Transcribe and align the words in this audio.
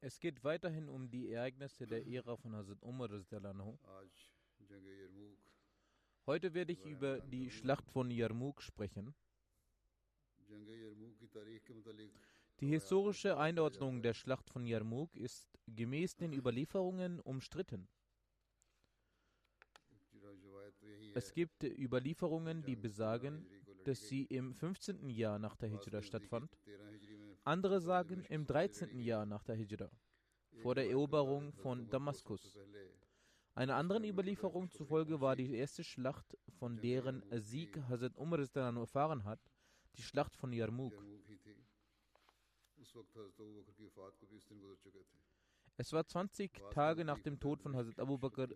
Es 0.00 0.20
geht 0.20 0.44
weiterhin 0.44 0.88
um 0.88 1.10
die 1.10 1.30
Ereignisse 1.30 1.86
der 1.86 2.06
Ära 2.06 2.36
von 2.36 2.54
Hazrat 2.54 2.82
Umar. 2.82 3.08
Heute 6.26 6.54
werde 6.54 6.72
ich 6.72 6.84
über 6.84 7.20
die 7.20 7.50
Schlacht 7.50 7.90
von 7.90 8.10
Yarmouk 8.10 8.62
sprechen. 8.62 9.14
Die 12.60 12.66
historische 12.66 13.36
Einordnung 13.36 14.02
der 14.02 14.14
Schlacht 14.14 14.48
von 14.48 14.66
Yarmouk 14.66 15.16
ist 15.16 15.58
gemäß 15.66 16.16
den 16.16 16.32
Überlieferungen 16.32 17.20
umstritten. 17.20 17.88
Es 21.14 21.32
gibt 21.32 21.62
Überlieferungen, 21.62 22.62
die 22.64 22.76
besagen, 22.76 23.46
dass 23.84 24.08
sie 24.08 24.24
im 24.24 24.54
15. 24.54 25.08
Jahr 25.10 25.38
nach 25.38 25.56
der 25.56 25.68
Hijra 25.68 26.02
stattfand. 26.02 26.56
Andere 27.46 27.78
sagen 27.78 28.24
im 28.30 28.46
13. 28.46 28.98
Jahr 29.00 29.26
nach 29.26 29.42
der 29.44 29.54
Hijra, 29.54 29.90
vor 30.62 30.74
der 30.74 30.88
Eroberung 30.88 31.52
von 31.52 31.90
Damaskus. 31.90 32.58
Einer 33.54 33.76
anderen 33.76 34.04
Überlieferung 34.04 34.70
zufolge 34.70 35.20
war 35.20 35.36
die 35.36 35.54
erste 35.54 35.84
Schlacht, 35.84 36.38
von 36.58 36.80
deren 36.80 37.22
Sieg 37.42 37.78
Hazrat 37.90 38.16
Umar 38.16 38.40
erfahren 38.40 39.24
hat, 39.24 39.40
die 39.94 40.02
Schlacht 40.02 40.34
von 40.34 40.54
Yarmouk. 40.54 40.94
Es 45.76 45.92
war 45.92 46.06
20 46.06 46.62
Tage 46.70 47.04
nach 47.04 47.20
dem 47.20 47.38
Tod 47.38 47.60
von 47.60 47.76
Hazrat 47.76 48.00
Abu 48.00 48.16
Bakr. 48.16 48.48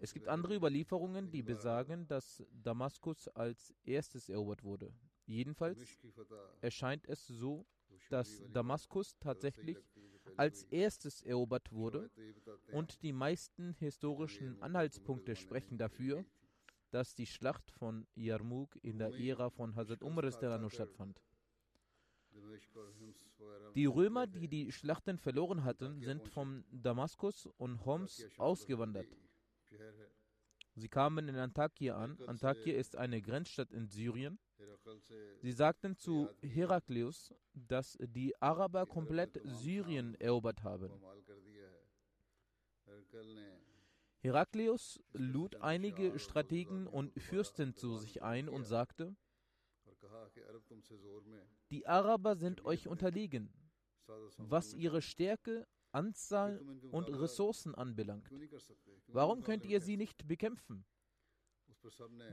Es 0.00 0.12
gibt 0.12 0.26
andere 0.26 0.56
Überlieferungen, 0.56 1.30
die 1.30 1.44
besagen, 1.44 2.08
dass 2.08 2.42
Damaskus 2.52 3.28
als 3.28 3.72
erstes 3.84 4.28
erobert 4.28 4.64
wurde. 4.64 4.92
Jedenfalls 5.28 5.78
erscheint 6.62 7.06
es 7.06 7.26
so, 7.26 7.66
dass 8.08 8.42
Damaskus 8.50 9.14
tatsächlich 9.20 9.76
als 10.36 10.64
erstes 10.70 11.20
erobert 11.22 11.70
wurde 11.70 12.10
und 12.72 13.02
die 13.02 13.12
meisten 13.12 13.74
historischen 13.74 14.60
Anhaltspunkte 14.62 15.36
sprechen 15.36 15.76
dafür, 15.76 16.24
dass 16.90 17.14
die 17.14 17.26
Schlacht 17.26 17.70
von 17.70 18.06
Yarmouk 18.14 18.78
in 18.82 18.98
der 18.98 19.12
Ära 19.12 19.50
von 19.50 19.76
Hazrat 19.76 20.02
Umar 20.02 20.30
stattfand. 20.70 21.20
Die 23.74 23.86
Römer, 23.86 24.26
die 24.26 24.48
die 24.48 24.72
Schlachten 24.72 25.18
verloren 25.18 25.62
hatten, 25.64 26.00
sind 26.00 26.26
von 26.26 26.64
Damaskus 26.70 27.46
und 27.58 27.84
Homs 27.84 28.26
ausgewandert. 28.38 29.14
Sie 30.78 30.88
kamen 30.88 31.28
in 31.28 31.36
Antakya 31.36 31.96
an. 31.96 32.18
Antakya 32.26 32.74
ist 32.74 32.96
eine 32.96 33.20
Grenzstadt 33.20 33.72
in 33.72 33.88
Syrien. 33.88 34.38
Sie 35.42 35.52
sagten 35.52 35.96
zu 35.96 36.28
Heraklius, 36.40 37.34
dass 37.52 37.98
die 38.00 38.40
Araber 38.40 38.86
komplett 38.86 39.40
Syrien 39.44 40.14
erobert 40.14 40.62
haben. 40.62 40.90
Heraklius 44.20 45.00
lud 45.12 45.56
einige 45.56 46.18
Strategen 46.18 46.86
und 46.86 47.12
Fürsten 47.20 47.74
zu 47.74 47.96
sich 47.96 48.22
ein 48.22 48.48
und 48.48 48.64
sagte, 48.64 49.16
die 51.70 51.86
Araber 51.86 52.36
sind 52.36 52.64
euch 52.64 52.88
unterlegen. 52.88 53.52
Was 54.36 54.74
ihre 54.74 55.02
Stärke 55.02 55.66
Anzahl 55.92 56.60
und 56.90 57.08
Ressourcen 57.08 57.74
anbelangt. 57.74 58.30
Warum 59.08 59.42
könnt 59.42 59.64
ihr 59.64 59.80
sie 59.80 59.96
nicht 59.96 60.26
bekämpfen? 60.26 60.84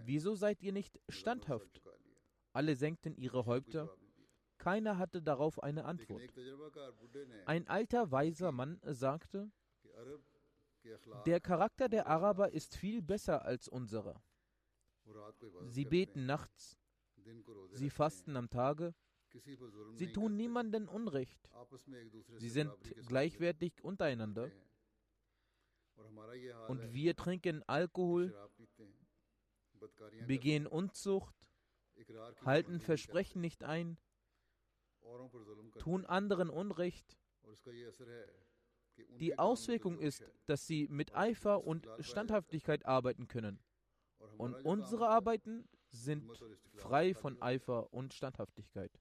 Wieso 0.04 0.36
seid 0.36 0.62
ihr 0.62 0.74
nicht 0.74 1.00
standhaft? 1.10 1.82
Alle 2.54 2.76
senkten 2.76 3.16
ihre 3.16 3.46
Häupter. 3.46 3.96
Keiner 4.58 4.98
hatte 4.98 5.22
darauf 5.22 5.62
eine 5.62 5.86
Antwort. 5.86 6.24
Ein 7.46 7.68
alter, 7.68 8.12
weiser 8.12 8.52
Mann 8.52 8.80
sagte, 8.84 9.52
der 11.26 11.40
Charakter 11.40 11.90
der 11.90 12.08
Araber 12.08 12.52
ist 12.52 12.76
viel 12.76 13.02
besser 13.02 13.44
als 13.44 13.68
unserer. 13.68 14.22
Sie 15.68 15.86
beten 15.86 16.26
nachts, 16.26 16.78
sie 17.72 17.90
fasten 17.90 18.36
am 18.36 18.50
Tage 18.50 18.94
Sie 19.94 20.12
tun 20.12 20.36
niemanden 20.36 20.88
Unrecht. 20.88 21.50
Sie 22.38 22.50
sind 22.50 22.72
gleichwertig 23.08 23.84
untereinander. 23.84 24.52
Und 26.68 26.94
wir 26.94 27.16
trinken 27.16 27.64
Alkohol, 27.68 28.36
begehen 30.28 30.68
Unzucht, 30.68 31.36
halten 32.44 32.80
Versprechen 32.80 33.42
nicht 33.42 33.64
ein, 33.64 33.98
tun 35.80 36.06
anderen 36.06 36.50
Unrecht. 36.50 37.18
Die 39.20 39.38
Auswirkung 39.38 40.00
ist, 40.00 40.24
dass 40.46 40.68
sie 40.68 40.88
mit 40.90 41.16
Eifer 41.16 41.66
und 41.66 41.88
Standhaftigkeit 42.00 42.86
arbeiten 42.86 43.28
können. 43.28 43.60
Und 44.38 44.56
unsere 44.66 45.10
Arbeiten 45.10 45.68
sind 45.90 46.30
frei 46.74 47.14
von 47.14 47.42
Eifer 47.42 47.94
und 47.94 48.14
Standhaftigkeit. 48.14 48.92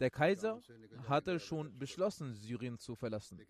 Der 0.00 0.10
Kaiser 0.10 0.60
hatte 1.08 1.38
schon 1.38 1.78
beschlossen, 1.78 2.34
Syrien 2.34 2.78
zu 2.78 2.96
verlassen. 2.96 3.40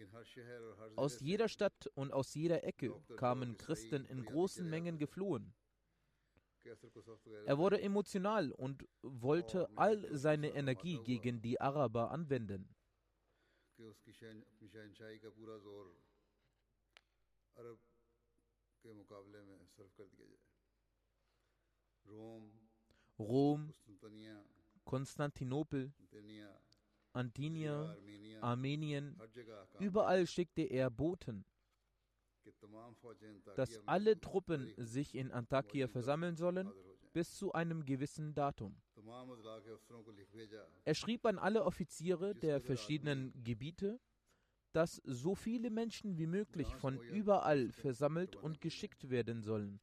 Aus 0.96 1.20
jeder 1.20 1.49
Stadt 1.49 1.87
und 1.94 2.12
aus 2.12 2.34
jeder 2.34 2.64
Ecke 2.64 2.94
kamen 3.16 3.56
Christen 3.56 4.04
in 4.04 4.25
großen 4.25 4.69
Mengen 4.69 4.99
geflohen. 4.99 5.54
Er 7.46 7.58
wurde 7.58 7.81
emotional 7.81 8.52
und 8.52 8.87
wollte 9.02 9.69
all 9.76 10.16
seine 10.16 10.50
Energie 10.50 11.00
gegen 11.02 11.43
die 11.43 11.60
Araber 11.60 12.10
anwenden. 12.10 12.69
Rom, 23.19 23.75
Konstantinopel, 24.84 25.93
Antinia, 27.12 27.96
Armenien, 28.40 29.20
überall 29.79 30.26
schickte 30.26 30.62
er 30.62 30.90
Boten, 30.90 31.44
dass 33.56 33.79
alle 33.87 34.20
Truppen 34.20 34.73
sich 34.76 35.14
in 35.14 35.31
Antakya 35.31 35.88
versammeln 35.88 36.37
sollen 36.37 36.73
bis 37.12 37.37
zu 37.37 37.52
einem 37.52 37.84
gewissen 37.84 38.34
Datum. 38.34 38.75
Er 40.84 40.94
schrieb 40.94 41.26
an 41.26 41.38
alle 41.38 41.64
Offiziere 41.64 42.34
der 42.34 42.61
verschiedenen 42.61 43.32
Gebiete, 43.44 44.00
dass 44.73 45.02
so 45.05 45.34
viele 45.34 45.70
Menschen 45.70 46.17
wie 46.17 46.26
möglich 46.26 46.75
von 46.76 46.99
überall 46.99 47.70
versammelt 47.73 48.37
und 48.37 48.61
geschickt 48.61 49.11
werden 49.11 49.43
sollen. 49.43 49.81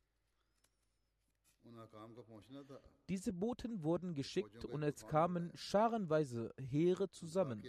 Diese 3.07 3.33
Boten 3.33 3.83
wurden 3.83 4.13
geschickt 4.15 4.65
und 4.65 4.83
es 4.83 5.05
kamen 5.07 5.51
scharenweise 5.55 6.53
Heere 6.57 7.09
zusammen. 7.09 7.63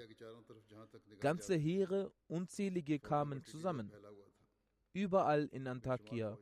Ganze 1.20 1.56
Heere, 1.56 2.12
unzählige 2.28 2.98
kamen 2.98 3.42
zusammen. 3.44 3.92
Überall 4.92 5.46
in 5.52 5.66
Antakya, 5.66 6.38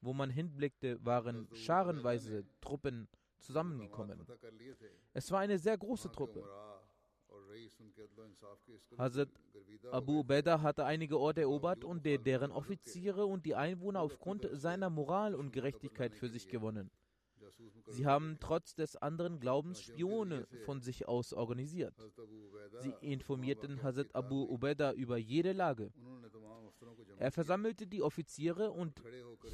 wo 0.00 0.12
man 0.12 0.30
hinblickte, 0.30 1.04
waren 1.04 1.48
scharenweise 1.52 2.44
Truppen 2.60 3.08
zusammengekommen. 3.38 4.26
Es 5.12 5.30
war 5.30 5.40
eine 5.40 5.58
sehr 5.58 5.76
große 5.76 6.10
Truppe. 6.10 6.44
Hazrat 8.96 9.28
Abu 9.90 10.20
Ubaidah 10.20 10.62
hatte 10.62 10.84
einige 10.84 11.18
Orte 11.18 11.42
erobert 11.42 11.84
und 11.84 12.04
deren 12.04 12.50
Offiziere 12.50 13.26
und 13.26 13.46
die 13.46 13.54
Einwohner 13.54 14.00
aufgrund 14.00 14.48
seiner 14.52 14.90
Moral 14.90 15.34
und 15.34 15.52
Gerechtigkeit 15.52 16.14
für 16.14 16.28
sich 16.28 16.48
gewonnen. 16.48 16.90
Sie 17.86 18.06
haben 18.06 18.36
trotz 18.40 18.74
des 18.74 18.96
anderen 18.96 19.40
Glaubens 19.40 19.82
Spione 19.82 20.46
von 20.64 20.80
sich 20.80 21.08
aus 21.08 21.32
organisiert. 21.32 21.94
Sie 22.80 22.94
informierten 23.00 23.82
Hazrat 23.82 24.14
Abu 24.14 24.42
Ubaidah 24.44 24.92
über 24.92 25.16
jede 25.16 25.52
Lage. 25.52 25.92
Er 27.18 27.32
versammelte 27.32 27.86
die 27.86 28.02
Offiziere 28.02 28.70
und 28.70 29.02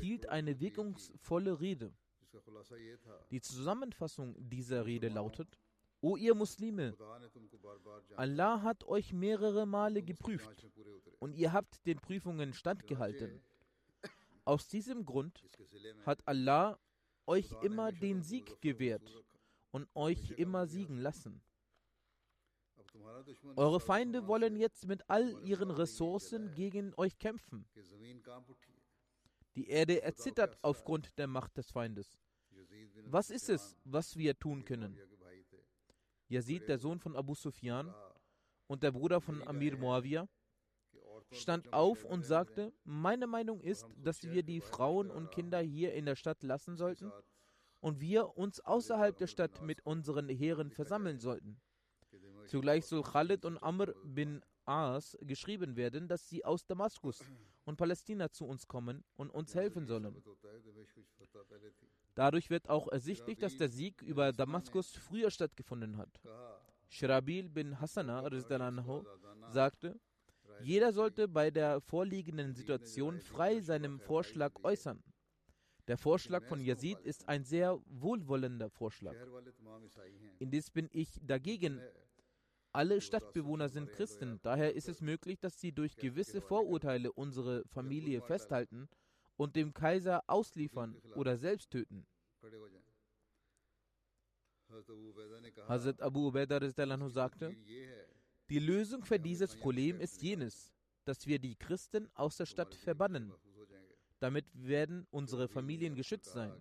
hielt 0.01 0.29
eine 0.29 0.61
wirkungsvolle 0.61 1.61
Rede. 1.61 1.93
Die 3.31 3.41
Zusammenfassung 3.41 4.35
dieser 4.39 4.87
Rede 4.87 5.09
lautet, 5.09 5.59
O 6.05 6.19
ihr 6.19 6.35
Muslime, 6.35 6.95
Allah 8.17 8.61
hat 8.61 8.85
euch 8.85 9.15
mehrere 9.15 9.65
Male 9.65 10.03
geprüft 10.03 10.67
und 11.19 11.33
ihr 11.33 11.55
habt 11.55 11.87
den 11.87 11.99
Prüfungen 11.99 12.53
standgehalten. 12.53 13.41
Aus 14.45 14.69
diesem 14.69 15.07
Grund 15.07 15.43
hat 16.05 16.21
Allah 16.29 16.79
euch 17.27 17.51
immer 17.63 17.91
den 17.91 18.23
Sieg 18.23 18.61
gewährt 18.61 19.25
und 19.71 19.89
euch 19.95 20.33
immer 20.33 20.67
siegen 20.67 20.99
lassen. 20.99 21.41
Eure 23.57 23.81
Feinde 23.81 24.27
wollen 24.27 24.57
jetzt 24.57 24.87
mit 24.87 25.09
all 25.09 25.43
ihren 25.43 25.71
Ressourcen 25.71 26.55
gegen 26.55 26.93
euch 26.99 27.19
kämpfen. 27.19 27.67
Die 29.55 29.69
Erde 29.69 30.03
erzittert 30.03 30.59
aufgrund 30.61 31.17
der 31.19 31.29
Macht 31.29 31.57
des 31.57 31.71
Feindes. 31.71 32.19
Was 33.07 33.31
ist 33.31 33.49
es, 33.49 33.75
was 33.85 34.19
wir 34.19 34.39
tun 34.39 34.67
können? 34.67 34.99
Yazid, 36.29 36.69
der 36.69 36.79
Sohn 36.79 36.99
von 36.99 37.17
Abu 37.17 37.35
Sufyan 37.35 37.95
und 38.67 38.83
der 38.83 38.93
Bruder 38.93 39.21
von 39.21 39.47
Amir 39.47 39.77
Muawiyah, 39.77 40.29
stand 41.31 41.73
auf 41.73 42.05
und 42.05 42.25
sagte, 42.25 42.73
meine 42.85 43.27
Meinung 43.27 43.61
ist, 43.61 43.87
dass 43.97 44.23
wir 44.23 44.43
die 44.43 44.61
Frauen 44.61 45.11
und 45.11 45.31
Kinder 45.31 45.61
hier 45.61 45.95
in 45.95 46.07
der 46.07 46.17
Stadt 46.17 46.43
lassen 46.43 46.77
sollten 46.77 47.13
und 47.81 48.01
wir 48.01 48.37
uns 48.37 48.61
außerhalb 48.61 49.17
der 49.17 49.27
Stadt 49.27 49.63
mit 49.63 49.85
unseren 49.85 50.29
Heeren 50.29 50.71
versammeln 50.71 51.19
sollten. 51.19 51.61
Zugleich 52.47 52.87
soll 52.87 53.03
Khalid 53.03 53.45
und 53.45 53.59
Amr 53.59 53.95
bin 54.05 54.43
As 54.67 55.17
geschrieben 55.21 55.77
werden, 55.77 56.09
dass 56.09 56.29
sie 56.29 56.45
aus 56.45 56.65
Damaskus 56.65 57.23
und 57.65 57.77
Palästina 57.77 58.31
zu 58.31 58.47
uns 58.47 58.67
kommen 58.67 59.05
und 59.17 59.31
uns 59.31 59.55
helfen 59.55 59.87
sollen. 59.87 60.23
Dadurch 62.15 62.49
wird 62.49 62.69
auch 62.69 62.89
ersichtlich, 62.89 63.39
dass 63.39 63.57
der 63.57 63.69
Sieg 63.69 64.01
über 64.03 64.33
Damaskus 64.33 64.95
früher 64.97 65.31
stattgefunden 65.31 65.97
hat. 65.97 66.21
Shirabil 66.89 67.49
bin 67.49 67.81
Hassana 67.81 68.31
sagte, 69.49 69.99
jeder 70.61 70.93
sollte 70.93 71.27
bei 71.27 71.51
der 71.51 71.81
vorliegenden 71.81 72.55
Situation 72.55 73.21
frei 73.21 73.61
seinem 73.61 73.99
Vorschlag 73.99 74.53
äußern. 74.63 75.03
Der 75.89 75.99
Vorschlag 75.99 76.45
von 76.45 76.61
Yazid 76.61 77.01
ist 77.01 77.29
ein 77.29 77.45
sehr 77.45 77.79
wohlwollender 77.87 78.71
Vorschlag. 78.71 79.17
Indes 80.39 80.71
bin 80.71 80.89
ich 80.93 81.11
dagegen. 81.21 81.81
Alle 82.73 83.01
Stadtbewohner 83.01 83.69
sind 83.69 83.91
Christen, 83.93 84.41
daher 84.43 84.75
ist 84.75 84.89
es 84.89 85.01
möglich, 85.01 85.39
dass 85.39 85.61
sie 85.61 85.73
durch 85.73 85.97
gewisse 85.97 86.41
Vorurteile 86.41 87.13
unsere 87.13 87.65
Familie 87.69 88.21
festhalten 88.21 88.89
und 89.37 89.57
dem 89.57 89.73
Kaiser 89.73 90.23
ausliefern 90.27 90.97
oder 91.15 91.37
selbst 91.37 91.71
töten. 91.71 92.07
Hazrat 95.69 96.01
Abu 96.03 96.29
Ubaidah 96.29 97.09
sagte, 97.09 97.57
die 98.49 98.59
Lösung 98.59 99.05
für 99.05 99.19
dieses 99.19 99.57
Problem 99.57 100.01
ist 100.01 100.23
jenes, 100.23 100.73
dass 101.05 101.27
wir 101.27 101.39
die 101.39 101.57
Christen 101.57 102.09
aus 102.15 102.37
der 102.37 102.47
Stadt 102.47 102.75
verbannen. 102.75 103.33
Damit 104.21 104.47
werden 104.55 105.07
unsere 105.11 105.49
Familien 105.49 105.95
geschützt 105.95 106.33
sein. 106.33 106.53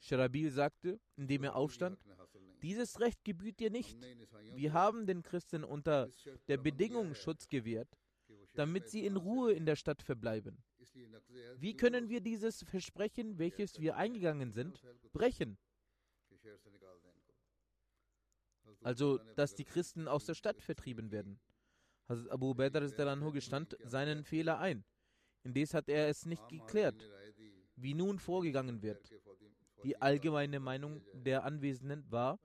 Sharabil 0.00 0.50
sagte, 0.50 1.00
indem 1.16 1.44
er 1.44 1.56
aufstand, 1.56 1.98
dieses 2.62 3.00
Recht 3.00 3.24
gebührt 3.24 3.60
dir 3.60 3.70
nicht. 3.70 3.98
Wir 4.54 4.72
haben 4.72 5.06
den 5.06 5.22
Christen 5.22 5.64
unter 5.64 6.10
der 6.48 6.58
Bedingung 6.58 7.14
Schutz 7.14 7.48
gewährt, 7.48 7.88
damit 8.54 8.88
sie 8.88 9.04
in 9.04 9.16
Ruhe 9.16 9.52
in 9.52 9.66
der 9.66 9.76
Stadt 9.76 10.02
verbleiben. 10.02 10.62
Wie 11.56 11.76
können 11.76 12.08
wir 12.08 12.20
dieses 12.20 12.62
Versprechen, 12.64 13.38
welches 13.38 13.80
wir 13.80 13.96
eingegangen 13.96 14.50
sind, 14.50 14.82
brechen? 15.12 15.58
Also, 18.82 19.18
dass 19.36 19.54
die 19.54 19.64
Christen 19.64 20.08
aus 20.08 20.26
der 20.26 20.34
Stadt 20.34 20.60
vertrieben 20.60 21.10
werden. 21.10 21.38
Hazrat 22.08 22.30
Abu 22.30 22.54
Bakr 22.54 23.32
gestand 23.32 23.76
seinen 23.84 24.24
Fehler 24.24 24.58
ein. 24.58 24.84
Indes 25.44 25.74
hat 25.74 25.88
er 25.88 26.08
es 26.08 26.26
nicht 26.26 26.48
geklärt, 26.48 27.10
wie 27.76 27.94
nun 27.94 28.18
vorgegangen 28.18 28.82
wird. 28.82 29.12
Die 29.84 30.00
allgemeine 30.00 30.60
Meinung 30.60 31.02
der 31.12 31.44
Anwesenden 31.44 32.08
war, 32.10 32.38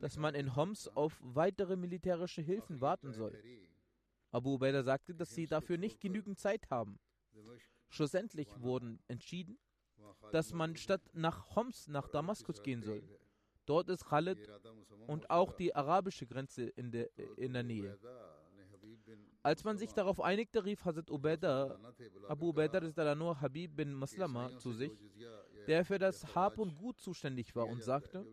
dass 0.00 0.18
man 0.18 0.34
in 0.34 0.54
Homs 0.54 0.88
auf 0.88 1.18
weitere 1.22 1.76
militärische 1.76 2.42
Hilfen 2.42 2.80
warten 2.80 3.12
soll. 3.12 3.42
Abu 4.30 4.54
Ubaidah 4.54 4.82
sagte, 4.82 5.14
dass 5.14 5.34
sie 5.34 5.46
dafür 5.46 5.78
nicht 5.78 6.00
genügend 6.00 6.38
Zeit 6.38 6.68
haben. 6.70 6.98
Schlussendlich 7.94 8.48
wurden 8.60 8.98
entschieden, 9.06 9.56
dass 10.32 10.52
man 10.52 10.74
statt 10.76 11.02
nach 11.12 11.54
Homs 11.54 11.86
nach 11.86 12.08
Damaskus 12.08 12.60
gehen 12.60 12.82
soll. 12.82 13.04
Dort 13.66 13.88
ist 13.88 14.04
Khalid 14.06 14.50
und 15.06 15.30
auch 15.30 15.52
die 15.52 15.74
arabische 15.76 16.26
Grenze 16.26 16.64
in 16.64 16.90
der, 16.90 17.08
in 17.36 17.52
der 17.52 17.62
Nähe. 17.62 17.96
Als 19.44 19.62
man 19.62 19.78
sich 19.78 19.92
darauf 19.92 20.20
einigte, 20.20 20.64
rief 20.64 20.84
Hazrat 20.84 21.08
Ubaidah, 21.08 21.78
Abu 22.28 22.48
Ubaidah 22.48 23.14
nur 23.14 23.40
Habib 23.40 23.76
bin 23.76 23.92
Maslama 23.92 24.58
zu 24.58 24.72
sich, 24.72 24.92
der 25.68 25.84
für 25.84 26.00
das 26.00 26.34
Hab 26.34 26.58
und 26.58 26.76
Gut 26.76 26.98
zuständig 26.98 27.54
war 27.54 27.68
und 27.68 27.80
sagte, 27.80 28.26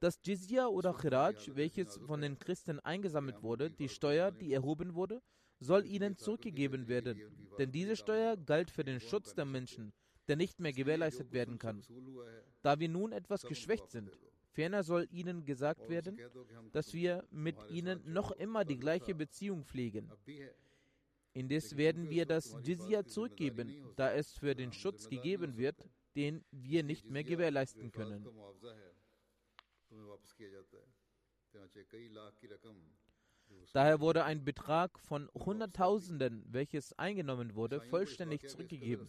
das 0.00 0.18
Jizya 0.24 0.66
oder 0.66 0.94
Khiraj, 0.94 1.54
welches 1.54 1.96
von 1.98 2.20
den 2.20 2.40
Christen 2.40 2.80
eingesammelt 2.80 3.40
wurde, 3.40 3.70
die 3.70 3.88
Steuer, 3.88 4.32
die 4.32 4.52
erhoben 4.52 4.94
wurde, 4.94 5.22
soll 5.62 5.86
ihnen 5.86 6.16
zurückgegeben 6.16 6.88
werden, 6.88 7.20
denn 7.58 7.72
diese 7.72 7.96
Steuer 7.96 8.36
galt 8.36 8.70
für 8.70 8.84
den 8.84 9.00
Schutz 9.00 9.34
der 9.34 9.44
Menschen, 9.44 9.92
der 10.28 10.36
nicht 10.36 10.60
mehr 10.60 10.72
gewährleistet 10.72 11.32
werden 11.32 11.58
kann. 11.58 11.82
Da 12.62 12.78
wir 12.78 12.88
nun 12.88 13.12
etwas 13.12 13.42
geschwächt 13.42 13.90
sind, 13.90 14.10
ferner 14.52 14.82
soll 14.82 15.08
ihnen 15.10 15.44
gesagt 15.44 15.88
werden, 15.88 16.18
dass 16.72 16.92
wir 16.92 17.24
mit 17.30 17.56
ihnen 17.70 18.00
noch 18.12 18.32
immer 18.32 18.64
die 18.64 18.78
gleiche 18.78 19.14
Beziehung 19.14 19.64
pflegen. 19.64 20.10
Indes 21.34 21.76
werden 21.76 22.10
wir 22.10 22.26
das 22.26 22.54
Jizya 22.62 23.04
zurückgeben, 23.06 23.72
da 23.96 24.12
es 24.12 24.32
für 24.32 24.54
den 24.54 24.72
Schutz 24.72 25.08
gegeben 25.08 25.56
wird, 25.56 25.76
den 26.14 26.44
wir 26.50 26.82
nicht 26.82 27.08
mehr 27.08 27.24
gewährleisten 27.24 27.90
können. 27.90 28.28
Daher 33.72 34.00
wurde 34.00 34.24
ein 34.24 34.44
Betrag 34.44 34.98
von 34.98 35.30
Hunderttausenden, 35.34 36.44
welches 36.46 36.92
eingenommen 36.98 37.54
wurde, 37.54 37.80
vollständig 37.80 38.48
zurückgegeben. 38.48 39.08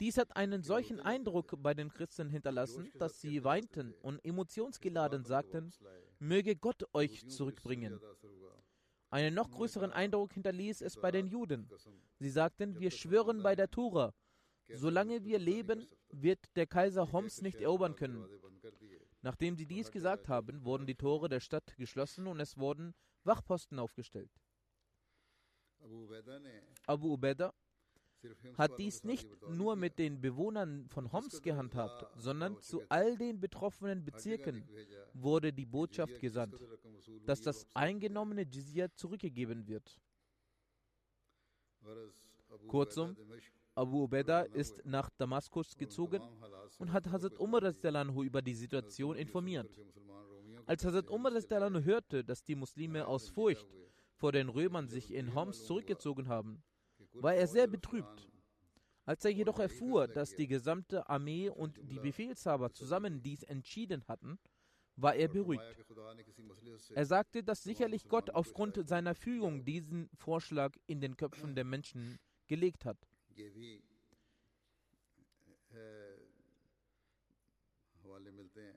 Dies 0.00 0.16
hat 0.16 0.36
einen 0.36 0.62
solchen 0.62 1.00
Eindruck 1.00 1.60
bei 1.60 1.74
den 1.74 1.92
Christen 1.92 2.30
hinterlassen, 2.30 2.88
dass 2.98 3.20
sie 3.20 3.42
weinten 3.42 3.94
und 4.00 4.24
emotionsgeladen 4.24 5.24
sagten, 5.24 5.72
möge 6.20 6.54
Gott 6.54 6.84
euch 6.94 7.26
zurückbringen. 7.28 8.00
Einen 9.10 9.34
noch 9.34 9.50
größeren 9.50 9.90
Eindruck 9.90 10.34
hinterließ 10.34 10.82
es 10.82 10.96
bei 10.96 11.10
den 11.10 11.26
Juden. 11.26 11.68
Sie 12.18 12.30
sagten, 12.30 12.78
wir 12.78 12.92
schwören 12.92 13.42
bei 13.42 13.56
der 13.56 13.70
Tura, 13.70 14.14
solange 14.74 15.24
wir 15.24 15.38
leben, 15.38 15.84
wird 16.10 16.38
der 16.54 16.66
Kaiser 16.66 17.10
Homs 17.10 17.42
nicht 17.42 17.60
erobern 17.60 17.96
können. 17.96 18.28
Nachdem 19.22 19.56
sie 19.56 19.66
dies 19.66 19.90
gesagt 19.90 20.28
haben, 20.28 20.64
wurden 20.64 20.86
die 20.86 20.94
Tore 20.94 21.28
der 21.28 21.40
Stadt 21.40 21.76
geschlossen 21.76 22.28
und 22.28 22.38
es 22.38 22.56
wurden 22.56 22.94
Wachposten 23.28 23.78
aufgestellt. 23.78 24.30
Abu 26.86 27.12
Ubaidah 27.12 27.52
hat 28.54 28.78
dies 28.78 29.04
nicht 29.04 29.28
nur 29.48 29.76
mit 29.76 29.98
den 29.98 30.20
Bewohnern 30.20 30.88
von 30.88 31.12
Homs 31.12 31.40
gehandhabt, 31.40 32.04
sondern 32.16 32.60
zu 32.60 32.82
all 32.88 33.16
den 33.16 33.38
betroffenen 33.38 34.04
Bezirken 34.04 34.68
wurde 35.14 35.52
die 35.52 35.66
Botschaft 35.66 36.18
gesandt, 36.20 36.56
dass 37.24 37.40
das 37.40 37.66
eingenommene 37.74 38.42
Jizya 38.42 38.92
zurückgegeben 38.94 39.68
wird. 39.68 40.00
Kurzum, 42.66 43.16
Abu 43.74 44.04
Ubaidah 44.04 44.42
ist 44.42 44.84
nach 44.84 45.08
Damaskus 45.10 45.76
gezogen 45.76 46.22
und 46.78 46.92
hat 46.92 47.08
Hazrat 47.08 47.38
Umar 47.38 47.62
über 47.62 48.42
die 48.42 48.54
Situation 48.54 49.14
informiert. 49.14 49.70
Als 50.68 50.84
Hazrat 50.84 51.08
Umar 51.08 51.32
hörte, 51.32 52.22
dass 52.22 52.42
die 52.42 52.54
Muslime 52.54 53.06
aus 53.06 53.30
Furcht 53.30 53.66
vor 54.16 54.32
den 54.32 54.50
Römern 54.50 54.86
sich 54.86 55.14
in 55.14 55.34
Homs 55.34 55.64
zurückgezogen 55.64 56.28
haben, 56.28 56.62
war 57.14 57.34
er 57.34 57.46
sehr 57.46 57.66
betrübt. 57.66 58.28
Als 59.06 59.24
er 59.24 59.30
jedoch 59.30 59.58
erfuhr, 59.60 60.08
dass 60.08 60.36
die 60.36 60.46
gesamte 60.46 61.08
Armee 61.08 61.48
und 61.48 61.80
die 61.90 61.98
Befehlshaber 61.98 62.70
zusammen 62.70 63.22
dies 63.22 63.44
entschieden 63.44 64.04
hatten, 64.08 64.38
war 64.96 65.14
er 65.14 65.28
beruhigt. 65.28 65.64
Er 66.94 67.06
sagte, 67.06 67.42
dass 67.42 67.62
sicherlich 67.62 68.06
Gott 68.06 68.28
aufgrund 68.28 68.86
seiner 68.86 69.14
Fügung 69.14 69.64
diesen 69.64 70.10
Vorschlag 70.12 70.76
in 70.86 71.00
den 71.00 71.16
Köpfen 71.16 71.54
der 71.54 71.64
Menschen 71.64 72.18
gelegt 72.46 72.84
hat. 72.84 72.98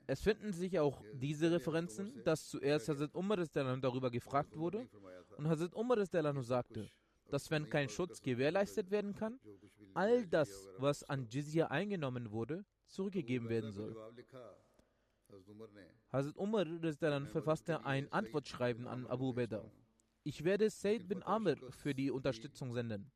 Es 0.06 0.20
finden 0.20 0.52
sich 0.52 0.78
auch 0.78 1.02
diese 1.14 1.50
Referenzen, 1.50 2.22
dass 2.24 2.48
zuerst 2.48 2.88
Hazrat 2.88 3.14
Umar 3.14 3.36
darüber 3.36 4.10
gefragt 4.10 4.56
wurde 4.56 4.88
und 5.36 5.48
Hazrat 5.48 5.74
Umar 5.74 6.04
sagte, 6.06 6.90
dass 7.28 7.50
wenn 7.50 7.68
kein 7.68 7.88
Schutz 7.88 8.20
gewährleistet 8.20 8.90
werden 8.90 9.14
kann, 9.14 9.38
all 9.94 10.26
das, 10.26 10.68
was 10.78 11.02
an 11.04 11.28
Jizya 11.28 11.68
eingenommen 11.68 12.30
wurde, 12.30 12.64
zurückgegeben 12.86 13.48
werden 13.48 13.72
soll. 13.72 13.96
Hazrat 16.12 16.36
Umar 16.36 16.66
verfasste 17.26 17.84
ein 17.86 18.12
Antwortschreiben 18.12 18.86
an 18.86 19.06
Abu 19.06 19.32
Beda. 19.32 19.64
Ich 20.24 20.44
werde 20.44 20.70
Said 20.70 21.08
bin 21.08 21.22
Amr 21.22 21.56
für 21.70 21.94
die 21.94 22.10
Unterstützung 22.10 22.74
senden. 22.74 23.10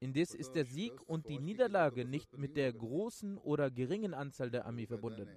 Indes 0.00 0.34
ist 0.34 0.52
der 0.52 0.66
Sieg 0.66 1.00
und 1.08 1.28
die 1.28 1.38
Niederlage 1.38 2.04
nicht 2.04 2.36
mit 2.36 2.56
der 2.56 2.72
großen 2.72 3.38
oder 3.38 3.70
geringen 3.70 4.12
Anzahl 4.12 4.50
der 4.50 4.66
Armee 4.66 4.86
verbunden. 4.86 5.28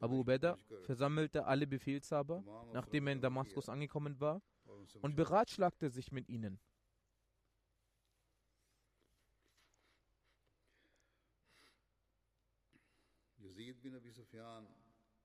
Abu 0.00 0.20
Ubaidah 0.20 0.56
versammelte 0.82 1.44
alle 1.44 1.66
Befehlshaber, 1.66 2.42
nachdem 2.72 3.06
er 3.06 3.12
in 3.12 3.20
Damaskus 3.20 3.68
angekommen 3.68 4.18
war, 4.18 4.42
und 5.02 5.14
beratschlagte 5.14 5.90
sich 5.90 6.10
mit 6.10 6.28
ihnen. 6.28 6.58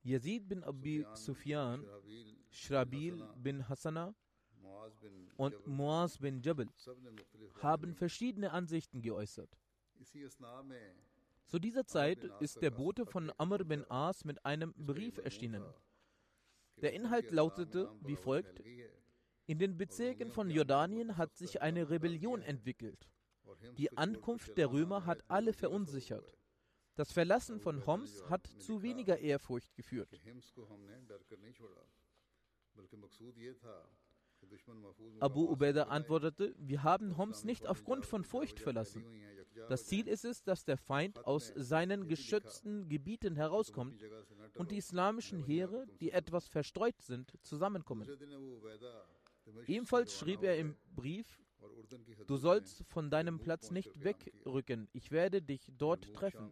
Yazid 0.03 0.47
bin 0.47 0.63
Abi 0.63 1.05
Sufyan, 1.13 1.85
Shrabil 2.51 3.23
bin 3.37 3.67
Hassana 3.67 4.13
und 5.37 5.67
Muaz 5.67 6.17
bin 6.17 6.41
Jabal 6.41 6.67
haben 7.61 7.95
verschiedene 7.95 8.51
Ansichten 8.51 9.01
geäußert. 9.01 9.57
Zu 11.47 11.59
dieser 11.59 11.85
Zeit 11.85 12.23
ist 12.39 12.61
der 12.61 12.71
Bote 12.71 13.05
von 13.05 13.31
Amr 13.37 13.63
bin 13.63 13.85
As 13.89 14.25
mit 14.25 14.43
einem 14.45 14.73
Brief 14.73 15.19
erschienen. 15.19 15.63
Der 16.81 16.93
Inhalt 16.93 17.31
lautete 17.31 17.91
wie 18.01 18.15
folgt: 18.15 18.61
In 19.45 19.59
den 19.59 19.77
Bezirken 19.77 20.31
von 20.31 20.49
Jordanien 20.49 21.17
hat 21.17 21.35
sich 21.35 21.61
eine 21.61 21.89
Rebellion 21.89 22.41
entwickelt. 22.41 23.09
Die 23.77 23.95
Ankunft 23.95 24.57
der 24.57 24.71
Römer 24.71 25.05
hat 25.05 25.23
alle 25.27 25.53
verunsichert. 25.53 26.35
Das 26.95 27.11
Verlassen 27.11 27.59
von 27.59 27.85
Homs 27.85 28.23
hat 28.29 28.47
zu 28.47 28.81
weniger 28.81 29.19
Ehrfurcht 29.19 29.75
geführt. 29.75 30.09
Abu 35.19 35.49
Ubaidah 35.51 35.87
antwortete, 35.89 36.55
wir 36.57 36.83
haben 36.83 37.17
Homs 37.17 37.43
nicht 37.43 37.67
aufgrund 37.67 38.05
von 38.05 38.23
Furcht 38.23 38.59
verlassen. 38.59 39.05
Das 39.69 39.85
Ziel 39.85 40.07
ist 40.07 40.25
es, 40.25 40.43
dass 40.43 40.65
der 40.65 40.77
Feind 40.77 41.25
aus 41.25 41.53
seinen 41.55 42.07
geschützten 42.07 42.89
Gebieten 42.89 43.35
herauskommt 43.35 44.03
und 44.55 44.71
die 44.71 44.77
islamischen 44.77 45.39
Heere, 45.39 45.85
die 46.01 46.11
etwas 46.11 46.47
verstreut 46.47 47.01
sind, 47.01 47.33
zusammenkommen. 47.41 48.07
Ebenfalls 49.67 50.17
schrieb 50.17 50.43
er 50.43 50.57
im 50.57 50.75
Brief, 50.95 51.41
du 52.27 52.37
sollst 52.37 52.83
von 52.87 53.09
deinem 53.09 53.39
Platz 53.39 53.71
nicht 53.71 54.03
wegrücken, 54.03 54.87
ich 54.93 55.11
werde 55.11 55.41
dich 55.41 55.71
dort 55.77 56.13
treffen. 56.13 56.51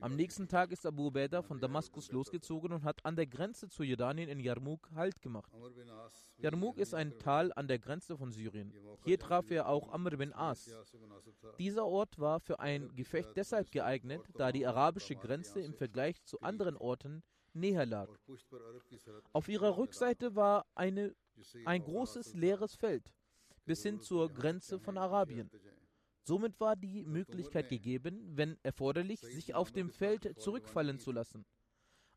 Am 0.00 0.16
nächsten 0.16 0.48
Tag 0.48 0.70
ist 0.72 0.86
Abu 0.86 1.08
Ubaidah 1.08 1.42
von 1.42 1.60
Damaskus 1.60 2.12
losgezogen 2.12 2.72
und 2.72 2.84
hat 2.84 3.04
an 3.04 3.16
der 3.16 3.26
Grenze 3.26 3.68
zu 3.68 3.82
Jordanien 3.82 4.28
in 4.28 4.40
Yarmouk 4.40 4.90
Halt 4.94 5.20
gemacht. 5.20 5.52
Yarmouk 6.38 6.78
ist 6.78 6.94
ein 6.94 7.18
Tal 7.18 7.52
an 7.54 7.68
der 7.68 7.78
Grenze 7.78 8.16
von 8.16 8.32
Syrien. 8.32 8.72
Hier 9.04 9.18
traf 9.18 9.50
er 9.50 9.68
auch 9.68 9.92
Amr 9.92 10.16
bin 10.16 10.32
As. 10.32 10.70
Dieser 11.58 11.86
Ort 11.86 12.18
war 12.18 12.40
für 12.40 12.60
ein 12.60 12.94
Gefecht 12.94 13.36
deshalb 13.36 13.70
geeignet, 13.70 14.22
da 14.34 14.52
die 14.52 14.66
arabische 14.66 15.16
Grenze 15.16 15.60
im 15.60 15.74
Vergleich 15.74 16.22
zu 16.24 16.40
anderen 16.40 16.76
Orten 16.76 17.22
näher 17.52 17.86
lag. 17.86 18.08
Auf 19.32 19.48
ihrer 19.48 19.76
Rückseite 19.76 20.34
war 20.36 20.66
eine, 20.74 21.14
ein 21.64 21.82
großes 21.82 22.34
leeres 22.34 22.74
Feld 22.74 23.12
bis 23.68 23.82
hin 23.82 24.00
zur 24.00 24.32
Grenze 24.32 24.80
von 24.80 24.96
Arabien. 24.96 25.50
Somit 26.28 26.60
war 26.60 26.76
die 26.76 27.04
Möglichkeit 27.04 27.70
gegeben, 27.70 28.20
wenn 28.36 28.58
erforderlich, 28.62 29.18
sich 29.20 29.54
auf 29.54 29.72
dem 29.72 29.88
Feld 29.88 30.38
zurückfallen 30.38 30.98
zu 30.98 31.10
lassen. 31.10 31.46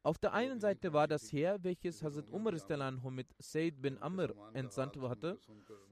Auf 0.03 0.17
der 0.17 0.33
einen 0.33 0.59
Seite 0.59 0.91
war 0.91 1.07
das 1.07 1.31
Heer, 1.31 1.63
welches 1.63 2.03
Hazrat 2.03 2.29
Umar 2.29 2.51
mit 3.09 3.27
Said 3.39 3.81
bin 3.81 3.97
Amr 3.99 4.33
entsandt 4.53 4.97
hatte, 4.97 5.39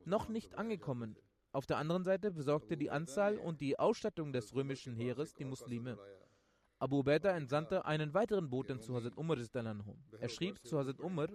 noch 0.03 0.27
nicht 0.27 0.55
angekommen. 0.55 1.15
Auf 1.53 1.65
der 1.65 1.77
anderen 1.77 2.03
Seite 2.03 2.31
besorgte 2.31 2.75
die 2.75 2.91
Anzahl 2.91 3.37
und 3.37 3.61
die 3.61 3.79
Ausstattung 3.79 4.33
des 4.33 4.53
römischen 4.53 4.97
Heeres 4.97 5.33
die 5.33 5.45
Muslime. 5.45 5.97
Abu 6.77 6.99
Ubaidah 6.99 7.37
entsandte 7.37 7.85
einen 7.85 8.13
weiteren 8.13 8.49
Boten 8.49 8.81
zu 8.81 8.95
Hazrat 8.95 9.15
Umar. 9.15 9.37
Er 10.19 10.27
schrieb 10.27 10.59
zu 10.67 10.77
Hazrat 10.77 10.99
Umar, 10.99 11.29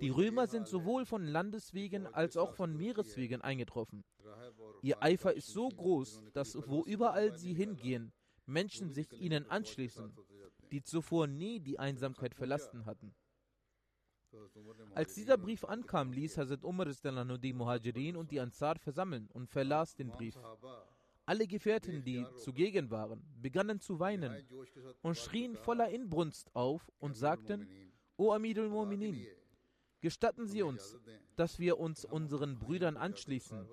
die 0.00 0.10
Römer 0.10 0.46
sind 0.46 0.66
sowohl 0.66 1.06
von 1.06 1.24
Landeswegen 1.24 2.06
als 2.06 2.36
auch 2.36 2.54
von 2.54 2.76
Meereswegen 2.76 3.42
eingetroffen. 3.42 4.04
Ihr 4.82 5.02
Eifer 5.02 5.34
ist 5.34 5.48
so 5.48 5.68
groß, 5.68 6.22
dass 6.32 6.56
wo 6.68 6.84
überall 6.84 7.36
sie 7.36 7.54
hingehen, 7.54 8.12
Menschen 8.46 8.90
sich 8.90 9.12
ihnen 9.12 9.48
anschließen, 9.50 10.14
die 10.70 10.82
zuvor 10.82 11.26
nie 11.26 11.60
die 11.60 11.78
Einsamkeit 11.78 12.34
verlassen 12.34 12.86
hatten. 12.86 13.14
Als 14.94 15.14
dieser 15.14 15.38
Brief 15.38 15.64
ankam, 15.64 16.12
ließ 16.12 16.36
Hazrat 16.38 16.64
Umar 16.64 16.86
die 16.86 17.52
Muhajirin 17.52 18.16
und 18.16 18.30
die 18.30 18.40
Ansar 18.40 18.78
versammeln 18.78 19.28
und 19.32 19.48
verlas 19.48 19.94
den 19.94 20.10
Brief. 20.10 20.36
Alle 21.24 21.46
Gefährten, 21.46 22.04
die 22.04 22.24
zugegen 22.36 22.90
waren, 22.90 23.20
begannen 23.40 23.80
zu 23.80 23.98
weinen 23.98 24.46
und 25.02 25.16
schrien 25.16 25.56
voller 25.56 25.88
Inbrunst 25.88 26.54
auf 26.54 26.90
und 26.98 27.16
sagten, 27.16 27.68
O 28.16 28.32
Amidul 28.32 28.68
Mu'minin, 28.68 29.26
Gestatten 30.00 30.46
Sie 30.46 30.62
uns, 30.62 30.96
dass 31.36 31.58
wir 31.58 31.78
uns 31.78 32.04
unseren 32.04 32.58
Brüdern 32.58 32.96
anschließen. 32.96 33.66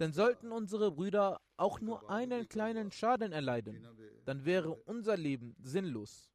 Denn 0.00 0.12
sollten 0.12 0.50
unsere 0.50 0.92
Brüder 0.92 1.40
auch 1.56 1.80
nur 1.80 2.08
einen 2.10 2.48
kleinen 2.48 2.90
Schaden 2.90 3.32
erleiden, 3.32 3.86
dann 4.24 4.44
wäre 4.44 4.72
unser 4.72 5.16
Leben 5.16 5.54
sinnlos. 5.62 6.30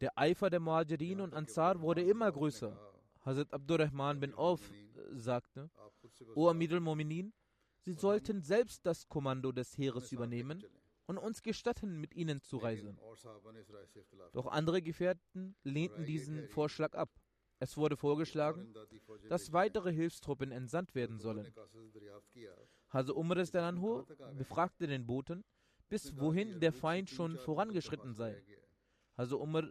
Der 0.00 0.18
Eifer 0.18 0.50
der 0.50 0.60
Muhajirin 0.60 1.20
und 1.20 1.34
Ansar 1.34 1.80
wurde 1.80 2.02
immer 2.02 2.30
größer. 2.30 2.76
Hazrat 3.24 3.52
Abdurrahman 3.52 4.20
bin 4.20 4.34
Auf 4.34 4.60
sagte, 5.12 5.70
O 6.34 6.48
Amir 6.48 6.72
al-Mominin, 6.72 7.32
Sie 7.78 7.92
sollten 7.92 8.42
selbst 8.42 8.84
das 8.84 9.08
Kommando 9.08 9.52
des 9.52 9.78
Heeres 9.78 10.10
übernehmen 10.12 10.64
und 11.06 11.18
uns 11.18 11.42
gestatten, 11.42 11.98
mit 12.00 12.14
ihnen 12.14 12.40
zu 12.40 12.58
reisen. 12.58 12.98
Doch 14.32 14.46
andere 14.46 14.82
Gefährten 14.82 15.56
lehnten 15.62 16.04
diesen 16.04 16.48
Vorschlag 16.48 16.94
ab. 16.94 17.10
Es 17.58 17.76
wurde 17.76 17.96
vorgeschlagen, 17.96 18.74
dass 19.28 19.52
weitere 19.52 19.92
Hilfstruppen 19.92 20.52
entsandt 20.52 20.94
werden 20.94 21.18
sollen. 21.18 21.54
Hase 22.90 23.14
Umar 23.14 23.36
befragte 24.36 24.86
den 24.86 25.06
Boten, 25.06 25.44
bis 25.88 26.18
wohin 26.18 26.60
der 26.60 26.72
Feind 26.72 27.08
schon 27.08 27.38
vorangeschritten 27.38 28.12
sei. 28.14 28.42
Hase 29.16 29.38
Umar 29.38 29.64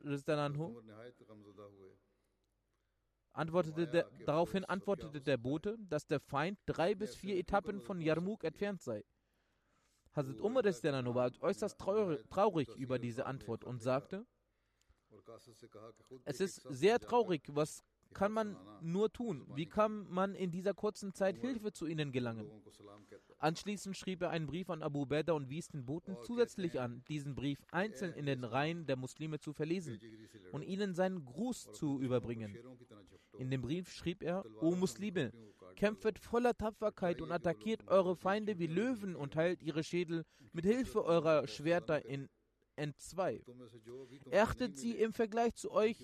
antwortete 3.33 3.87
der, 3.87 4.09
daraufhin 4.25 4.65
antwortete 4.65 5.21
der 5.21 5.37
Bote, 5.37 5.77
dass 5.89 6.07
der 6.07 6.19
Feind 6.19 6.57
drei 6.65 6.95
bis 6.95 7.15
vier 7.15 7.37
Etappen 7.37 7.81
von 7.81 8.01
Yarmouk 8.01 8.43
entfernt 8.43 8.81
sei. 8.81 9.03
Hazrat 10.15 10.39
Umar 10.39 10.63
war 10.63 11.31
äußerst 11.41 11.77
traurig 11.77 12.69
über 12.77 12.99
diese 12.99 13.25
Antwort 13.25 13.63
und 13.63 13.81
sagte, 13.81 14.25
es 16.25 16.39
ist 16.39 16.61
sehr 16.69 16.99
traurig, 16.99 17.43
was 17.47 17.83
kann 18.13 18.31
man 18.31 18.55
nur 18.81 19.11
tun? 19.11 19.45
Wie 19.55 19.65
kann 19.65 20.07
man 20.09 20.35
in 20.35 20.51
dieser 20.51 20.73
kurzen 20.73 21.13
Zeit 21.13 21.37
Hilfe 21.37 21.73
zu 21.73 21.85
ihnen 21.85 22.11
gelangen? 22.11 22.49
Anschließend 23.39 23.97
schrieb 23.97 24.21
er 24.21 24.29
einen 24.29 24.47
Brief 24.47 24.69
an 24.69 24.81
Abu 24.81 25.05
Beda 25.05 25.33
und 25.33 25.49
wies 25.49 25.67
den 25.67 25.85
Boten 25.85 26.15
zusätzlich 26.23 26.79
an, 26.79 27.03
diesen 27.09 27.35
Brief 27.35 27.59
einzeln 27.71 28.13
in 28.13 28.25
den 28.25 28.43
Reihen 28.43 28.85
der 28.85 28.95
Muslime 28.95 29.39
zu 29.39 29.51
verlesen 29.53 29.99
und 30.53 30.61
ihnen 30.61 30.93
seinen 30.93 31.25
Gruß 31.25 31.73
zu 31.73 31.99
überbringen. 31.99 32.57
In 33.37 33.51
dem 33.51 33.61
Brief 33.61 33.91
schrieb 33.91 34.23
er, 34.23 34.45
O 34.61 34.75
Muslime, 34.75 35.33
kämpft 35.75 36.19
voller 36.19 36.55
Tapferkeit 36.55 37.21
und 37.21 37.31
attackiert 37.31 37.87
eure 37.87 38.15
Feinde 38.15 38.59
wie 38.59 38.67
Löwen 38.67 39.15
und 39.15 39.33
teilt 39.33 39.61
ihre 39.61 39.83
Schädel 39.83 40.25
mit 40.53 40.65
Hilfe 40.65 41.03
eurer 41.03 41.47
Schwerter 41.47 42.05
in 42.05 42.29
entzwei. 42.75 43.41
Achtet 44.31 44.77
sie 44.77 44.91
im 44.91 45.13
Vergleich 45.13 45.55
zu 45.55 45.71
euch 45.71 45.97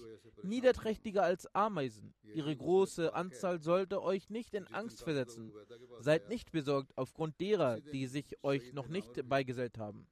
niederträchtiger 0.43 1.23
als 1.23 1.53
Ameisen. 1.53 2.13
Ihre 2.33 2.55
große 2.55 3.13
Anzahl 3.13 3.61
sollte 3.61 4.01
euch 4.01 4.29
nicht 4.29 4.53
in 4.53 4.67
Angst 4.67 5.03
versetzen. 5.03 5.51
Seid 5.99 6.29
nicht 6.29 6.51
besorgt 6.51 6.97
aufgrund 6.97 7.39
derer, 7.39 7.81
die 7.81 8.07
sich 8.07 8.37
euch 8.43 8.73
noch 8.73 8.87
nicht 8.87 9.27
beigesellt 9.27 9.77
haben. 9.77 10.07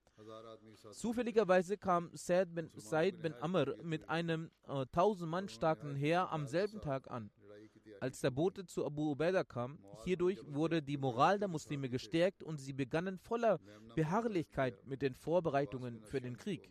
Zufälligerweise 0.91 1.77
kam 1.77 2.11
Said 2.13 2.53
bin, 2.53 2.69
Said 2.75 3.21
bin 3.21 3.33
Amr 3.35 3.75
mit 3.81 4.09
einem 4.09 4.51
äh, 4.67 4.85
tausend 4.91 5.29
Mann 5.29 5.49
starken 5.49 5.95
Heer 5.95 6.31
am 6.31 6.45
selben 6.45 6.81
Tag 6.81 7.09
an. 7.09 7.31
Als 7.99 8.21
der 8.21 8.31
Bote 8.31 8.65
zu 8.65 8.85
Abu 8.85 9.11
Ubaidah 9.11 9.43
kam, 9.43 9.79
hierdurch 10.05 10.39
wurde 10.45 10.81
die 10.81 10.97
Moral 10.97 11.39
der 11.39 11.47
Muslime 11.47 11.89
gestärkt 11.89 12.43
und 12.43 12.57
sie 12.57 12.73
begannen 12.73 13.17
voller 13.17 13.59
Beharrlichkeit 13.95 14.85
mit 14.85 15.01
den 15.01 15.15
Vorbereitungen 15.15 16.01
für 16.03 16.21
den 16.21 16.37
Krieg. 16.37 16.69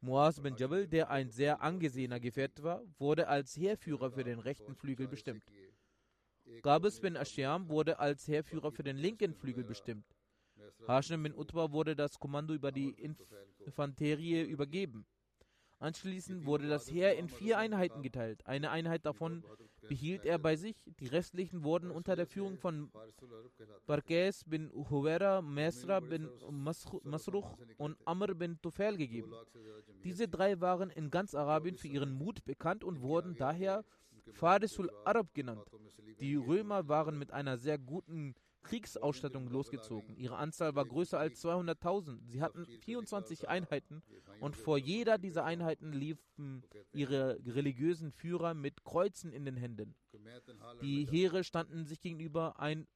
Muaz 0.00 0.40
bin 0.40 0.56
Jabal, 0.56 0.88
der 0.88 1.10
ein 1.10 1.30
sehr 1.30 1.60
angesehener 1.60 2.18
Gefährte 2.18 2.62
war, 2.62 2.82
wurde 2.98 3.28
als 3.28 3.56
Heerführer 3.56 4.10
für 4.10 4.24
den 4.24 4.40
rechten 4.40 4.74
Flügel 4.74 5.06
bestimmt. 5.06 5.44
Qabis 6.62 7.00
bin 7.00 7.16
Ashiam 7.16 7.68
wurde 7.68 7.98
als 7.98 8.26
Heerführer 8.26 8.72
für 8.72 8.82
den 8.82 8.96
linken 8.96 9.34
Flügel 9.34 9.64
bestimmt. 9.64 10.06
Hashim 10.86 11.22
bin 11.22 11.34
Utbah 11.34 11.70
wurde 11.70 11.94
das 11.94 12.18
Kommando 12.18 12.54
über 12.54 12.72
die 12.72 12.90
Infanterie 13.64 14.42
übergeben. 14.42 15.06
Anschließend 15.82 16.46
wurde 16.46 16.68
das 16.68 16.88
Heer 16.88 17.18
in 17.18 17.28
vier 17.28 17.58
Einheiten 17.58 18.02
geteilt. 18.02 18.46
Eine 18.46 18.70
Einheit 18.70 19.04
davon 19.04 19.42
behielt 19.88 20.24
er 20.24 20.38
bei 20.38 20.54
sich, 20.54 20.76
die 21.00 21.08
restlichen 21.08 21.64
wurden 21.64 21.90
unter 21.90 22.14
der 22.14 22.28
Führung 22.28 22.56
von 22.56 22.92
Barkes 23.86 24.44
bin 24.44 24.70
Huwera, 24.72 25.42
Mesra 25.42 25.98
bin 25.98 26.28
Masruch 26.52 27.58
und 27.78 27.96
Amr 28.04 28.36
bin 28.36 28.60
Tufel 28.62 28.96
gegeben. 28.96 29.34
Diese 30.04 30.28
drei 30.28 30.60
waren 30.60 30.88
in 30.90 31.10
ganz 31.10 31.34
Arabien 31.34 31.76
für 31.76 31.88
ihren 31.88 32.12
Mut 32.12 32.44
bekannt 32.44 32.84
und 32.84 33.02
wurden 33.02 33.34
daher 33.34 33.84
Farisul 34.34 34.88
Arab 35.04 35.34
genannt. 35.34 35.64
Die 36.20 36.36
Römer 36.36 36.86
waren 36.86 37.18
mit 37.18 37.32
einer 37.32 37.58
sehr 37.58 37.78
guten 37.78 38.34
Kriegsausstattung 38.62 39.48
losgezogen. 39.48 40.16
Ihre 40.16 40.36
Anzahl 40.36 40.74
war 40.74 40.84
größer 40.84 41.18
als 41.18 41.44
200.000. 41.44 42.18
Sie 42.26 42.42
hatten 42.42 42.66
24 42.66 43.48
Einheiten 43.48 44.02
und 44.40 44.56
vor 44.56 44.78
jeder 44.78 45.18
dieser 45.18 45.44
Einheiten 45.44 45.92
liefen 45.92 46.62
ihre 46.92 47.38
religiösen 47.46 48.12
Führer 48.12 48.54
mit 48.54 48.84
Kreuzen 48.84 49.32
in 49.32 49.44
den 49.44 49.56
Händen. 49.56 49.94
Die 50.80 51.06
Heere 51.06 51.44
standen 51.44 51.84
sich 51.84 52.00
gegenüber. 52.00 52.58
Ein 52.60 52.86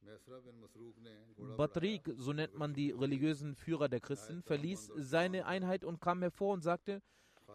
Batrik, 1.57 2.13
so 2.15 2.33
nennt 2.33 2.55
man 2.55 2.73
die 2.73 2.91
religiösen 2.91 3.55
Führer 3.55 3.89
der 3.89 3.99
Christen, 3.99 4.43
verließ 4.43 4.91
seine 4.95 5.45
Einheit 5.45 5.83
und 5.83 5.99
kam 5.99 6.21
hervor 6.21 6.53
und 6.53 6.61
sagte, 6.61 7.01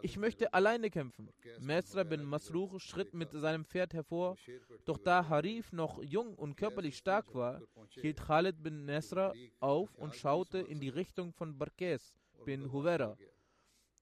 ich 0.01 0.17
möchte 0.17 0.53
alleine 0.55 0.91
kämpfen. 0.91 1.29
Mesra 1.61 2.05
bin 2.05 2.25
Masruch 2.25 2.81
schritt 2.81 3.15
mit 3.15 3.33
seinem 3.33 3.65
Pferd 3.65 3.95
hervor, 3.95 4.37
doch 4.85 4.99
da 4.99 5.29
Harif 5.29 5.73
noch 5.73 6.03
jung 6.03 6.35
und 6.35 6.57
körperlich 6.57 6.97
stark 6.97 7.35
war, 7.35 7.61
hielt 7.91 8.21
Khalid 8.21 8.63
bin 8.63 8.85
Nesra 8.85 9.33
auf 9.61 9.95
und 9.97 10.15
schaute 10.15 10.59
in 10.59 10.81
die 10.81 10.89
Richtung 10.89 11.33
von 11.33 11.59
Barkes 11.59 12.15
bin 12.45 12.73
Huvera. 12.73 13.17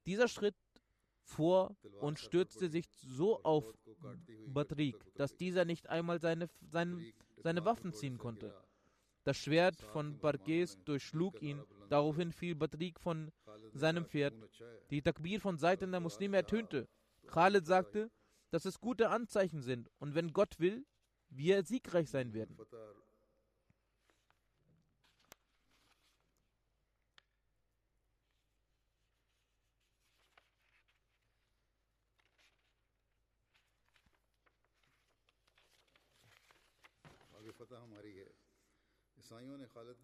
Dieser 0.06 0.28
schritt 0.28 0.56
vor 1.22 1.76
und 2.00 2.18
stürzte 2.18 2.68
sich 2.68 2.86
so 2.88 3.42
auf 3.42 3.72
Batrik, 4.46 4.96
dass 5.14 5.36
dieser 5.36 5.64
nicht 5.64 5.88
einmal 5.88 6.20
seine, 6.20 6.48
seine, 6.70 7.12
seine 7.42 7.64
Waffen 7.64 7.92
ziehen 7.92 8.18
konnte. 8.18 8.54
Das 9.24 9.36
Schwert 9.36 9.80
von 9.82 10.18
Barkes 10.18 10.78
durchschlug 10.84 11.42
ihn 11.42 11.62
Daraufhin 11.90 12.30
fiel 12.30 12.54
Batrik 12.54 13.00
von 13.00 13.32
seinem 13.74 14.04
Pferd. 14.04 14.34
Die 14.90 15.02
Takbir 15.02 15.40
von 15.40 15.58
Seiten 15.58 15.90
der 15.90 16.00
Muslime 16.00 16.36
ertönte. 16.36 16.88
Khalid 17.26 17.66
sagte, 17.66 18.10
dass 18.50 18.64
es 18.64 18.80
gute 18.80 19.10
Anzeichen 19.10 19.62
sind 19.62 19.90
und 19.98 20.14
wenn 20.14 20.32
Gott 20.32 20.58
will, 20.58 20.84
wir 21.28 21.62
siegreich 21.62 22.10
sein 22.10 22.32
werden. 22.34 22.58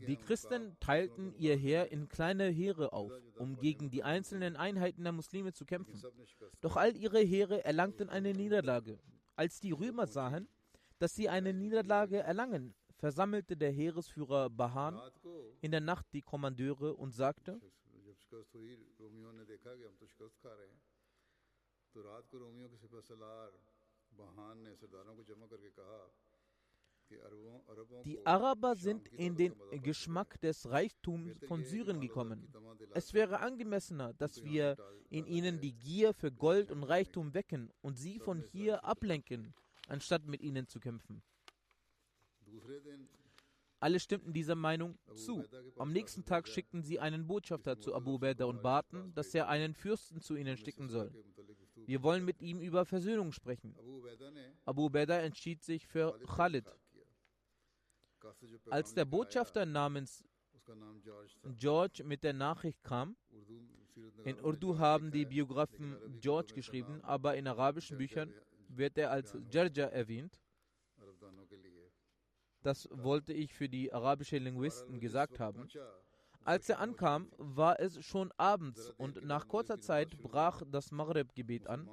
Die 0.07 0.17
Christen 0.17 0.77
teilten 0.79 1.35
ihr 1.35 1.57
Heer 1.57 1.91
in 1.91 2.09
kleine 2.09 2.49
Heere 2.49 2.93
auf, 2.93 3.12
um 3.39 3.57
gegen 3.59 3.91
die 3.91 4.05
einzelnen 4.05 4.57
Einheiten 4.57 5.03
der 5.03 5.12
Muslime 5.12 5.53
zu 5.53 5.65
kämpfen. 5.65 6.01
Doch 6.61 6.77
all 6.77 6.97
ihre 6.97 7.21
Heere 7.21 7.65
erlangten 7.65 8.09
eine 8.09 8.33
Niederlage. 8.33 8.99
Als 9.35 9.61
die 9.61 9.73
Römer 9.73 10.07
sahen, 10.07 10.49
dass 10.99 11.15
sie 11.15 11.29
eine 11.29 11.53
Niederlage 11.53 12.19
erlangen, 12.19 12.75
versammelte 12.99 13.57
der 13.57 13.71
Heeresführer 13.71 14.49
Bahan 14.49 15.01
in 15.61 15.71
der 15.71 15.81
Nacht 15.81 16.07
die 16.12 16.23
Kommandeure 16.23 16.95
und 16.95 17.12
sagte, 17.12 17.61
die 28.05 28.25
Araber 28.25 28.77
sind 28.77 29.09
in 29.09 29.37
den 29.37 29.55
Geschmack 29.83 30.40
des 30.40 30.69
Reichtums 30.71 31.33
von 31.47 31.64
Syrien 31.64 32.01
gekommen. 32.01 32.49
Es 32.92 33.14
wäre 33.14 33.40
angemessener, 33.40 34.14
dass 34.14 34.45
wir 34.45 34.77
in 35.11 35.27
ihnen 35.27 35.61
die 35.61 35.73
Gier 35.73 36.14
für 36.14 36.33
Gold 36.33 36.71
und 36.71 36.85
Reichtum 36.85 37.35
wecken 37.35 37.71
und 37.83 37.97
sie 37.97 38.19
von 38.19 38.40
hier 38.40 38.85
ablenken, 38.85 39.55
anstatt 39.88 40.27
mit 40.27 40.42
ihnen 40.42 40.66
zu 40.66 40.81
kämpfen. 40.81 41.23
Alle 43.79 44.01
stimmten 44.01 44.33
dieser 44.33 44.55
Meinung 44.55 44.99
zu. 45.14 45.45
Am 45.77 45.92
nächsten 45.92 46.25
Tag 46.25 46.49
schickten 46.49 46.83
sie 46.83 46.99
einen 46.99 47.27
Botschafter 47.27 47.79
zu 47.79 47.95
Abu 47.95 48.19
Beda 48.19 48.47
und 48.47 48.62
baten, 48.62 49.12
dass 49.14 49.35
er 49.35 49.49
einen 49.49 49.75
Fürsten 49.75 50.21
zu 50.21 50.35
ihnen 50.35 50.57
schicken 50.57 50.88
soll. 50.88 51.12
Wir 51.87 52.03
wollen 52.03 52.25
mit 52.25 52.40
ihm 52.40 52.61
über 52.61 52.87
Versöhnung 52.87 53.33
sprechen. 53.33 53.77
Abu 54.64 54.88
Beda 54.88 55.19
entschied 55.21 55.62
sich 55.62 55.87
für 55.87 56.19
Khalid. 56.27 56.64
Als 58.70 58.94
der 58.94 59.04
Botschafter 59.04 59.66
namens 59.66 60.24
George 61.59 62.02
mit 62.04 62.24
der 62.24 62.32
Nachricht 62.32 62.82
kam, 62.82 63.16
in 64.24 64.40
Urdu 64.44 64.78
haben 64.78 65.11
die 65.11 65.24
Biografen 65.24 65.96
George 66.20 66.52
geschrieben, 66.54 67.00
aber 67.02 67.37
in 67.37 67.46
arabischen 67.46 67.96
Büchern 67.96 68.32
wird 68.68 68.98
er 68.98 69.11
als 69.11 69.37
Jarja 69.50 69.87
erwähnt. 69.87 70.40
Das 72.62 72.88
wollte 72.90 73.32
ich 73.32 73.54
für 73.54 73.68
die 73.68 73.92
arabischen 73.92 74.42
Linguisten 74.42 74.98
gesagt 74.98 75.38
haben. 75.38 75.68
Als 76.44 76.68
er 76.68 76.78
ankam, 76.78 77.28
war 77.38 77.80
es 77.80 78.04
schon 78.04 78.32
abends 78.37 78.92
und 78.98 79.24
nach 79.24 79.48
kurzer 79.48 79.80
Zeit 79.80 80.16
brach 80.18 80.62
das 80.70 80.92
Maghrib-Gebet 80.92 81.66
an. 81.66 81.88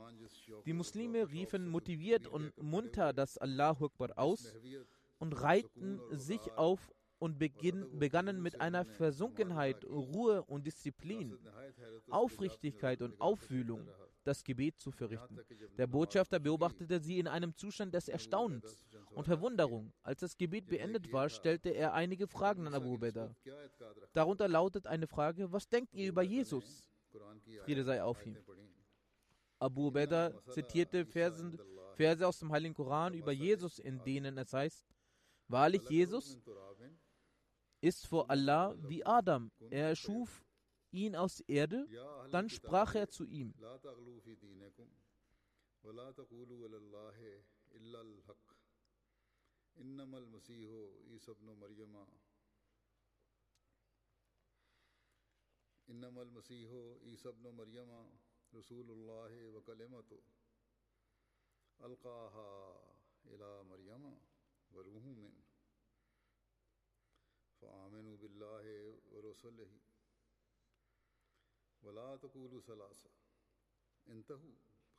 Die 0.66 0.74
Muslime 0.74 1.30
riefen 1.30 1.68
motiviert 1.68 2.28
und 2.28 2.56
munter 2.62 3.14
das 3.14 3.38
Allahu 3.38 3.86
Akbar 3.86 4.12
aus 4.16 4.54
und 5.24 5.42
reihten 5.42 6.02
sich 6.12 6.52
auf 6.58 6.92
und 7.18 7.40
beginn, 7.40 7.98
begannen 7.98 8.42
mit 8.42 8.60
einer 8.60 8.84
Versunkenheit, 8.84 9.86
Ruhe 9.86 10.44
und 10.44 10.68
Disziplin, 10.68 11.38
Aufrichtigkeit 12.10 13.02
und 13.02 13.22
Aufwühlung 13.22 13.88
das 14.26 14.44
Gebet 14.44 14.82
zu 14.82 14.92
verrichten. 14.92 15.40
Der 15.78 15.88
Botschafter 15.88 16.40
beobachtete 16.40 17.00
sie 17.00 17.20
in 17.20 17.30
einem 17.30 17.56
Zustand 17.56 17.94
des 17.94 18.10
Erstaunens 18.10 18.86
und 19.12 19.24
Verwunderung. 19.24 19.94
Als 20.04 20.20
das 20.20 20.36
Gebet 20.36 20.68
beendet 20.68 21.14
war, 21.14 21.30
stellte 21.30 21.70
er 21.70 21.94
einige 21.94 22.28
Fragen 22.28 22.68
an 22.68 22.74
Abu 22.74 22.98
Beda. 22.98 23.34
Darunter 24.12 24.50
lautet 24.50 24.88
eine 24.88 25.08
Frage, 25.08 25.50
was 25.54 25.70
denkt 25.70 25.96
ihr 25.96 26.10
über 26.10 26.24
Jesus? 26.24 26.90
Friede 27.64 27.86
sei 27.86 28.04
auf 28.04 28.26
ihm. 28.26 28.38
Abu 29.58 29.90
Beda 29.90 30.34
zitierte 30.50 31.06
Verse, 31.06 31.58
Verse 31.96 32.28
aus 32.28 32.40
dem 32.40 32.52
Heiligen 32.52 32.76
Koran 32.76 33.14
über 33.14 33.32
Jesus, 33.32 33.80
in 33.80 34.04
denen 34.04 34.38
es 34.38 34.52
heißt, 34.52 34.93
Wahrlich, 35.53 35.89
Jesus 35.89 36.39
ist 37.81 38.07
vor 38.07 38.31
Allah 38.31 38.77
wie 38.89 39.05
Adam. 39.05 39.51
Er 39.71 39.89
erschuf 39.91 40.45
ihn 40.91 41.17
aus 41.17 41.41
Erde, 41.41 41.87
dann 42.31 42.49
sprach 42.49 42.95
er 42.95 43.09
zu 43.09 43.25
ihm. 43.25 43.55
إلا 47.75 48.01
الحق 48.01 48.49
إنما 49.77 50.19
المسيح 50.19 50.71
عيسى 51.09 51.31
ابن 51.31 51.51
مريم 51.51 52.07
إنما 55.89 56.23
المسيح 56.23 56.71
عيسى 57.03 57.29
ابن 57.29 57.49
مريم 57.49 58.19
رسول 58.55 58.91
الله 58.91 59.49
وكلمته 59.49 60.23
ألقاها 61.81 62.81
إلى 63.25 63.65
مريم 63.65 64.19
وروح 64.71 65.05
منه 65.05 65.42
فعامن 67.64 68.08
و 68.08 68.16
بلّہ 68.18 68.66
و 69.12 69.22
رسول 69.22 69.64
ولا 71.84 72.16
تقول 72.16 72.60
ثلاثہ 72.66 73.08
انتہو، 74.06 74.52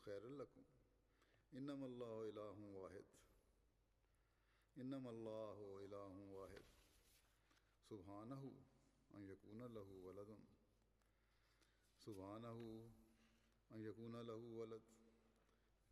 خیر 0.04 0.22
القم 0.22 0.62
انم 1.52 1.84
اللہ 1.84 2.04
الہ 2.04 2.76
واحد. 2.76 3.12
انم 4.76 5.08
اللہ 5.08 5.60
الہ 5.84 6.32
واحد. 6.32 6.72
سبحانہ 7.88 8.34
ان 8.34 9.28
یقون 9.30 9.62
لہو 9.74 10.00
ولدم 10.02 10.44
سبحانہ 12.04 12.46
ان 12.46 13.86
یقون 13.86 14.26
لہو 14.26 14.54
ولد. 14.54 14.92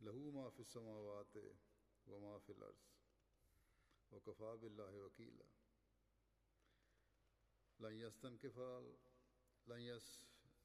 لہو 0.01 0.31
ما 0.31 0.49
فی 0.49 0.63
السماوات 0.63 1.37
و 2.07 2.19
ما 2.19 2.37
فی 2.45 2.53
الارض. 2.53 2.81
و 4.11 4.19
کفا 4.19 4.55
باللہ 4.55 4.91
وکیلہ 4.91 5.43
لن 7.83 7.99
يستنكف 7.99 8.59
لن 9.67 9.79
يس 9.79 10.21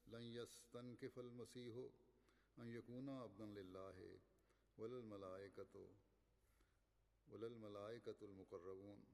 لن 0.07 0.21
يستنكف 0.21 1.19
المسيح 1.19 1.75
أن 2.59 2.67
يكون 2.67 3.09
عبدا 3.09 3.45
لله 3.45 4.19
ولا 4.77 4.97
الملائكة 4.97 5.89
ولا 7.29 7.47
الملائكة 7.47 8.15
المقربون 8.21 9.05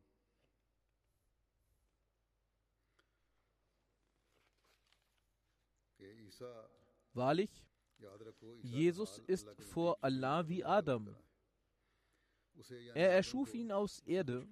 Wahrlich, 7.13 7.49
Jesus 8.61 9.19
ist 9.25 9.49
vor 9.59 9.97
Allah 10.03 10.47
wie 10.47 10.63
Adam. 10.63 11.15
Er 12.93 13.11
erschuf 13.11 13.53
ihn 13.53 13.71
aus 13.71 14.01
Erde, 14.01 14.47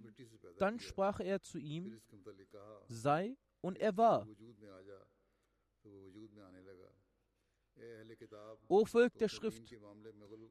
dann 0.58 0.80
sprach 0.80 1.20
er 1.20 1.42
zu 1.42 1.60
ihm, 1.60 2.02
sei 2.88 3.38
und 3.64 3.80
er 3.80 3.96
war. 3.98 4.28
O 8.68 8.86
Volk 8.86 9.18
der 9.18 9.30
Schrift, 9.30 9.74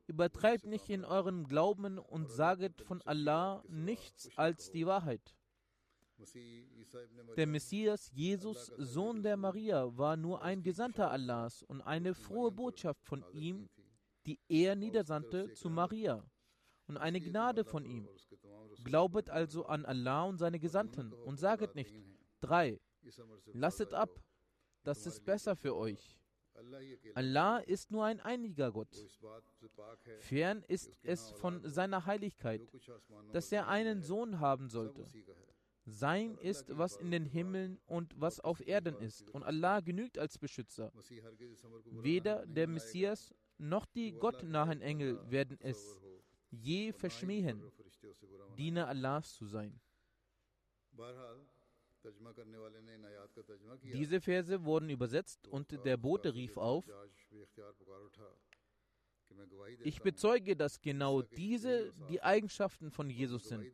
übertreibt 0.07 0.66
nicht 0.66 0.88
in 0.88 1.05
eurem 1.05 1.46
Glauben 1.46 1.98
und 1.98 2.31
saget 2.31 2.81
von 2.83 3.01
Allah 3.03 3.62
nichts 3.68 4.29
als 4.37 4.70
die 4.70 4.87
Wahrheit. 4.87 5.37
Der 7.37 7.46
Messias, 7.46 8.11
Jesus, 8.12 8.72
Sohn 8.77 9.22
der 9.22 9.37
Maria, 9.37 9.96
war 9.96 10.16
nur 10.16 10.42
ein 10.42 10.62
Gesandter 10.62 11.11
Allahs 11.11 11.62
und 11.62 11.81
eine 11.83 12.14
frohe 12.14 12.51
Botschaft 12.51 13.05
von 13.05 13.25
ihm, 13.33 13.68
die 14.27 14.38
er 14.48 14.75
niedersandte 14.77 15.53
zu 15.53 15.68
Maria 15.68 16.25
und 16.87 16.96
eine 16.96 17.20
Gnade 17.20 17.64
von 17.64 17.85
ihm. 17.85 18.09
Glaubet 18.85 19.31
also 19.31 19.66
an 19.66 19.85
Allah 19.85 20.25
und 20.25 20.38
seine 20.38 20.59
Gesandten 20.59 21.12
und 21.12 21.38
saget 21.38 21.75
nicht, 21.75 21.94
drei, 22.40 22.81
Lasset 23.52 23.94
ab, 23.94 24.10
das 24.82 25.06
ist 25.06 25.24
besser 25.24 25.56
für 25.56 25.74
euch. 25.76 26.16
Allah 27.14 27.58
ist 27.58 27.90
nur 27.90 28.04
ein 28.04 28.20
einiger 28.20 28.70
Gott. 28.72 28.94
Fern 30.18 30.62
ist 30.68 30.98
es 31.02 31.30
von 31.32 31.66
seiner 31.68 32.06
Heiligkeit, 32.06 32.60
dass 33.32 33.50
er 33.52 33.68
einen 33.68 34.02
Sohn 34.02 34.40
haben 34.40 34.68
sollte. 34.68 35.06
Sein 35.84 36.36
ist, 36.38 36.76
was 36.76 36.96
in 36.96 37.10
den 37.10 37.24
Himmeln 37.24 37.80
und 37.86 38.14
was 38.20 38.38
auf 38.38 38.64
Erden 38.64 38.96
ist. 38.98 39.28
Und 39.30 39.42
Allah 39.42 39.80
genügt 39.80 40.16
als 40.16 40.38
Beschützer. 40.38 40.92
Weder 41.86 42.46
der 42.46 42.68
Messias 42.68 43.34
noch 43.58 43.86
die 43.86 44.12
gottnahen 44.12 44.80
Engel 44.80 45.18
werden 45.30 45.58
es 45.60 45.98
je 46.50 46.92
verschmähen, 46.92 47.62
Diener 48.56 48.86
Allahs 48.88 49.34
zu 49.34 49.46
sein. 49.46 49.80
Diese 53.82 54.20
Verse 54.20 54.64
wurden 54.64 54.90
übersetzt 54.90 55.46
und 55.48 55.70
der 55.84 55.96
Bote 55.96 56.34
rief 56.34 56.56
auf, 56.56 56.84
ich 59.82 60.02
bezeuge, 60.02 60.56
dass 60.56 60.80
genau 60.80 61.22
diese 61.22 61.92
die 62.08 62.22
Eigenschaften 62.22 62.90
von 62.90 63.08
Jesus 63.08 63.48
sind 63.48 63.66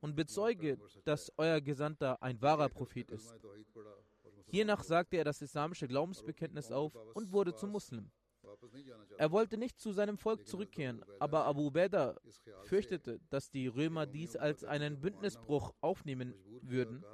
und 0.00 0.14
bezeuge, 0.14 0.78
dass 1.04 1.32
euer 1.36 1.60
Gesandter 1.60 2.22
ein 2.22 2.40
wahrer 2.42 2.68
Prophet 2.68 3.10
ist. 3.10 3.34
Hiernach 4.46 4.82
sagte 4.82 5.16
er 5.16 5.24
das 5.24 5.40
islamische 5.42 5.86
Glaubensbekenntnis 5.86 6.70
auf 6.72 6.94
und 7.14 7.32
wurde 7.32 7.54
zum 7.54 7.70
Muslim. 7.70 8.10
Er 9.18 9.30
wollte 9.30 9.56
nicht 9.56 9.78
zu 9.78 9.92
seinem 9.92 10.18
Volk 10.18 10.46
zurückkehren, 10.46 11.04
aber 11.18 11.44
Abu 11.44 11.70
Beda 11.70 12.16
fürchtete, 12.64 13.20
dass 13.30 13.50
die 13.50 13.68
Römer 13.68 14.06
dies 14.06 14.34
als 14.34 14.64
einen 14.64 15.00
Bündnisbruch 15.00 15.72
aufnehmen 15.80 16.34
würden. 16.62 17.04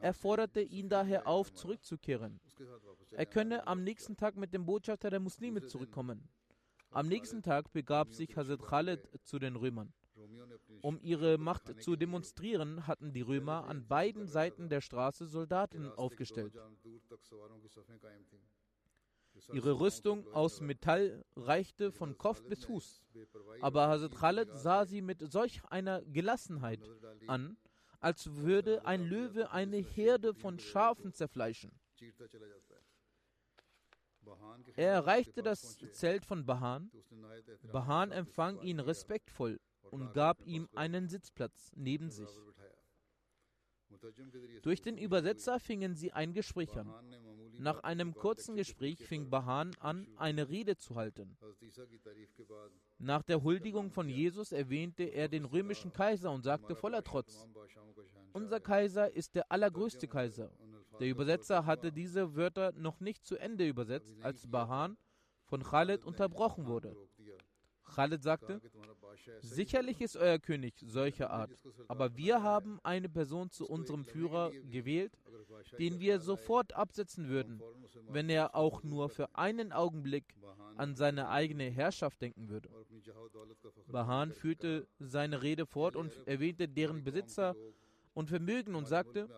Er 0.00 0.14
forderte 0.14 0.60
ihn 0.60 0.88
daher 0.88 1.26
auf, 1.26 1.52
zurückzukehren. 1.52 2.40
Er 3.10 3.26
könne 3.26 3.66
am 3.66 3.82
nächsten 3.82 4.16
Tag 4.16 4.36
mit 4.36 4.52
dem 4.52 4.66
Botschafter 4.66 5.10
der 5.10 5.20
Muslime 5.20 5.62
zurückkommen. 5.66 6.28
Am 6.90 7.08
nächsten 7.08 7.42
Tag 7.42 7.72
begab 7.72 8.12
sich 8.12 8.36
Hazrat 8.36 8.62
Khalid 8.62 9.08
zu 9.22 9.38
den 9.38 9.56
Römern. 9.56 9.92
Um 10.80 10.98
ihre 11.02 11.36
Macht 11.36 11.82
zu 11.82 11.96
demonstrieren, 11.96 12.86
hatten 12.86 13.12
die 13.12 13.20
Römer 13.20 13.66
an 13.66 13.86
beiden 13.86 14.26
Seiten 14.26 14.68
der 14.68 14.80
Straße 14.80 15.26
Soldaten 15.26 15.90
aufgestellt. 15.92 16.54
Ihre 19.52 19.78
Rüstung 19.78 20.26
aus 20.32 20.60
Metall 20.62 21.22
reichte 21.36 21.92
von 21.92 22.16
Kopf 22.16 22.42
bis 22.44 22.64
Fuß. 22.64 23.02
Aber 23.60 23.88
Hazrat 23.88 24.14
Khalid 24.14 24.48
sah 24.54 24.86
sie 24.86 25.02
mit 25.02 25.30
solch 25.30 25.62
einer 25.66 26.02
Gelassenheit 26.02 26.80
an, 27.26 27.58
als 28.00 28.36
würde 28.36 28.84
ein 28.84 29.04
Löwe 29.04 29.50
eine 29.50 29.78
Herde 29.78 30.34
von 30.34 30.58
Schafen 30.58 31.12
zerfleischen. 31.12 31.72
Er 34.74 34.92
erreichte 34.92 35.42
das 35.42 35.78
Zelt 35.92 36.24
von 36.24 36.44
Bahan. 36.44 36.90
Bahan 37.72 38.12
empfang 38.12 38.60
ihn 38.60 38.80
respektvoll 38.80 39.60
und 39.90 40.12
gab 40.12 40.44
ihm 40.46 40.68
einen 40.74 41.08
Sitzplatz 41.08 41.70
neben 41.74 42.10
sich. 42.10 42.28
Durch 44.62 44.82
den 44.82 44.98
Übersetzer 44.98 45.60
fingen 45.60 45.94
sie 45.94 46.12
ein 46.12 46.34
Gespräch 46.34 46.76
an. 46.76 46.92
Nach 47.58 47.82
einem 47.82 48.14
kurzen 48.14 48.56
Gespräch 48.56 49.04
fing 49.04 49.30
Bahan 49.30 49.74
an, 49.80 50.06
eine 50.16 50.48
Rede 50.48 50.76
zu 50.76 50.96
halten. 50.96 51.36
Nach 52.98 53.22
der 53.22 53.42
Huldigung 53.42 53.90
von 53.90 54.08
Jesus 54.08 54.52
erwähnte 54.52 55.04
er 55.04 55.28
den 55.28 55.44
römischen 55.44 55.92
Kaiser 55.92 56.32
und 56.32 56.42
sagte 56.42 56.74
voller 56.74 57.02
Trotz, 57.02 57.46
unser 58.32 58.60
Kaiser 58.60 59.10
ist 59.10 59.34
der 59.34 59.50
allergrößte 59.50 60.08
Kaiser. 60.08 60.50
Der 61.00 61.08
Übersetzer 61.08 61.66
hatte 61.66 61.92
diese 61.92 62.36
Wörter 62.36 62.72
noch 62.72 63.00
nicht 63.00 63.24
zu 63.24 63.36
Ende 63.36 63.66
übersetzt, 63.66 64.16
als 64.22 64.46
Bahan 64.46 64.96
von 65.44 65.62
Khalid 65.62 66.04
unterbrochen 66.04 66.66
wurde. 66.66 66.96
Khalid 67.84 68.22
sagte, 68.22 68.60
sicherlich 69.40 70.00
ist 70.00 70.16
euer 70.16 70.38
König 70.38 70.74
solcher 70.86 71.30
Art, 71.30 71.50
aber 71.88 72.16
wir 72.16 72.42
haben 72.42 72.78
eine 72.82 73.08
Person 73.08 73.50
zu 73.50 73.66
unserem 73.68 74.04
Führer 74.04 74.50
gewählt, 74.70 75.12
den 75.78 76.00
wir 76.00 76.20
sofort 76.20 76.74
absetzen 76.74 77.28
würden, 77.28 77.62
wenn 78.08 78.28
er 78.28 78.54
auch 78.54 78.82
nur 78.82 79.08
für 79.08 79.34
einen 79.34 79.72
Augenblick 79.72 80.34
an 80.76 80.94
seine 80.94 81.28
eigene 81.28 81.64
Herrschaft 81.70 82.20
denken 82.20 82.48
würde. 82.48 82.68
Bahan 83.88 84.32
führte 84.32 84.86
seine 84.98 85.42
Rede 85.42 85.66
fort 85.66 85.96
und 85.96 86.12
erwähnte 86.26 86.68
deren 86.68 87.04
Besitzer 87.04 87.54
und 88.14 88.28
Vermögen 88.28 88.74
und 88.74 88.86
sagte, 88.86 89.28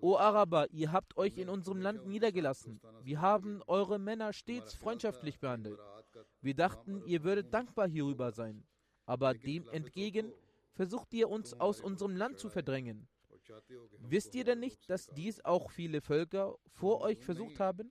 O 0.00 0.16
Araber, 0.16 0.70
ihr 0.70 0.92
habt 0.92 1.16
euch 1.16 1.36
in 1.38 1.48
unserem 1.48 1.80
Land 1.80 2.06
niedergelassen. 2.06 2.80
Wir 3.02 3.20
haben 3.20 3.62
eure 3.66 3.98
Männer 3.98 4.32
stets 4.32 4.74
freundschaftlich 4.74 5.38
behandelt. 5.38 5.80
Wir 6.40 6.54
dachten, 6.54 7.02
ihr 7.06 7.22
würdet 7.22 7.52
dankbar 7.52 7.88
hierüber 7.88 8.32
sein. 8.32 8.64
Aber 9.10 9.34
dem 9.34 9.68
entgegen 9.70 10.32
versucht 10.70 11.12
ihr 11.14 11.28
uns 11.28 11.52
aus 11.54 11.80
unserem 11.80 12.14
Land 12.14 12.38
zu 12.38 12.48
verdrängen. 12.48 13.08
Wisst 13.98 14.36
ihr 14.36 14.44
denn 14.44 14.60
nicht, 14.60 14.88
dass 14.88 15.08
dies 15.08 15.44
auch 15.44 15.72
viele 15.72 16.00
Völker 16.00 16.56
vor 16.68 17.00
euch 17.00 17.24
versucht 17.24 17.58
haben? 17.58 17.90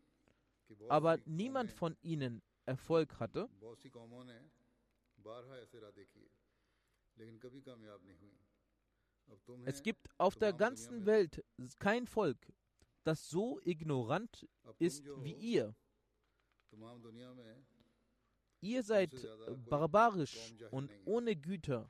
Aber 0.88 1.18
niemand 1.26 1.74
von 1.74 1.98
ihnen 2.02 2.42
Erfolg 2.66 3.20
hatte? 3.20 3.50
Es 9.66 9.84
gibt 9.84 10.08
auf 10.18 10.38
der 10.38 10.54
ganzen 10.54 11.06
Welt 11.06 11.44
kein 11.80 12.08
Volk, 12.08 12.54
das 13.04 13.30
so 13.30 13.60
ignorant 13.66 14.48
ist 14.78 15.04
wie 15.22 15.34
ihr. 15.34 15.76
Ihr 18.62 18.84
seid 18.84 19.12
barbarisch 19.70 20.54
und 20.72 20.92
ohne 21.06 21.36
Güter. 21.36 21.90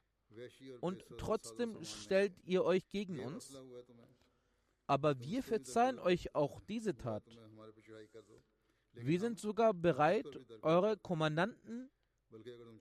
Und 0.80 1.04
trotzdem 1.18 1.84
stellt 1.84 2.34
ihr 2.46 2.64
euch 2.64 2.88
gegen 2.90 3.20
uns. 3.20 3.58
Aber 4.88 5.20
wir 5.20 5.44
verzeihen 5.44 6.00
euch 6.00 6.34
auch 6.36 6.60
diese 6.62 6.96
Tat. 6.98 7.24
Wir 8.94 9.20
sind 9.20 9.40
sogar 9.40 9.74
bereit, 9.74 10.28
eure 10.62 10.98
Kommandanten 10.98 11.90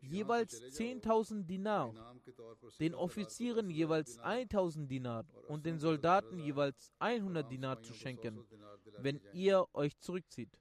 jeweils 0.03 0.61
10.000 0.62 1.44
Dinar, 1.46 1.94
den 2.81 2.94
Offizieren 2.94 3.70
jeweils 3.70 4.18
1.000 4.20 4.87
Dinar 4.87 5.24
und 5.48 5.64
den 5.64 5.79
Soldaten 5.79 6.38
jeweils 6.38 6.92
100 6.98 7.51
Dinar 7.51 7.83
zu 7.83 7.94
schenken, 7.94 8.44
wenn 8.98 9.20
ihr 9.33 9.66
euch 9.72 9.98
zurückzieht. 9.98 10.59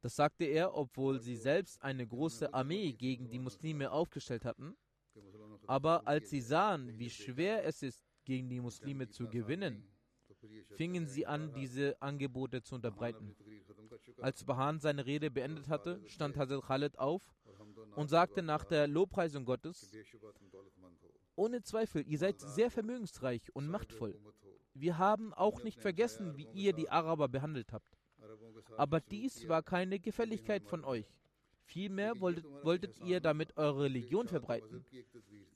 Das 0.00 0.16
sagte 0.16 0.44
er, 0.44 0.76
obwohl 0.76 1.18
sie 1.20 1.36
selbst 1.36 1.80
eine 1.82 2.06
große 2.06 2.52
Armee 2.52 2.92
gegen 2.92 3.30
die 3.30 3.38
Muslime 3.38 3.90
aufgestellt 3.90 4.44
hatten. 4.44 4.76
Aber 5.66 6.06
als 6.06 6.30
sie 6.30 6.40
sahen, 6.40 6.98
wie 6.98 7.10
schwer 7.10 7.64
es 7.64 7.82
ist, 7.82 8.04
gegen 8.24 8.48
die 8.48 8.60
Muslime 8.60 9.08
zu 9.08 9.28
gewinnen, 9.28 9.86
fingen 10.76 11.06
sie 11.06 11.26
an, 11.26 11.52
diese 11.54 12.00
Angebote 12.02 12.62
zu 12.62 12.74
unterbreiten. 12.74 13.34
Als 14.20 14.44
Bahan 14.44 14.80
seine 14.80 15.06
Rede 15.06 15.30
beendet 15.30 15.68
hatte, 15.68 16.02
stand 16.06 16.36
Hazrat 16.36 16.64
Khalid 16.64 16.98
auf 16.98 17.22
und 17.96 18.08
sagte 18.08 18.42
nach 18.42 18.64
der 18.64 18.86
Lobpreisung 18.86 19.44
Gottes, 19.44 19.90
ohne 21.36 21.62
Zweifel, 21.62 22.06
ihr 22.06 22.18
seid 22.18 22.40
sehr 22.40 22.70
vermögensreich 22.70 23.54
und 23.54 23.68
machtvoll. 23.68 24.18
Wir 24.74 24.98
haben 24.98 25.32
auch 25.32 25.62
nicht 25.62 25.80
vergessen, 25.80 26.36
wie 26.36 26.48
ihr 26.52 26.72
die 26.72 26.90
Araber 26.90 27.28
behandelt 27.28 27.72
habt. 27.72 27.98
Aber 28.76 29.00
dies 29.00 29.48
war 29.48 29.62
keine 29.62 29.98
Gefälligkeit 29.98 30.64
von 30.64 30.84
euch. 30.84 31.06
Vielmehr 31.66 32.20
wolltet, 32.20 32.44
wolltet 32.62 32.98
ihr 33.00 33.20
damit 33.20 33.56
eure 33.56 33.84
Religion 33.84 34.28
verbreiten. 34.28 34.84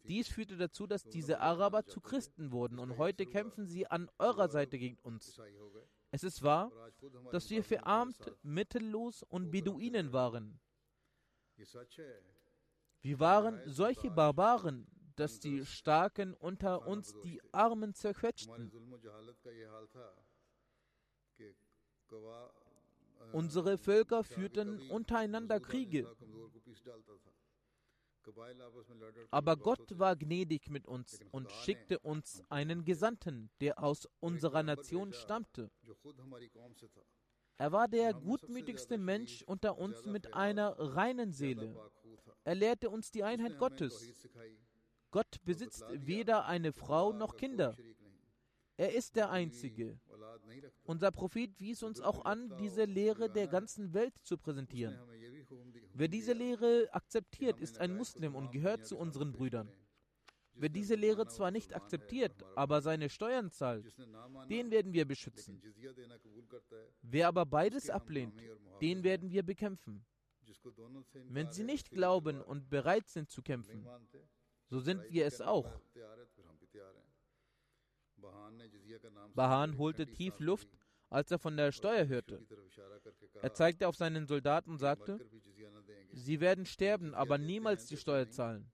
Dies 0.04 0.28
führte 0.28 0.56
dazu, 0.56 0.86
dass 0.86 1.04
diese 1.04 1.40
Araber 1.40 1.84
zu 1.84 2.00
Christen 2.00 2.50
wurden 2.50 2.78
und 2.78 2.96
heute 2.96 3.26
kämpfen 3.26 3.66
sie 3.66 3.86
an 3.86 4.08
eurer 4.18 4.48
Seite 4.48 4.78
gegen 4.78 4.98
uns. 5.02 5.38
Es 6.10 6.24
ist 6.24 6.42
wahr, 6.42 6.72
dass 7.30 7.50
wir 7.50 7.62
verarmt, 7.62 8.32
mittellos 8.42 9.22
und 9.22 9.50
Beduinen 9.50 10.12
waren. 10.12 10.58
Wir 13.02 13.20
waren 13.20 13.60
solche 13.66 14.10
Barbaren, 14.10 14.86
dass 15.16 15.40
die 15.40 15.66
Starken 15.66 16.32
unter 16.34 16.86
uns 16.86 17.14
die 17.20 17.40
Armen 17.52 17.92
zerquetschten. 17.92 18.72
Unsere 23.32 23.78
Völker 23.78 24.24
führten 24.24 24.90
untereinander 24.90 25.60
Kriege. 25.60 26.06
Aber 29.30 29.56
Gott 29.56 29.98
war 29.98 30.16
gnädig 30.16 30.68
mit 30.70 30.86
uns 30.86 31.20
und 31.30 31.50
schickte 31.50 31.98
uns 32.00 32.42
einen 32.50 32.84
Gesandten, 32.84 33.50
der 33.60 33.82
aus 33.82 34.08
unserer 34.20 34.62
Nation 34.62 35.12
stammte. 35.12 35.70
Er 37.56 37.72
war 37.72 37.88
der 37.88 38.14
gutmütigste 38.14 38.98
Mensch 38.98 39.42
unter 39.42 39.78
uns 39.78 40.04
mit 40.06 40.34
einer 40.34 40.78
reinen 40.78 41.32
Seele. 41.32 41.74
Er 42.44 42.54
lehrte 42.54 42.90
uns 42.90 43.10
die 43.10 43.24
Einheit 43.24 43.58
Gottes. 43.58 44.12
Gott 45.10 45.42
besitzt 45.44 45.84
weder 45.90 46.46
eine 46.46 46.72
Frau 46.72 47.12
noch 47.12 47.36
Kinder. 47.36 47.76
Er 48.76 48.94
ist 48.94 49.16
der 49.16 49.30
Einzige. 49.30 49.98
Unser 50.84 51.10
Prophet 51.10 51.58
wies 51.60 51.82
uns 51.82 52.00
auch 52.00 52.24
an, 52.24 52.56
diese 52.58 52.84
Lehre 52.84 53.30
der 53.30 53.46
ganzen 53.46 53.94
Welt 53.94 54.14
zu 54.22 54.38
präsentieren. 54.38 54.98
Wer 55.94 56.08
diese 56.08 56.32
Lehre 56.32 56.88
akzeptiert, 56.92 57.60
ist 57.60 57.78
ein 57.78 57.96
Muslim 57.96 58.34
und 58.34 58.50
gehört 58.52 58.86
zu 58.86 58.96
unseren 58.96 59.32
Brüdern. 59.32 59.70
Wer 60.60 60.68
diese 60.68 60.96
Lehre 60.96 61.26
zwar 61.28 61.50
nicht 61.52 61.74
akzeptiert, 61.74 62.44
aber 62.56 62.82
seine 62.82 63.08
Steuern 63.08 63.50
zahlt, 63.50 63.94
den 64.50 64.70
werden 64.70 64.92
wir 64.92 65.06
beschützen. 65.06 65.62
Wer 67.02 67.28
aber 67.28 67.46
beides 67.46 67.90
ablehnt, 67.90 68.42
den 68.80 69.04
werden 69.04 69.30
wir 69.30 69.44
bekämpfen. 69.44 70.04
Wenn 71.28 71.52
sie 71.52 71.64
nicht 71.64 71.90
glauben 71.90 72.40
und 72.40 72.70
bereit 72.70 73.08
sind 73.08 73.30
zu 73.30 73.42
kämpfen, 73.42 73.86
so 74.66 74.80
sind 74.80 75.02
wir 75.10 75.26
es 75.26 75.40
auch. 75.40 75.80
Bahan 79.34 79.78
holte 79.78 80.06
tief 80.06 80.38
Luft, 80.40 80.68
als 81.10 81.30
er 81.30 81.38
von 81.38 81.56
der 81.56 81.72
Steuer 81.72 82.06
hörte. 82.06 82.44
Er 83.40 83.52
zeigte 83.54 83.88
auf 83.88 83.96
seinen 83.96 84.26
Soldaten 84.26 84.72
und 84.72 84.78
sagte, 84.78 85.18
sie 86.12 86.40
werden 86.40 86.66
sterben, 86.66 87.14
aber 87.14 87.38
niemals 87.38 87.86
die 87.86 87.96
Steuer 87.96 88.28
zahlen. 88.28 88.70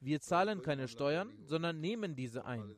Wir 0.00 0.20
zahlen 0.20 0.62
keine 0.62 0.88
Steuern, 0.88 1.32
sondern 1.46 1.80
nehmen 1.80 2.14
diese 2.14 2.44
ein. 2.44 2.74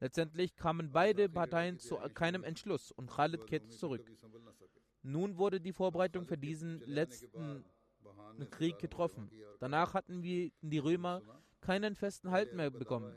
Letztendlich 0.00 0.56
kamen 0.56 0.92
beide 0.92 1.28
Parteien 1.28 1.78
zu 1.78 1.96
keinem 2.12 2.44
Entschluss 2.44 2.92
und 2.92 3.10
Khalid 3.10 3.46
kehrte 3.46 3.68
zurück. 3.68 4.04
Nun 5.02 5.38
wurde 5.38 5.60
die 5.60 5.72
Vorbereitung 5.72 6.26
für 6.26 6.38
diesen 6.38 6.80
letzten 6.80 7.64
Krieg 8.50 8.78
getroffen. 8.78 9.30
Danach 9.60 9.94
hatten 9.94 10.22
wir 10.22 10.50
die 10.60 10.78
Römer 10.78 11.22
keinen 11.60 11.94
festen 11.94 12.30
Halt 12.30 12.54
mehr 12.54 12.70
bekommen. 12.70 13.14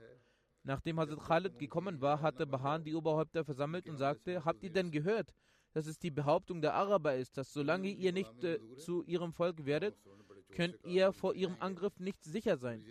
Nachdem 0.68 1.00
Hazrat 1.00 1.22
Khalid 1.22 1.60
gekommen 1.60 2.02
war, 2.02 2.22
hatte 2.22 2.46
Bahan 2.46 2.84
die 2.84 2.94
Oberhäupter 2.94 3.46
versammelt 3.46 3.88
und 3.88 3.96
sagte, 3.96 4.44
habt 4.44 4.62
ihr 4.64 4.70
denn 4.70 4.92
gehört, 4.92 5.34
dass 5.72 5.88
es 5.88 5.98
die 5.98 6.12
Behauptung 6.12 6.62
der 6.62 6.74
Araber 6.74 7.16
ist, 7.16 7.38
dass 7.38 7.54
solange 7.54 7.88
ihr 7.90 8.12
nicht 8.12 8.44
äh, 8.44 8.60
zu 8.76 9.02
ihrem 9.06 9.32
Volk 9.32 9.66
werdet, 9.66 9.96
könnt 10.52 10.78
ihr 10.86 11.14
vor 11.14 11.36
ihrem 11.36 11.56
Angriff 11.62 11.98
nicht 12.02 12.22
sicher 12.22 12.58
sein. 12.58 12.84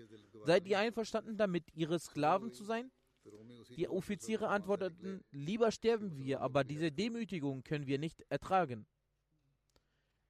Seid 0.46 0.66
ihr 0.66 0.78
einverstanden 0.78 1.36
damit, 1.36 1.64
ihre 1.74 1.98
Sklaven 1.98 2.50
zu 2.50 2.64
sein? 2.64 2.90
Die 3.76 3.88
Offiziere 3.88 4.48
antworteten, 4.48 5.22
lieber 5.30 5.70
sterben 5.70 6.16
wir, 6.16 6.40
aber 6.40 6.64
diese 6.64 6.90
Demütigung 6.90 7.62
können 7.62 7.86
wir 7.86 7.98
nicht 7.98 8.24
ertragen. 8.30 8.86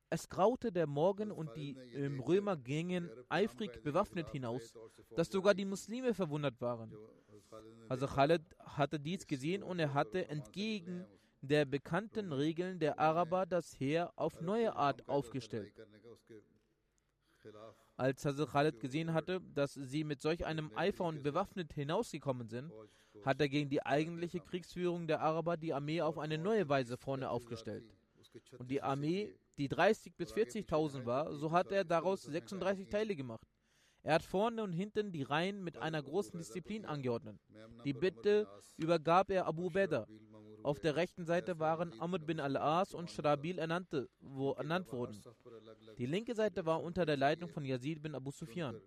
Es 0.09 0.28
graute 0.28 0.72
der 0.72 0.87
Morgen 0.87 1.30
und 1.30 1.54
die 1.56 1.76
ähm, 1.94 2.20
Römer 2.20 2.56
gingen 2.56 3.11
eifrig 3.28 3.82
bewaffnet 3.82 4.30
hinaus, 4.30 4.72
dass 5.16 5.28
sogar 5.28 5.54
die 5.54 5.64
Muslime 5.64 6.14
verwundert 6.14 6.61
waren. 6.61 6.92
Also 7.88 8.06
Khalid 8.06 8.42
hatte 8.61 8.98
dies 8.98 9.26
gesehen 9.26 9.62
und 9.62 9.78
er 9.78 9.94
hatte 9.94 10.28
entgegen 10.28 11.04
der 11.40 11.64
bekannten 11.64 12.32
Regeln 12.32 12.78
der 12.78 12.98
Araber 12.98 13.46
das 13.46 13.78
Heer 13.78 14.12
auf 14.16 14.40
neue 14.40 14.74
Art 14.74 15.09
aufgestellt. 15.09 15.72
Als 17.96 18.24
Hazrat 18.24 18.50
Khalid 18.50 18.80
gesehen 18.80 19.12
hatte, 19.12 19.40
dass 19.54 19.74
sie 19.74 20.04
mit 20.04 20.20
solch 20.20 20.44
einem 20.44 20.70
Eifer 20.74 21.04
und 21.04 21.22
bewaffnet 21.22 21.72
hinausgekommen 21.72 22.48
sind, 22.48 22.72
hat 23.24 23.40
er 23.40 23.48
gegen 23.48 23.70
die 23.70 23.85
eigentliche 23.85 24.40
Kriegsführung 24.40 25.06
der 25.06 25.20
Araber 25.20 25.56
die 25.56 25.72
Armee 25.72 26.02
auf 26.02 26.18
eine 26.18 26.38
neue 26.38 26.68
Weise 26.68 26.96
vorne 26.96 27.30
aufgestellt. 27.30 27.85
Und 28.59 28.70
die 28.70 28.82
Armee, 28.82 29.35
die 29.56 29.68
30.000 29.68 30.12
bis 30.16 30.35
40.000 30.35 31.06
war, 31.06 31.35
so 31.35 31.52
hat 31.52 31.72
er 31.72 31.85
daraus 31.85 32.22
36 32.22 32.88
Teile 32.88 33.16
gemacht. 33.16 33.45
Er 34.06 34.14
hat 34.14 34.22
vorne 34.22 34.62
und 34.62 34.72
hinten 34.72 35.10
die 35.10 35.24
Reihen 35.24 35.64
mit 35.64 35.78
einer 35.78 36.00
großen 36.00 36.38
Disziplin 36.38 36.84
angeordnet. 36.84 37.40
Die 37.84 37.92
Bitte 37.92 38.46
übergab 38.76 39.32
er 39.32 39.46
Abu 39.46 39.68
Beda. 39.68 40.06
Auf 40.62 40.78
der 40.78 40.94
rechten 40.94 41.24
Seite 41.24 41.58
waren 41.58 41.92
Amr 41.98 42.20
bin 42.20 42.38
al-As 42.38 42.94
und 42.94 43.10
Shrabil 43.10 43.58
ernannte, 43.58 44.08
wo, 44.20 44.52
ernannt 44.52 44.92
wurden. 44.92 45.20
Die 45.98 46.06
linke 46.06 46.36
Seite 46.36 46.64
war 46.64 46.84
unter 46.84 47.04
der 47.04 47.16
Leitung 47.16 47.48
von 47.48 47.64
Yazid 47.64 48.00
bin 48.00 48.14
Abu 48.14 48.30
Sufyan. 48.30 48.80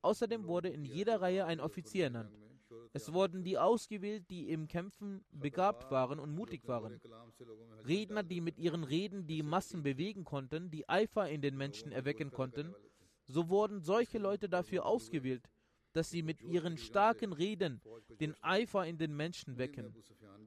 Außerdem 0.00 0.46
wurde 0.46 0.70
in 0.70 0.86
jeder 0.86 1.20
Reihe 1.20 1.44
ein 1.44 1.60
Offizier 1.60 2.04
ernannt. 2.04 2.32
Es 2.94 3.12
wurden 3.12 3.44
die 3.44 3.58
ausgewählt, 3.58 4.30
die 4.30 4.48
im 4.48 4.66
Kämpfen 4.66 5.26
begabt 5.30 5.90
waren 5.90 6.18
und 6.18 6.34
mutig 6.34 6.66
waren. 6.66 6.98
Redner, 7.86 8.22
die 8.22 8.40
mit 8.40 8.58
ihren 8.58 8.84
Reden 8.84 9.26
die 9.26 9.42
Massen 9.42 9.82
bewegen 9.82 10.24
konnten, 10.24 10.70
die 10.70 10.88
Eifer 10.88 11.28
in 11.28 11.42
den 11.42 11.54
Menschen 11.54 11.92
erwecken 11.92 12.30
konnten 12.30 12.74
so 13.26 13.48
wurden 13.48 13.80
solche 13.80 14.18
Leute 14.18 14.48
dafür 14.48 14.86
ausgewählt, 14.86 15.48
dass 15.92 16.10
sie 16.10 16.22
mit 16.22 16.42
ihren 16.42 16.76
starken 16.76 17.32
Reden 17.32 17.80
den 18.20 18.34
Eifer 18.42 18.84
in 18.84 18.98
den 18.98 19.16
Menschen 19.16 19.58
wecken. 19.58 19.94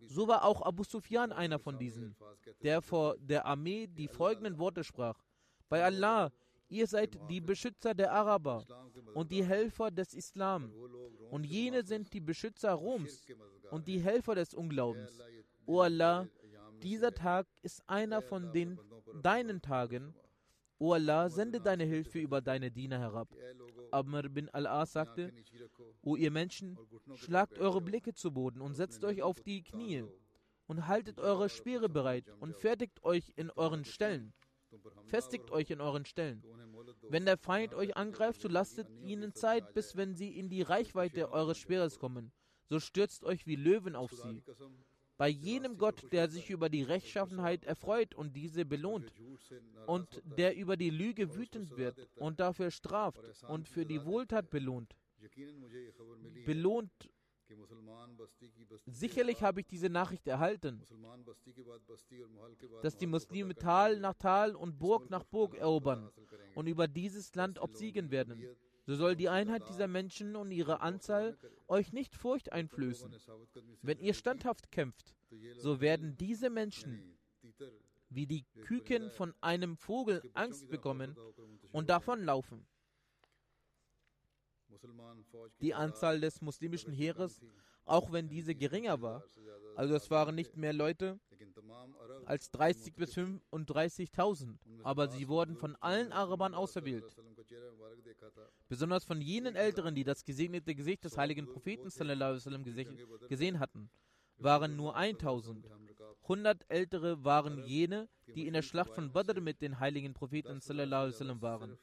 So 0.05 0.27
war 0.27 0.43
auch 0.43 0.61
Abu 0.61 0.83
Sufyan 0.83 1.31
einer 1.31 1.57
von 1.57 1.77
diesen, 1.79 2.15
der 2.61 2.81
vor 2.81 3.17
der 3.17 3.45
Armee 3.45 3.87
die 3.87 4.07
folgenden 4.07 4.59
Worte 4.59 4.83
sprach. 4.83 5.23
Bei 5.69 5.83
Allah, 5.83 6.31
ihr 6.67 6.85
seid 6.85 7.17
die 7.29 7.41
Beschützer 7.41 7.93
der 7.93 8.11
Araber 8.11 8.65
und 9.13 9.31
die 9.31 9.43
Helfer 9.43 9.89
des 9.89 10.13
Islam. 10.13 10.71
Und 11.31 11.45
jene 11.45 11.83
sind 11.83 12.13
die 12.13 12.21
Beschützer 12.21 12.73
Roms 12.73 13.25
und 13.71 13.87
die 13.87 13.99
Helfer 13.99 14.35
des 14.35 14.53
Unglaubens. 14.53 15.17
O 15.65 15.79
Allah, 15.79 16.27
dieser 16.83 17.13
Tag 17.13 17.47
ist 17.61 17.81
einer 17.87 18.21
von 18.21 18.51
den 18.51 18.79
deinen 19.21 19.61
Tagen 19.61 20.13
O 20.79 20.93
Allah, 20.93 21.29
sende 21.29 21.59
deine 21.59 21.85
Hilfe 21.85 22.19
über 22.19 22.41
deine 22.41 22.69
Diener 22.69 22.99
herab. 22.99 23.29
Amr 23.91 24.29
bin 24.29 24.49
al-As 24.49 24.93
sagte, 24.93 25.33
O 26.03 26.15
ihr 26.15 26.31
Menschen, 26.31 26.77
schlagt 27.15 27.57
eure 27.57 27.81
Blicke 27.81 28.13
zu 28.13 28.31
Boden 28.31 28.61
und 28.61 28.75
setzt 28.75 29.03
euch 29.03 29.21
auf 29.23 29.41
die 29.41 29.63
Knie 29.63 30.05
und 30.67 30.87
haltet 30.87 31.19
eure 31.19 31.49
Speere 31.49 31.89
bereit 31.89 32.29
und 32.39 32.55
fertigt 32.55 33.03
euch 33.03 33.33
in 33.35 33.49
euren 33.51 33.85
Stellen. 33.85 34.33
festigt 35.05 35.49
euch 35.51 35.71
in 35.71 35.81
euren 35.81 36.05
Stellen. 36.05 36.43
Wenn 37.09 37.25
der 37.25 37.37
Feind 37.37 37.73
euch 37.73 37.95
angreift, 37.95 38.41
so 38.41 38.47
lasst 38.49 38.83
ihnen 39.01 39.33
Zeit, 39.33 39.73
bis 39.73 39.95
wenn 39.95 40.13
sie 40.13 40.37
in 40.37 40.49
die 40.49 40.61
Reichweite 40.61 41.31
eures 41.31 41.57
Speeres 41.57 41.99
kommen. 41.99 42.31
So 42.69 42.79
stürzt 42.79 43.23
euch 43.23 43.47
wie 43.47 43.55
Löwen 43.55 43.95
auf 43.95 44.11
sie. 44.11 44.43
Bei 45.17 45.29
jenem 45.29 45.77
Gott, 45.77 46.11
der 46.11 46.29
sich 46.29 46.49
über 46.49 46.69
die 46.69 46.83
Rechtschaffenheit 46.83 47.65
erfreut 47.65 48.13
und 48.13 48.35
diese 48.35 48.65
belohnt, 48.65 49.11
und 49.87 50.21
der 50.37 50.55
über 50.55 50.77
die 50.77 50.91
Lüge 50.91 51.35
wütend 51.35 51.75
wird 51.75 52.07
und 52.17 52.39
dafür 52.39 52.71
straft 52.71 53.21
und 53.47 53.67
für 53.67 53.85
die 53.85 54.03
Wohltat 54.05 54.49
belohnt, 54.49 54.95
belohnt 56.45 57.09
Sicherlich 58.85 59.41
habe 59.41 59.61
ich 59.61 59.67
diese 59.67 59.89
Nachricht 59.89 60.27
erhalten, 60.27 60.83
dass 62.81 62.97
die 62.97 63.07
Muslime 63.07 63.55
Tal 63.55 63.99
nach 63.99 64.15
Tal 64.15 64.55
und 64.55 64.77
Burg 64.77 65.09
nach 65.09 65.23
Burg 65.23 65.55
erobern 65.55 66.11
und 66.55 66.67
über 66.67 66.87
dieses 66.87 67.33
Land 67.35 67.59
obsiegen 67.59 68.11
werden. 68.11 68.45
So 68.87 68.95
soll 68.95 69.17
die 69.17 69.27
Einheit 69.27 69.67
dieser 69.67 69.87
Menschen 69.87 70.37
und 70.37 70.49
ihre 70.49 70.79
Anzahl 70.79 71.37
euch 71.67 71.91
nicht 71.91 72.15
Furcht 72.15 72.53
einflößen. 72.53 73.13
Wenn 73.81 73.99
ihr 73.99 74.13
standhaft 74.13 74.71
kämpft, 74.71 75.13
so 75.57 75.81
werden 75.81 76.15
diese 76.15 76.49
Menschen 76.49 77.19
wie 78.09 78.25
die 78.25 78.45
Küken 78.61 79.11
von 79.11 79.33
einem 79.41 79.75
Vogel 79.75 80.23
Angst 80.33 80.69
bekommen 80.69 81.17
und 81.73 81.89
davonlaufen. 81.89 82.65
Die 85.59 85.73
Anzahl 85.73 86.21
des 86.21 86.39
muslimischen 86.39 86.93
Heeres, 86.93 87.41
auch 87.83 88.13
wenn 88.13 88.29
diese 88.29 88.55
geringer 88.55 89.01
war, 89.01 89.25
also 89.75 89.95
es 89.95 90.09
waren 90.09 90.35
nicht 90.35 90.55
mehr 90.55 90.71
Leute 90.71 91.19
als 92.25 92.51
30 92.51 92.93
bis 92.95 93.17
35.000, 93.17 94.57
aber 94.83 95.07
sie 95.07 95.27
wurden 95.27 95.55
von 95.55 95.75
allen 95.77 96.11
Arabern 96.11 96.53
auserwählt. 96.53 97.15
Besonders 98.67 99.03
von 99.03 99.21
jenen 99.21 99.55
Älteren, 99.55 99.95
die 99.95 100.03
das 100.03 100.25
gesegnete 100.25 100.75
Gesicht 100.75 101.03
des 101.03 101.17
heiligen 101.17 101.47
Propheten 101.47 101.89
sallam, 101.89 102.63
gesehen 103.27 103.59
hatten, 103.59 103.89
waren 104.37 104.75
nur 104.75 104.95
1000. 104.95 105.65
100 106.23 106.65
Ältere 106.69 107.23
waren 107.23 107.63
jene, 107.63 108.09
die 108.35 108.47
in 108.47 108.53
der 108.53 108.61
Schlacht 108.61 108.93
von 108.93 109.11
Badr 109.11 109.39
mit 109.39 109.61
den 109.61 109.79
heiligen 109.79 110.13
Propheten 110.13 110.59
sallam, 110.59 111.41
waren. 111.41 111.77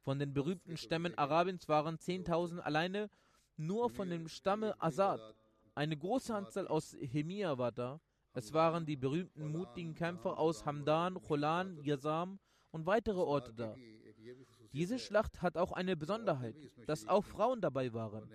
Von 0.00 0.18
den 0.18 0.32
berühmten 0.32 0.76
Stämmen 0.76 1.16
Arabiens 1.16 1.68
waren 1.68 1.96
10.000 1.96 2.58
alleine 2.60 3.10
nur 3.56 3.90
von 3.90 4.10
dem 4.10 4.28
Stamme 4.28 4.80
Asad. 4.82 5.20
Eine 5.74 5.96
große 5.96 6.34
Anzahl 6.34 6.68
aus 6.68 6.96
Hemia 7.00 7.56
war 7.58 7.72
da. 7.72 8.00
Es 8.34 8.52
waren 8.52 8.84
die 8.84 8.96
berühmten 8.96 9.50
mutigen 9.50 9.94
Kämpfer 9.94 10.38
aus 10.38 10.66
Hamdan, 10.66 11.20
Cholan, 11.22 11.78
Yazam 11.84 12.40
und 12.72 12.84
weitere 12.84 13.20
Orte 13.20 13.54
da. 13.54 13.76
Diese 14.72 14.98
Schlacht 14.98 15.40
hat 15.40 15.56
auch 15.56 15.70
eine 15.70 15.96
Besonderheit, 15.96 16.56
dass 16.86 17.06
auch 17.06 17.24
Frauen 17.24 17.60
dabei 17.60 17.92
waren. 17.92 18.28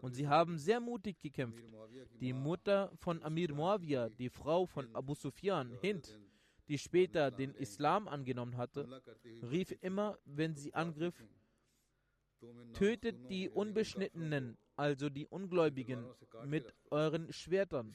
Und 0.00 0.14
sie 0.14 0.26
haben 0.26 0.56
sehr 0.56 0.80
mutig 0.80 1.20
gekämpft. 1.20 1.62
Die 2.18 2.32
Mutter 2.32 2.90
von 2.94 3.22
Amir 3.22 3.52
Muawiyah, 3.52 4.08
die 4.08 4.30
Frau 4.30 4.64
von 4.64 4.94
Abu 4.94 5.14
Sufyan, 5.14 5.70
Hind, 5.82 6.18
die 6.68 6.78
später 6.78 7.30
den 7.30 7.54
Islam 7.54 8.08
angenommen 8.08 8.56
hatte, 8.56 9.02
rief 9.42 9.76
immer, 9.82 10.18
wenn 10.24 10.54
sie 10.54 10.72
angriff, 10.72 11.22
tötet 12.72 13.30
die 13.30 13.50
Unbeschnittenen, 13.50 14.56
also 14.82 15.08
die 15.08 15.26
Ungläubigen, 15.28 16.04
mit 16.44 16.66
euren 16.90 17.32
Schwertern. 17.32 17.94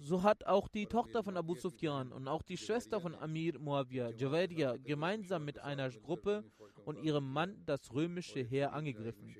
So 0.00 0.24
hat 0.24 0.44
auch 0.46 0.66
die 0.66 0.86
Tochter 0.86 1.22
von 1.22 1.36
Abu 1.36 1.54
Sufyan 1.54 2.10
und 2.10 2.26
auch 2.26 2.42
die 2.42 2.56
Schwester 2.56 3.00
von 3.00 3.14
Amir 3.14 3.60
Muawiyah, 3.60 4.10
Javadiya, 4.10 4.76
gemeinsam 4.78 5.44
mit 5.44 5.60
einer 5.60 5.90
Gruppe 5.90 6.44
und 6.84 6.98
ihrem 6.98 7.32
Mann 7.32 7.62
das 7.66 7.92
römische 7.94 8.40
Heer 8.40 8.72
angegriffen. 8.72 9.32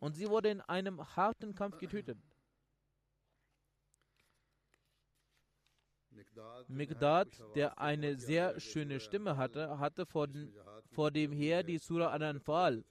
Und 0.00 0.16
sie 0.16 0.28
wurde 0.28 0.48
in 0.50 0.60
einem 0.62 1.00
harten 1.14 1.54
Kampf 1.54 1.78
getötet. 1.78 2.18
Migdad, 6.66 7.28
der 7.54 7.78
eine 7.78 8.16
sehr 8.16 8.58
schöne 8.58 8.98
Stimme 8.98 9.36
hatte, 9.36 9.78
hatte 9.78 10.06
vor, 10.06 10.26
den, 10.26 10.52
vor 10.90 11.12
dem 11.12 11.30
Heer 11.30 11.62
die 11.62 11.78
Surah 11.78 12.10
Al-Anfal, 12.10 12.84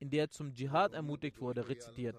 in 0.00 0.10
der 0.10 0.30
zum 0.30 0.54
Dschihad 0.54 0.94
ermutigt 0.94 1.40
wurde, 1.40 1.68
rezitiert. 1.68 2.16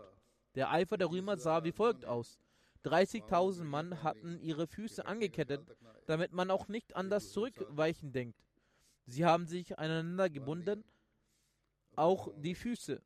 Der 0.55 0.71
Eifer 0.71 0.97
der 0.97 1.09
Römer 1.09 1.37
sah 1.37 1.63
wie 1.63 1.71
folgt 1.71 2.05
aus. 2.05 2.39
30.000 2.85 3.63
Mann 3.63 4.03
hatten 4.03 4.39
ihre 4.39 4.67
Füße 4.67 5.05
angekettet, 5.05 5.61
damit 6.05 6.31
man 6.31 6.49
auch 6.49 6.67
nicht 6.67 6.95
an 6.95 7.09
das 7.09 7.31
Zurückweichen 7.31 8.11
denkt. 8.11 8.39
Sie 9.05 9.25
haben 9.25 9.45
sich 9.45 9.77
aneinander 9.77 10.29
gebunden, 10.29 10.83
auch 11.95 12.31
die 12.37 12.55
Füße. 12.55 13.01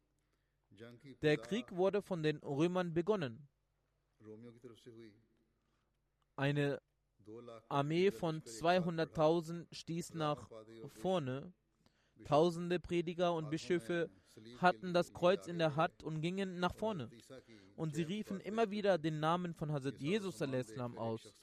Der 1.22 1.38
Krieg 1.38 1.72
wurde 1.76 2.02
von 2.02 2.22
den 2.22 2.38
Römern 2.38 2.94
begonnen. 2.94 3.48
Eine 6.36 6.82
Armee 7.70 8.12
von 8.12 8.42
200.000 8.42 9.68
stieß 9.74 10.14
nach 10.14 10.50
vorne. 10.90 11.54
Tausende 12.26 12.80
Prediger 12.80 13.34
und 13.34 13.50
Bischöfe 13.50 14.10
hatten 14.58 14.94
das 14.94 15.14
Kreuz 15.14 15.48
in 15.48 15.58
der 15.58 15.76
Hand 15.76 16.04
und 16.04 16.22
gingen 16.22 16.60
nach 16.60 16.74
vorne. 16.74 17.10
Und 17.76 17.96
sie 17.96 18.04
riefen 18.04 18.40
immer 18.40 18.70
wieder 18.72 18.98
den 18.98 19.20
Namen 19.20 19.54
von 19.54 19.72
Hazrat 19.72 20.00
Jesus 20.00 20.42
aus. 20.42 21.34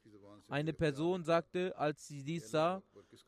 Eine 0.49 0.73
Person 0.73 1.25
sagte, 1.25 1.77
als 1.77 2.07
sie 2.07 2.23
dies 2.23 2.51
sah, 2.51 2.83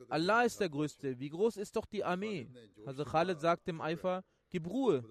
Allah 0.09 0.43
ist 0.43 0.61
der 0.61 0.69
Größte, 0.69 1.19
wie 1.19 1.29
groß 1.29 1.57
ist 1.57 1.77
doch 1.77 1.87
die 1.87 2.05
Armee? 2.05 2.49
Hazrat 2.87 3.09
Khalid 3.09 3.41
sagte 3.41 3.71
im 3.71 3.81
Eifer, 3.81 4.25
gib 4.51 4.67
Ruhe. 4.67 5.05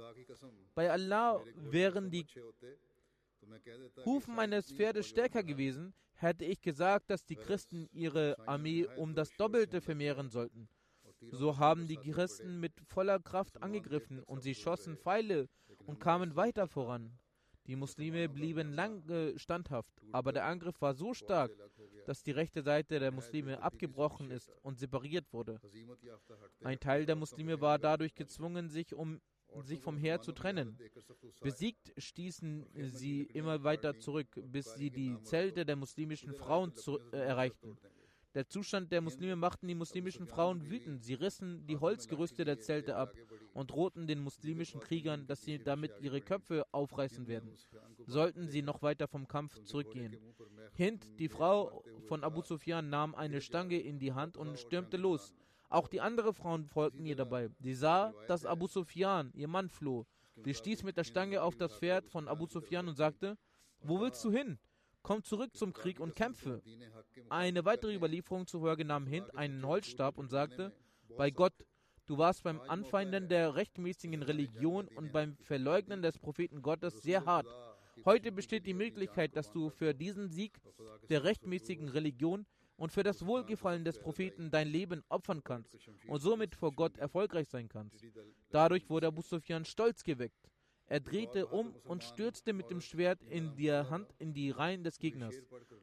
Bei 0.75 0.91
Allah 0.91 1.43
wären 1.55 2.09
die 2.09 2.25
Hufen 4.05 4.35
meines 4.35 4.71
Pferdes 4.71 5.07
stärker 5.07 5.43
gewesen, 5.43 5.93
hätte 6.13 6.45
ich 6.45 6.61
gesagt, 6.61 7.09
dass 7.09 7.25
die 7.25 7.35
Christen 7.35 7.89
ihre 7.91 8.37
Armee 8.47 8.87
um 8.95 9.13
das 9.13 9.29
Doppelte 9.37 9.81
vermehren 9.81 10.29
sollten. 10.29 10.69
So 11.31 11.57
haben 11.57 11.87
die 11.87 11.97
Christen 11.97 12.59
mit 12.59 12.73
voller 12.87 13.19
Kraft 13.19 13.61
angegriffen 13.61 14.19
und 14.23 14.41
sie 14.41 14.55
schossen 14.55 14.97
Pfeile 14.97 15.47
und 15.85 15.99
kamen 15.99 16.35
weiter 16.35 16.67
voran. 16.67 17.17
Die 17.65 17.77
Muslime 17.77 18.27
blieben 18.27 18.73
lange 18.73 19.39
standhaft, 19.39 19.93
aber 20.11 20.33
der 20.33 20.45
Angriff 20.45 20.81
war 20.81 20.93
so 20.93 21.13
stark, 21.13 21.51
dass 22.05 22.21
die 22.21 22.31
rechte 22.31 22.61
Seite 22.61 22.99
der 22.99 23.11
Muslime 23.11 23.61
abgebrochen 23.61 24.31
ist 24.31 24.51
und 24.63 24.79
separiert 24.79 25.31
wurde. 25.31 25.61
Ein 26.61 26.79
Teil 26.79 27.05
der 27.05 27.15
Muslime 27.15 27.61
war 27.61 27.79
dadurch 27.79 28.15
gezwungen, 28.15 28.69
sich 28.69 28.93
um 28.93 29.21
sich 29.61 29.79
vom 29.81 29.97
Heer 29.97 30.19
zu 30.19 30.31
trennen. 30.31 30.77
Besiegt 31.41 31.93
stießen 31.97 32.65
sie 32.89 33.23
immer 33.23 33.63
weiter 33.63 33.99
zurück, 33.99 34.27
bis 34.45 34.73
sie 34.73 34.89
die 34.89 35.21
Zelte 35.21 35.65
der 35.65 35.75
muslimischen 35.75 36.33
Frauen 36.33 36.73
zu, 36.73 36.99
äh, 37.11 37.17
erreichten. 37.17 37.77
Der 38.35 38.47
Zustand 38.47 38.91
der 38.91 39.01
Muslime 39.01 39.35
machten 39.35 39.67
die 39.67 39.75
muslimischen 39.75 40.25
Frauen 40.25 40.67
wütend. 40.69 41.03
Sie 41.03 41.13
rissen 41.13 41.67
die 41.67 41.77
Holzgerüste 41.77 42.45
der 42.45 42.59
Zelte 42.59 42.95
ab 42.95 43.13
und 43.53 43.69
drohten 43.69 44.07
den 44.07 44.23
muslimischen 44.23 44.79
Kriegern, 44.79 45.27
dass 45.27 45.43
sie 45.43 45.59
damit 45.59 45.91
ihre 45.99 46.19
Köpfe 46.19 46.65
aufreißen 46.71 47.27
werden, 47.27 47.55
sollten 48.07 48.47
sie 48.47 48.63
noch 48.63 48.81
weiter 48.81 49.07
vom 49.07 49.27
Kampf 49.27 49.63
zurückgehen. 49.63 50.17
Hind, 50.73 51.19
die 51.19 51.29
Frau 51.29 51.83
von 52.07 52.23
Abu 52.23 52.41
Sufyan, 52.41 52.89
nahm 52.89 53.13
eine 53.13 53.39
Stange 53.39 53.79
in 53.79 53.99
die 53.99 54.13
Hand 54.13 54.35
und 54.35 54.57
stürmte 54.57 54.97
los. 54.97 55.35
Auch 55.69 55.87
die 55.87 56.01
anderen 56.01 56.33
Frauen 56.33 56.65
folgten 56.65 57.05
ihr 57.05 57.15
dabei. 57.15 57.49
Sie 57.59 57.75
sah, 57.75 58.13
dass 58.27 58.45
Abu 58.45 58.67
Sufyan, 58.67 59.31
ihr 59.35 59.47
Mann, 59.47 59.69
floh. 59.69 60.07
Sie 60.43 60.55
stieß 60.55 60.81
mit 60.81 60.97
der 60.97 61.03
Stange 61.03 61.43
auf 61.43 61.55
das 61.55 61.75
Pferd 61.75 62.09
von 62.09 62.27
Abu 62.27 62.47
Sufyan 62.47 62.87
und 62.87 62.95
sagte, 62.95 63.37
wo 63.81 63.99
willst 63.99 64.23
du 64.23 64.31
hin? 64.31 64.57
Komm 65.03 65.21
zurück 65.21 65.55
zum 65.55 65.73
Krieg 65.73 65.99
und 65.99 66.15
kämpfe. 66.15 66.61
Eine 67.29 67.65
weitere 67.65 67.93
Überlieferung 67.93 68.47
zufolge 68.47 68.85
nahm 68.85 69.05
Hind 69.05 69.35
einen 69.35 69.65
Holzstab 69.67 70.17
und 70.17 70.29
sagte, 70.29 70.71
bei 71.17 71.29
Gott, 71.29 71.53
du 72.05 72.17
warst 72.17 72.43
beim 72.43 72.61
Anfeinden 72.61 73.27
der 73.27 73.55
rechtmäßigen 73.55 74.23
Religion 74.23 74.87
und 74.95 75.11
beim 75.11 75.35
Verleugnen 75.41 76.01
des 76.01 76.17
Propheten 76.17 76.61
Gottes 76.61 77.01
sehr 77.01 77.25
hart. 77.25 77.45
Heute 78.05 78.31
besteht 78.31 78.65
die 78.65 78.73
Möglichkeit, 78.73 79.35
dass 79.35 79.51
du 79.51 79.69
für 79.69 79.93
diesen 79.93 80.29
Sieg 80.29 80.59
der 81.09 81.25
rechtmäßigen 81.25 81.89
Religion 81.89 82.45
und 82.77 82.91
für 82.91 83.03
das 83.03 83.25
Wohlgefallen 83.25 83.83
des 83.83 83.99
Propheten 83.99 84.51
dein 84.51 84.69
Leben 84.69 85.03
opfern 85.09 85.43
kannst 85.43 85.77
und 86.07 86.21
somit 86.21 86.55
vor 86.55 86.71
Gott 86.71 86.97
erfolgreich 86.97 87.49
sein 87.49 87.67
kannst. 87.67 88.03
Dadurch 88.51 88.89
wurde 88.89 89.07
Abu 89.07 89.21
Sufyan 89.21 89.65
stolz 89.65 90.03
geweckt. 90.03 90.49
Er 90.93 90.99
drehte 90.99 91.47
um 91.47 91.73
und 91.85 92.03
stürzte 92.03 92.53
mit 92.53 92.69
dem 92.69 92.79
Schwert 92.79 93.23
in 93.23 93.55
der 93.55 93.89
Hand 93.89 94.13
in 94.19 94.31
die 94.31 94.51
Reihen 94.51 94.83
des 94.83 94.99
Gegners. 94.99 95.33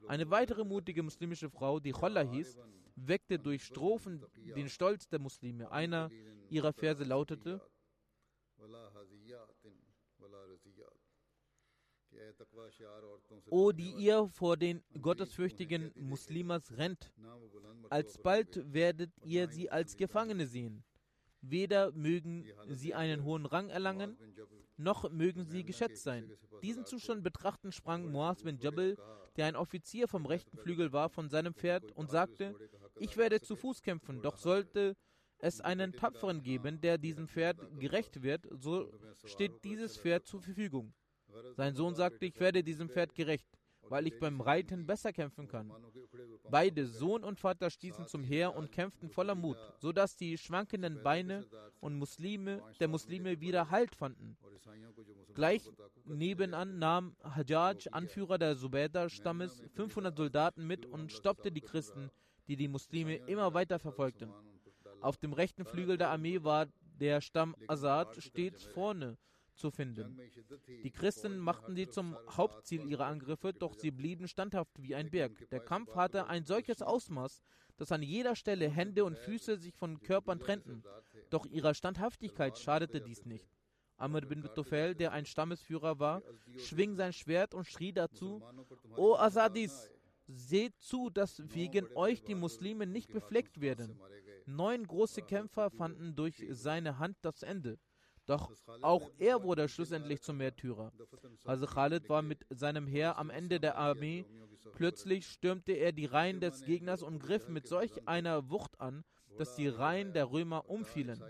Eine 0.07 0.31
weitere 0.31 0.63
mutige 0.63 1.03
muslimische 1.03 1.51
Frau, 1.51 1.81
die 1.81 1.91
Cholla 1.91 2.21
hieß, 2.21 2.57
weckte 2.95 3.37
durch 3.41 3.65
Strophen 3.65 4.25
den 4.55 4.69
Stolz 4.69 5.09
der 5.09 5.19
Muslime. 5.19 5.73
Einer 5.73 6.13
ihrer 6.49 6.73
Verse 6.73 7.03
lautete: 7.03 7.61
O, 13.51 13.73
die 13.73 13.91
ihr 13.95 14.29
vor 14.29 14.57
den 14.57 14.81
gottesfürchtigen 15.03 15.91
Muslimas 15.97 16.71
rennt, 16.77 17.13
alsbald 17.89 18.73
werdet 18.73 19.11
ihr 19.25 19.49
sie 19.49 19.71
als 19.71 19.97
Gefangene 19.97 20.47
sehen. 20.47 20.85
Weder 21.41 21.91
mögen 21.93 22.47
sie 22.69 22.95
einen 22.95 23.25
hohen 23.25 23.47
Rang 23.47 23.71
erlangen, 23.71 24.17
noch 24.83 25.11
mögen 25.11 25.45
sie 25.45 25.65
geschätzt 25.65 26.03
sein. 26.03 26.31
Diesen 26.63 26.85
Zustand 26.85 27.23
betrachten 27.23 27.73
sprang 27.73 28.11
Muaz 28.11 28.43
bin 28.43 28.59
Jabal, 28.59 28.97
der 29.37 29.47
ein 29.47 29.57
Offizier 29.57 30.09
vom 30.09 30.27
rechten 30.27 30.57
Flügel 30.59 30.93
war, 30.93 31.09
von 31.09 31.29
seinem 31.29 31.55
Pferd 31.55 31.93
und 31.93 32.11
sagte, 32.11 32.55
ich 32.97 33.17
werde 33.17 33.41
zu 33.41 33.57
Fuß 33.57 33.83
kämpfen, 33.83 34.23
doch 34.23 34.37
sollte 34.37 34.97
es 35.39 35.61
einen 35.61 35.93
Tapferen 35.93 36.43
geben, 36.43 36.81
der 36.81 36.99
diesem 36.99 37.29
Pferd 37.29 37.57
gerecht 37.79 38.23
wird, 38.23 38.47
so 38.51 38.93
steht 39.25 39.65
dieses 39.65 39.97
Pferd 39.97 40.27
zur 40.27 40.43
Verfügung. 40.43 40.93
Sein 41.57 41.75
Sohn 41.75 41.95
sagte, 41.95 42.27
ich 42.27 42.39
werde 42.41 42.63
diesem 42.63 42.89
Pferd 42.89 43.15
gerecht, 43.15 43.47
weil 43.91 44.07
ich 44.07 44.19
beim 44.21 44.41
Reiten 44.41 44.87
besser 44.87 45.13
kämpfen 45.13 45.49
kann. 45.49 45.73
Beide, 46.49 46.87
Sohn 46.87 47.25
und 47.25 47.41
Vater, 47.41 47.71
stießen 47.71 48.07
zum 48.07 48.23
Heer 48.23 48.55
und 48.55 48.71
kämpften 48.71 49.11
voller 49.11 49.35
Mut, 49.35 49.59
sodass 49.79 50.17
die 50.17 50.39
schwankenden 50.39 51.03
Beine 51.03 51.45
und 51.81 51.97
Muslime, 51.97 52.63
der 52.79 52.89
Muslime 52.89 53.41
wieder 53.41 53.71
Halt 53.71 53.95
fanden. 53.97 54.37
Gleich 55.35 55.69
nebenan 56.05 56.79
nahm 56.79 57.17
Hajjaj, 57.23 57.89
Anführer 57.91 58.39
der 58.39 58.57
Zubaydah-Stammes, 58.57 59.61
500 59.75 60.17
Soldaten 60.17 60.67
mit 60.67 60.87
und 60.87 61.13
stoppte 61.13 61.51
die 61.51 61.61
Christen, 61.61 62.11
die 62.47 62.57
die 62.57 62.69
Muslime 62.69 63.17
immer 63.27 63.55
weiter 63.55 63.81
verfolgten. 63.81 64.33
Auf 65.01 65.17
dem 65.17 65.33
rechten 65.33 65.65
Flügel 65.65 65.99
der 65.99 66.11
Armee 66.11 66.45
war 66.45 66.67
der 67.01 67.21
Stamm 67.21 67.57
Azad 67.67 68.23
stets 68.23 68.63
vorne 68.65 69.19
zu 69.61 69.71
finden. 69.71 70.19
Die 70.83 70.91
Christen 70.91 71.39
machten 71.39 71.77
sie 71.77 71.89
zum 71.89 72.17
Hauptziel 72.29 72.85
ihrer 72.85 73.07
Angriffe, 73.07 73.53
doch 73.53 73.75
sie 73.75 73.91
blieben 73.91 74.27
standhaft 74.27 74.83
wie 74.83 74.95
ein 74.95 75.11
Berg. 75.11 75.49
Der 75.51 75.61
Kampf 75.61 75.95
hatte 75.95 76.27
ein 76.27 76.45
solches 76.45 76.83
Ausmaß, 76.83 77.43
dass 77.77 77.93
an 77.93 78.03
jeder 78.03 78.35
Stelle 78.35 78.69
Hände 78.69 79.05
und 79.05 79.19
Füße 79.19 79.59
sich 79.59 79.75
von 79.75 80.01
Körpern 80.01 80.41
trennten. 80.41 80.83
Doch 81.31 81.47
ihrer 81.47 81.75
Standhaftigkeit 81.75 82.59
schadete 82.59 83.01
dies 83.01 83.25
nicht. 83.25 83.49
Amr 83.97 84.23
bin 84.23 84.43
Tufel, 84.55 84.95
der 84.95 85.13
ein 85.13 85.27
Stammesführer 85.27 85.99
war, 85.99 86.23
schwing 86.57 86.97
sein 86.97 87.13
Schwert 87.13 87.55
und 87.55 87.67
schrie 87.67 87.93
dazu: 87.93 88.43
O 88.97 89.15
Asadis, 89.15 89.91
seht 90.27 90.79
zu, 90.79 91.11
dass 91.11 91.43
wegen 91.55 91.87
euch 91.95 92.23
die 92.23 92.35
Muslime 92.35 92.87
nicht 92.87 93.13
befleckt 93.13 93.61
werden. 93.61 94.01
Neun 94.47 94.87
große 94.87 95.23
Kämpfer 95.23 95.71
fanden 95.71 96.17
durch 96.17 96.45
seine 96.51 96.99
Hand 96.99 97.19
das 97.23 97.43
Ende. 97.43 97.79
Doch 98.31 98.53
auch 98.81 99.11
er 99.19 99.43
wurde 99.43 99.69
schlussendlich 99.69 100.23
zum 100.23 100.37
Märtyrer. 100.37 100.93
Also 101.45 101.67
Khalid 101.67 102.09
war 102.09 102.23
mit 102.23 102.47
seinem 102.49 102.87
Heer 102.87 103.19
am 103.19 103.29
Ende 103.29 103.59
der 103.59 103.77
Armee. 103.77 104.25
Plötzlich 104.77 105.27
stürmte 105.27 105.73
er 105.73 105.91
die 105.91 106.07
Reihen 106.07 106.39
des 106.39 106.65
Gegners 106.65 107.03
und 107.03 107.19
griff 107.19 107.49
mit 107.49 107.67
solch 107.67 108.07
einer 108.07 108.49
Wucht 108.49 108.81
an, 108.81 109.03
dass 109.37 109.57
die 109.57 109.67
Reihen 109.67 110.13
der 110.13 110.31
Römer 110.31 110.71
umfielen. 110.71 111.21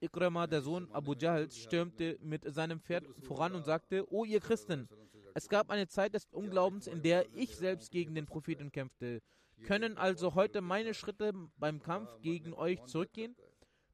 Ikrama, 0.00 0.46
der 0.46 0.60
Sohn 0.60 0.86
Abu 0.92 1.14
Jahls, 1.14 1.56
stürmte 1.56 2.18
mit 2.20 2.44
seinem 2.54 2.78
Pferd 2.78 3.06
voran 3.22 3.54
und 3.54 3.64
sagte, 3.64 4.06
O 4.12 4.26
ihr 4.26 4.40
Christen, 4.40 4.86
es 5.32 5.48
gab 5.48 5.70
eine 5.70 5.88
Zeit 5.88 6.12
des 6.12 6.26
Unglaubens, 6.30 6.86
in 6.86 7.00
der 7.00 7.24
ich 7.34 7.56
selbst 7.56 7.90
gegen 7.90 8.14
den 8.14 8.26
Propheten 8.26 8.70
kämpfte. 8.70 9.22
Können 9.62 9.96
also 9.96 10.34
heute 10.34 10.60
meine 10.60 10.92
Schritte 10.92 11.32
beim 11.56 11.80
Kampf 11.80 12.20
gegen 12.20 12.52
euch 12.52 12.84
zurückgehen? 12.84 13.34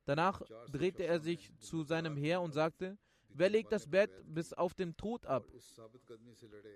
Danach 0.05 0.43
drehte 0.71 1.05
er 1.05 1.21
sich 1.21 1.51
zu 1.59 1.83
seinem 1.83 2.17
Heer 2.17 2.41
und 2.41 2.53
sagte, 2.53 2.99
Wer 3.35 3.51
legt 3.51 3.73
das 3.73 3.87
Bett 3.87 4.11
bis 4.27 4.53
auf 4.53 4.75
den 4.75 4.97
Tod 4.97 5.27
ab? 5.27 5.45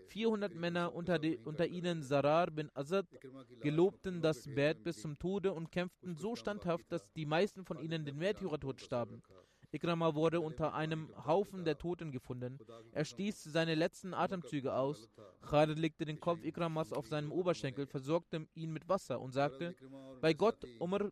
400 0.08 0.54
Männer, 0.54 0.94
unter, 0.94 1.18
die, 1.18 1.38
unter 1.38 1.66
ihnen 1.66 2.02
Sarar 2.02 2.50
bin 2.50 2.70
Azad, 2.74 3.06
gelobten 3.60 4.22
das 4.22 4.44
Bett 4.46 4.82
bis 4.84 5.00
zum 5.00 5.18
Tode 5.18 5.52
und 5.52 5.70
kämpften 5.70 6.16
so 6.16 6.36
standhaft, 6.36 6.90
dass 6.90 7.10
die 7.14 7.26
meisten 7.26 7.64
von 7.64 7.78
ihnen 7.78 8.04
den 8.04 8.16
Märtyrertod 8.16 8.80
starben. 8.80 9.22
Ikrama 9.72 10.14
wurde 10.14 10.40
unter 10.40 10.72
einem 10.74 11.12
Haufen 11.26 11.64
der 11.64 11.76
Toten 11.76 12.12
gefunden. 12.12 12.58
Er 12.92 13.04
stieß 13.04 13.42
seine 13.42 13.74
letzten 13.74 14.14
Atemzüge 14.14 14.72
aus. 14.72 15.08
Khalid 15.42 15.78
legte 15.78 16.04
den 16.04 16.20
Kopf 16.20 16.44
Ikramas 16.44 16.92
auf 16.92 17.08
seinem 17.08 17.32
Oberschenkel, 17.32 17.86
versorgte 17.86 18.46
ihn 18.54 18.72
mit 18.72 18.88
Wasser 18.88 19.20
und 19.20 19.32
sagte, 19.32 19.74
bei 20.20 20.32
Gott, 20.32 20.64
Umar 20.78 21.10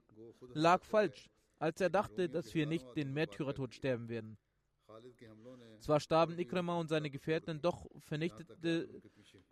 lag 0.54 0.84
falsch 0.84 1.28
als 1.62 1.80
er 1.80 1.90
dachte, 1.90 2.28
dass 2.28 2.52
wir 2.54 2.66
nicht 2.66 2.96
den 2.96 3.12
Märtyrertod 3.12 3.72
sterben 3.72 4.08
werden. 4.08 4.36
Zwar 5.78 6.00
starben 6.00 6.36
Ikrama 6.36 6.78
und 6.78 6.88
seine 6.88 7.08
Gefährten, 7.08 7.62
doch 7.62 7.86
vernichtete 8.00 8.88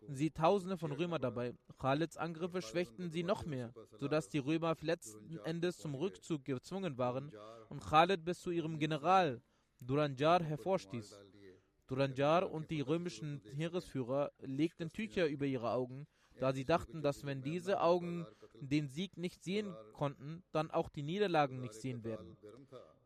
sie 0.09 0.31
Tausende 0.33 0.77
von 0.77 0.91
Römern 0.91 1.23
dabei. 1.23 1.55
Khalids 1.79 2.17
Angriffe 2.17 2.63
schwächten 2.63 3.11
sie 3.11 3.23
noch 3.23 3.47
mehr, 3.47 3.73
sodass 3.97 4.29
die 4.29 4.39
Römer 4.39 4.77
letzten 4.81 5.39
Endes 5.45 5.79
zum 5.79 5.95
Rückzug 5.95 6.45
gezwungen 6.45 6.99
waren 6.99 7.33
und 7.69 7.81
Khalid 7.81 8.25
bis 8.25 8.41
zu 8.41 8.51
ihrem 8.51 8.81
General 8.81 9.41
Duranjar 9.79 10.43
hervorstieß. 10.43 11.17
Duranjar 11.87 12.51
und 12.51 12.71
die 12.71 12.81
römischen 12.81 13.41
Heeresführer 13.55 14.33
legten 14.41 14.91
Tücher 14.91 15.27
über 15.27 15.47
ihre 15.47 15.71
Augen, 15.71 16.07
da 16.41 16.53
sie 16.53 16.65
dachten, 16.65 17.03
dass 17.03 17.25
wenn 17.25 17.41
diese 17.41 17.81
Augen 17.81 18.27
den 18.61 18.89
Sieg 18.89 19.17
nicht 19.17 19.43
sehen 19.43 19.75
konnten, 19.93 20.43
dann 20.53 20.71
auch 20.71 20.89
die 20.89 21.03
Niederlagen 21.03 21.61
nicht 21.61 21.75
sehen 21.75 22.05
werden. 22.05 22.37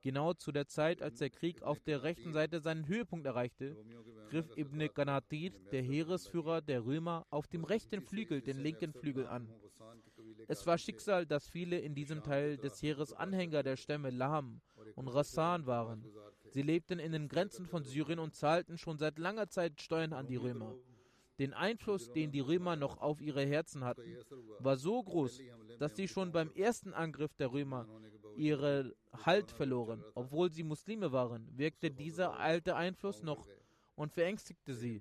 Genau 0.01 0.35
zu 0.35 0.53
der 0.53 0.67
Zeit, 0.67 1.01
als 1.01 1.19
der 1.19 1.31
Krieg 1.31 1.63
auf 1.63 1.81
der 1.81 2.03
rechten 2.03 2.33
Seite 2.33 2.61
seinen 2.61 2.87
Höhepunkt 2.87 3.25
erreichte, 3.25 3.75
griff 4.29 4.55
Ibn 4.57 4.89
Ganatir, 4.93 5.53
der 5.73 5.83
Heeresführer 5.83 6.61
der 6.61 6.85
Römer, 6.85 7.27
auf 7.31 7.47
dem 7.47 7.65
rechten 7.65 8.03
Flügel 8.03 8.43
den 8.43 8.59
linken 8.59 8.93
Flügel 8.93 9.27
an. 9.27 9.49
Es 10.47 10.67
war 10.67 10.77
Schicksal, 10.77 11.25
dass 11.25 11.49
viele 11.49 11.79
in 11.79 11.95
diesem 11.95 12.23
Teil 12.23 12.59
des 12.59 12.83
Heeres 12.83 13.15
Anhänger 13.15 13.63
der 13.63 13.77
Stämme 13.77 14.11
Laham 14.11 14.61
und 14.95 15.09
Rassan 15.09 15.67
waren. 15.67 16.05
Sie 16.51 16.63
lebten 16.63 16.99
in 16.99 17.13
den 17.13 17.29
Grenzen 17.29 17.67
von 17.67 17.83
Syrien 17.83 18.19
und 18.19 18.35
zahlten 18.35 18.77
schon 18.77 18.99
seit 18.99 19.19
langer 19.19 19.49
Zeit 19.49 19.81
Steuern 19.81 20.13
an 20.13 20.27
die 20.27 20.37
Römer. 20.37 20.75
Den 21.39 21.53
Einfluss, 21.53 22.13
den 22.13 22.31
die 22.31 22.41
Römer 22.41 22.77
noch 22.77 22.99
auf 22.99 23.21
ihre 23.21 23.45
Herzen 23.45 23.85
hatten, 23.85 24.17
war 24.61 24.77
so 24.77 25.03
groß, 25.03 25.41
dass 25.79 25.97
sie 25.97 26.07
schon 26.07 26.33
beim 26.33 26.51
ersten 26.53 26.95
Angriff 26.95 27.35
der 27.35 27.53
Römer 27.53 27.89
ihre 28.37 28.95
Halt 29.25 29.51
verloren. 29.51 30.05
Obwohl 30.15 30.51
sie 30.53 30.63
Muslime 30.63 31.13
waren, 31.13 31.49
wirkte 31.57 31.91
dieser 31.91 32.39
alte 32.39 32.77
Einfluss 32.77 33.23
noch 33.23 33.49
und 33.97 34.13
verängstigte 34.13 34.75
sie 34.75 35.01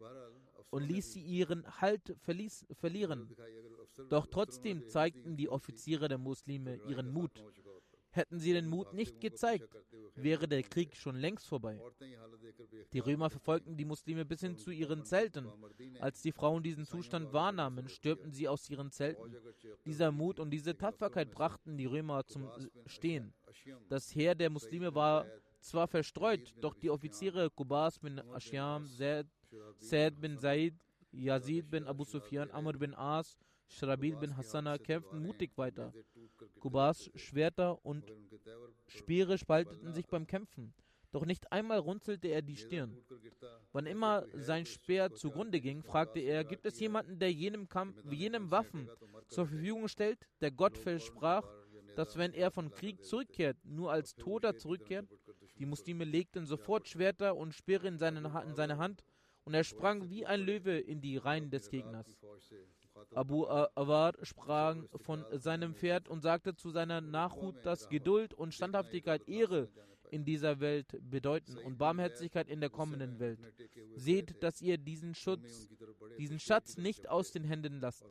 und 0.70 0.84
ließ 0.84 1.14
sie 1.14 1.22
ihren 1.22 1.66
Halt 1.82 2.16
verlieren. 2.20 3.30
Doch 4.10 4.26
trotzdem 4.26 4.88
zeigten 4.88 5.38
die 5.38 5.50
Offiziere 5.50 6.08
der 6.08 6.18
Muslime 6.18 6.80
ihren 6.88 7.12
Mut. 7.12 7.44
Hätten 8.14 8.39
sie 8.39 8.53
den 8.53 8.70
Mut 8.70 8.93
nicht 8.93 9.20
gezeigt, 9.20 9.68
wäre 10.14 10.47
der 10.47 10.61
Krieg 10.61 10.95
schon 10.95 11.16
längst 11.16 11.47
vorbei. 11.47 11.82
Die 12.93 12.99
Römer 12.99 13.32
verfolgten 13.32 13.76
die 13.76 13.86
Muslime 13.86 14.24
bis 14.24 14.41
hin 14.41 14.55
zu 14.55 14.70
ihren 14.70 15.03
Zelten. 15.03 15.47
Als 15.99 16.22
die 16.22 16.32
Frauen 16.32 16.61
diesen 16.61 16.86
Zustand 16.86 17.34
wahrnahmen, 17.34 17.89
stürmten 17.89 18.32
sie 18.32 18.47
aus 18.47 18.70
ihren 18.70 18.91
Zelten. 18.91 19.36
Dieser 19.86 20.11
Mut 20.11 20.39
und 20.39 20.51
diese 20.51 20.78
Tapferkeit 20.78 21.32
brachten 21.32 21.76
die 21.76 21.88
Römer 21.88 22.24
zum 22.26 22.51
Stehen. 22.86 23.34
Das 23.89 24.14
Heer 24.14 24.36
der 24.36 24.51
Muslime 24.51 24.93
war 24.93 25.26
zwar 25.59 25.88
verstreut, 25.88 26.53
doch 26.61 26.76
die 26.76 26.91
Offiziere 26.91 27.49
Qubas 27.49 27.97
bin 27.97 28.20
Ashyam, 28.32 28.86
Said 28.86 30.22
bin 30.22 30.38
Zaid, 30.38 30.76
Yazid 31.11 31.72
bin 31.72 31.88
Abu 31.88 32.03
Sufyan, 32.03 32.51
Amr 32.51 32.74
bin 32.74 32.93
As, 32.93 33.38
Shrabil 33.74 34.15
bin 34.15 34.38
Hassana 34.38 34.78
kämpften 34.78 35.21
mutig 35.21 35.57
weiter. 35.57 35.93
Kubas 36.59 37.09
Schwerter 37.15 37.84
und 37.86 38.05
Speere 38.88 39.38
spalteten 39.38 39.93
sich 39.93 40.07
beim 40.07 40.28
Kämpfen, 40.28 40.74
doch 41.11 41.26
nicht 41.26 41.51
einmal 41.51 41.80
runzelte 41.80 42.28
er 42.28 42.41
die 42.41 42.55
Stirn. 42.55 42.97
Wann 43.71 43.86
immer 43.86 44.26
sein 44.34 44.65
Speer 44.65 45.13
zugrunde 45.13 45.59
ging, 45.61 45.84
fragte 45.84 46.19
er, 46.19 46.43
gibt 46.43 46.65
es 46.65 46.80
jemanden, 46.80 47.19
der 47.19 47.32
jenem, 47.32 47.69
Kampf, 47.69 48.03
jenem 48.11 48.51
Waffen 48.51 48.89
zur 49.28 49.47
Verfügung 49.47 49.88
stellt? 49.88 50.19
Der 50.41 50.51
Gott 50.51 50.78
versprach, 50.78 51.47
dass 51.95 52.17
wenn 52.17 52.34
er 52.34 52.51
von 52.51 52.71
Krieg 52.71 53.03
zurückkehrt, 53.03 53.57
nur 53.63 53.91
als 53.91 54.15
Toter 54.15 54.55
zurückkehrt. 54.55 55.07
Die 55.59 55.65
Muslime 55.65 56.03
legten 56.03 56.45
sofort 56.45 56.88
Schwerter 56.88 57.36
und 57.36 57.53
Speere 57.53 57.88
in 57.88 57.97
seine, 57.97 58.19
in 58.45 58.55
seine 58.55 58.78
Hand 58.78 59.03
und 59.43 59.53
er 59.53 59.63
sprang 59.63 60.09
wie 60.09 60.26
ein 60.26 60.41
Löwe 60.41 60.80
in 60.80 61.01
die 61.01 61.17
Reihen 61.17 61.49
des 61.49 61.69
Gegners. 61.69 62.17
Abu 63.14 63.45
Awar 63.45 64.14
sprang 64.24 64.88
von 64.95 65.26
seinem 65.32 65.76
Pferd 65.76 66.08
und 66.08 66.22
sagte 66.22 66.56
zu 66.56 66.70
seiner 66.72 67.01
Nachhut, 67.01 67.56
dass 67.66 67.89
Geduld 67.89 68.34
und 68.34 68.54
Standhaftigkeit 68.54 69.28
Ehre 69.28 69.70
in 70.14 70.26
dieser 70.26 70.60
Welt 70.60 70.95
bedeuten 71.01 71.58
und 71.58 71.80
Barmherzigkeit 71.80 72.47
in 72.47 72.62
der 72.62 72.70
kommenden 72.70 73.20
Welt. 73.20 73.39
Seht, 73.95 74.43
dass 74.43 74.62
ihr 74.62 74.78
diesen 74.78 75.16
Schutz, 75.16 75.70
diesen 76.20 76.39
Schatz 76.39 76.78
nicht 76.78 77.10
aus 77.10 77.32
den 77.32 77.43
Händen 77.43 77.80
lasst. 77.80 78.06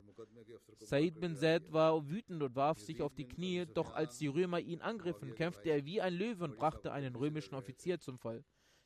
Said 0.79 1.21
bin 1.21 1.37
Zaid 1.37 1.71
war 1.71 2.09
wütend 2.09 2.43
und 2.43 2.55
warf 2.55 2.79
sich 2.79 3.01
auf 3.01 3.15
die 3.15 3.27
Knie, 3.27 3.65
doch 3.65 3.93
als 3.93 4.17
die 4.17 4.27
Römer 4.27 4.59
ihn 4.59 4.81
angriffen, 4.81 5.33
kämpfte 5.33 5.69
er 5.69 5.85
wie 5.85 6.01
ein 6.01 6.13
Löwe 6.13 6.43
und 6.43 6.57
brachte 6.57 6.91
einen 6.91 7.15
römischen 7.15 7.55
Offizier 7.55 7.99
zum 7.99 8.19
Fall. 8.19 8.43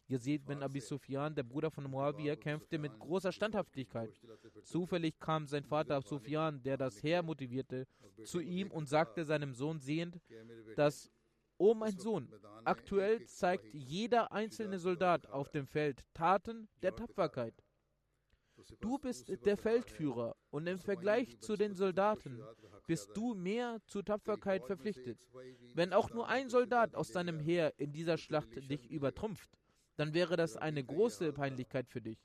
Yazid 0.09 0.45
bin 0.45 0.63
Abi 0.63 0.79
Sufyan, 0.79 1.35
der 1.35 1.43
Bruder 1.43 1.69
von 1.69 1.83
Muawiyah, 1.83 2.37
kämpfte 2.37 2.77
mit 2.77 2.97
großer 2.97 3.31
Standhaftigkeit. 3.31 4.09
Zufällig 4.63 5.19
kam 5.19 5.47
sein 5.47 5.65
Vater 5.65 6.01
Sufyan, 6.01 6.63
der 6.63 6.77
das 6.77 7.03
Heer 7.03 7.23
motivierte, 7.23 7.85
zu 8.23 8.39
ihm 8.39 8.71
und 8.71 8.87
sagte 8.87 9.25
seinem 9.25 9.53
Sohn 9.53 9.79
sehend, 9.79 10.19
dass, 10.75 11.11
O 11.57 11.73
mein 11.73 11.97
Sohn, 11.97 12.31
aktuell 12.63 13.25
zeigt 13.25 13.73
jeder 13.73 14.31
einzelne 14.31 14.79
Soldat 14.79 15.27
auf 15.27 15.49
dem 15.49 15.65
Feld 15.65 16.03
Taten 16.13 16.69
der 16.81 16.95
Tapferkeit. 16.95 17.53
Du 18.79 18.97
bist 18.97 19.45
der 19.45 19.57
Feldführer 19.57 20.35
und 20.49 20.67
im 20.67 20.79
Vergleich 20.79 21.39
zu 21.39 21.55
den 21.55 21.75
Soldaten 21.75 22.41
bist 22.87 23.09
du 23.15 23.33
mehr 23.35 23.79
zur 23.85 24.03
Tapferkeit 24.03 24.65
verpflichtet. 24.65 25.27
Wenn 25.73 25.93
auch 25.93 26.11
nur 26.11 26.27
ein 26.27 26.49
Soldat 26.49 26.95
aus 26.95 27.11
deinem 27.11 27.39
Heer 27.39 27.73
in 27.77 27.91
dieser 27.91 28.17
Schlacht 28.17 28.55
dich 28.69 28.89
übertrumpft, 28.89 29.49
dann 29.96 30.14
wäre 30.14 30.36
das 30.36 30.56
eine 30.56 30.82
große 30.82 31.32
Peinlichkeit 31.32 31.88
für 31.88 32.00
dich. 32.00 32.18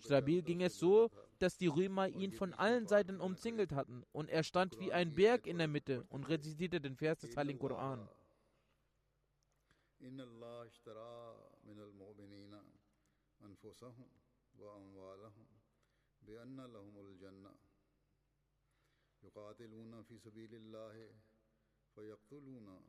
Stabil 0.00 0.42
ging 0.42 0.62
es 0.62 0.78
so, 0.78 1.10
dass 1.38 1.56
die 1.58 1.66
Römer 1.66 2.08
ihn 2.08 2.32
von 2.32 2.54
allen 2.54 2.86
Seiten 2.86 3.20
umzingelt 3.20 3.72
hatten 3.72 4.04
und 4.12 4.30
er 4.30 4.42
stand 4.42 4.78
wie 4.80 4.92
ein 4.92 5.14
Berg 5.14 5.46
in 5.46 5.58
der 5.58 5.68
Mitte 5.68 6.04
und 6.08 6.28
rezitierte 6.28 6.80
den 6.80 6.96
Vers 6.96 7.18
des 7.18 7.36
Heiligen 7.36 7.58
Koran. 7.58 8.08
إن 10.00 10.20
الله 10.20 10.66
اشترى 10.66 11.36
من 11.64 11.78
المؤمنين 11.78 12.54
أنفسهم 13.42 14.08
وأموالهم 14.58 15.46
بأن 16.22 16.56
لهم 16.56 16.98
الجنة 16.98 17.54
يقاتلون 19.22 20.02
في 20.02 20.18
سبيل 20.18 20.54
الله 20.54 21.14
فيقتلون 21.94 22.82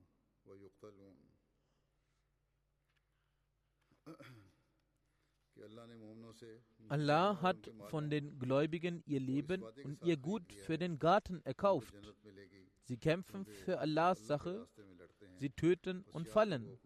ويقتلون 0.46 1.18
Allah 6.89 7.41
hat 7.41 7.71
von 7.89 8.11
den 8.11 8.39
Gläubigen 8.39 9.03
ihr 9.07 9.21
Leben 9.21 9.63
und 9.63 10.03
ihr 10.05 10.17
Gut 10.17 10.53
für 10.53 10.79
den 10.79 10.99
Garten 10.99 11.41
erkauft. 11.45 11.95
Sie 12.83 12.99
kämpfen 12.99 13.47
für 13.47 13.79
Allahs 13.81 14.27
Sache, 14.27 14.69
sie 15.35 15.51
töten 15.51 16.05
und 16.13 16.29
fallen. 16.29 16.79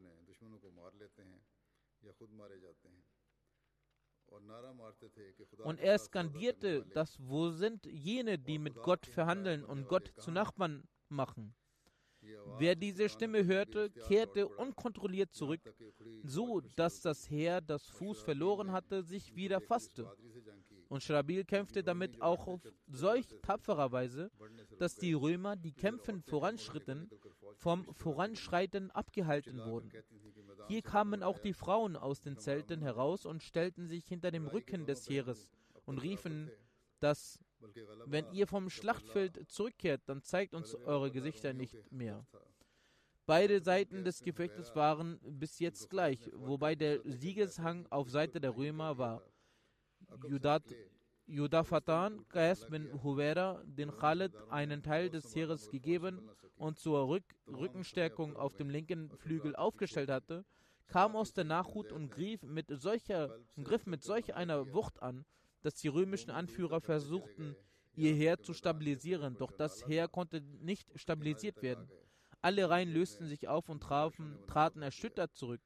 Und 5.65 5.81
er 5.81 5.99
skandierte, 5.99 6.87
dass 6.95 7.19
wo 7.21 7.51
sind 7.51 7.85
jene, 7.87 8.39
die 8.39 8.59
mit 8.59 8.77
Gott 8.77 9.05
verhandeln 9.07 9.65
und 9.65 9.89
Gott 9.89 10.13
zu 10.17 10.31
Nachbarn 10.31 10.85
machen? 11.09 11.55
Wer 12.59 12.75
diese 12.75 13.09
Stimme 13.09 13.45
hörte, 13.45 13.91
kehrte 13.91 14.49
unkontrolliert 14.49 15.33
zurück, 15.33 15.61
so 16.23 16.61
dass 16.77 17.01
das 17.01 17.31
Heer, 17.31 17.61
das 17.61 17.87
Fuß 17.87 18.21
verloren 18.23 18.73
hatte, 18.73 19.03
sich 19.03 19.35
wieder 19.35 19.61
fasste. 19.61 20.11
Und 20.89 21.03
Schrabil 21.03 21.45
kämpfte 21.45 21.83
damit 21.83 22.21
auch 22.21 22.47
auf 22.47 22.61
solch 22.89 23.27
tapferer 23.43 23.93
Weise, 23.93 24.31
dass 24.79 24.97
die 24.97 25.13
Römer, 25.13 25.57
die 25.57 25.73
kämpfen 25.73 26.23
voranschritten, 26.23 27.09
vom 27.57 27.87
Voranschreiten 27.95 28.91
abgehalten 28.91 29.65
wurden. 29.65 29.93
Hier 30.69 30.83
kamen 30.83 31.23
auch 31.23 31.39
die 31.39 31.55
Frauen 31.55 31.97
aus 31.97 32.21
den 32.21 32.37
Zelten 32.39 32.83
heraus 32.83 33.25
und 33.25 33.43
stellten 33.43 33.87
sich 33.87 34.07
hinter 34.07 34.31
dem 34.31 34.47
Rücken 34.47 34.85
des 34.85 35.09
Heeres 35.09 35.49
und 35.87 36.03
riefen, 36.03 36.51
dass 36.99 37.39
wenn 38.07 38.31
ihr 38.33 38.47
vom 38.47 38.71
Schlachtfeld 38.71 39.49
zurückkehrt, 39.49 40.03
dann 40.07 40.23
zeigt 40.23 40.55
uns 40.55 40.75
eure 40.75 41.11
Gesichter 41.11 41.53
nicht 41.53 41.91
mehr. 41.93 42.25
Beide 43.27 43.63
Seiten 43.63 44.05
des 44.05 44.23
Gefechtes 44.23 44.75
waren 44.75 45.21
bis 45.23 45.59
jetzt 45.61 45.89
gleich, 45.89 46.31
wobei 46.35 46.75
der 46.75 47.01
Siegeshang 47.05 47.87
auf 47.91 48.11
Seite 48.11 48.41
der 48.41 48.57
Römer 48.57 48.99
war. 48.99 49.23
Judat, 50.29 50.65
Judafatan, 51.27 52.27
Qais 52.29 52.67
bin 52.67 52.91
Huwera, 53.05 53.63
den 53.65 53.93
Khalid 53.93 54.35
einen 54.49 54.83
Teil 54.83 55.11
des 55.11 55.33
Heeres 55.37 55.71
gegeben 55.71 56.29
und 56.57 56.81
zur 56.81 57.09
Rück 57.09 57.23
Rückenstärkung 57.47 58.37
auf 58.37 58.57
dem 58.57 58.69
linken 58.69 59.11
Flügel 59.17 59.55
aufgestellt 59.55 60.11
hatte, 60.11 60.45
kam 60.89 61.15
aus 61.15 61.33
der 61.33 61.45
Nachhut 61.45 61.93
und 61.93 62.11
griff 62.11 62.43
mit 62.43 62.67
solcher, 62.69 63.39
griff 63.63 63.87
mit 63.87 64.03
solch 64.03 64.35
einer 64.35 64.73
Wucht 64.73 65.01
an, 65.01 65.25
dass 65.63 65.75
die 65.75 65.89
römischen 65.89 66.31
Anführer 66.31 66.81
versuchten, 66.81 67.57
ihr 67.95 68.15
Heer 68.15 68.39
zu 68.39 68.55
stabilisieren, 68.55 69.37
doch 69.37 69.53
das 69.53 69.87
Heer 69.87 70.09
konnte 70.09 70.41
nicht 70.41 70.89
stabilisiert 70.99 71.63
werden. 71.63 71.89
Alle 72.41 72.71
Reihen 72.71 72.93
lösten 72.93 73.27
sich 73.27 73.49
auf 73.49 73.69
und 73.69 73.83
trafen, 73.83 74.39
traten 74.47 74.83
erschüttert 74.83 75.35
zurück. 75.35 75.61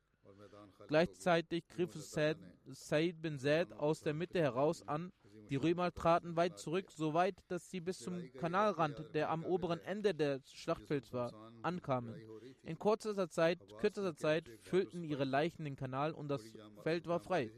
Gleichzeitig 0.88 1.66
griff 1.68 1.94
Said 1.94 3.22
bin 3.22 3.38
Zaid 3.38 3.72
aus 3.72 4.00
der 4.00 4.14
Mitte 4.14 4.40
heraus 4.40 4.86
an. 4.86 5.12
Die 5.50 5.56
Römer 5.56 5.92
traten 5.92 6.36
weit 6.36 6.58
zurück, 6.58 6.90
so 6.90 7.14
weit, 7.14 7.36
dass 7.48 7.70
sie 7.70 7.80
bis 7.80 7.98
zum 7.98 8.32
Kanalrand, 8.38 9.14
der 9.14 9.30
am 9.30 9.44
oberen 9.44 9.80
Ende 9.80 10.14
des 10.14 10.50
Schlachtfelds 10.52 11.12
war, 11.12 11.32
ankamen. 11.62 12.14
In 12.62 12.78
kurzer 12.78 13.28
Zeit, 13.28 13.60
kürzester 13.78 14.16
Zeit 14.16 14.50
füllten 14.62 15.04
ihre 15.04 15.24
Leichen 15.24 15.64
den 15.64 15.76
Kanal 15.76 16.12
und 16.12 16.28
das 16.28 16.42
Feld 16.82 17.06
war 17.06 17.20
frei. 17.20 17.52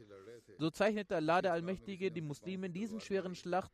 So 0.57 0.71
zeichnete 0.71 1.15
Allah 1.15 1.41
der 1.41 1.53
Allmächtige 1.53 2.11
die 2.11 2.21
Muslime 2.21 2.65
in 2.67 2.73
diesen 2.73 2.99
schweren 2.99 3.35
Schlacht 3.35 3.71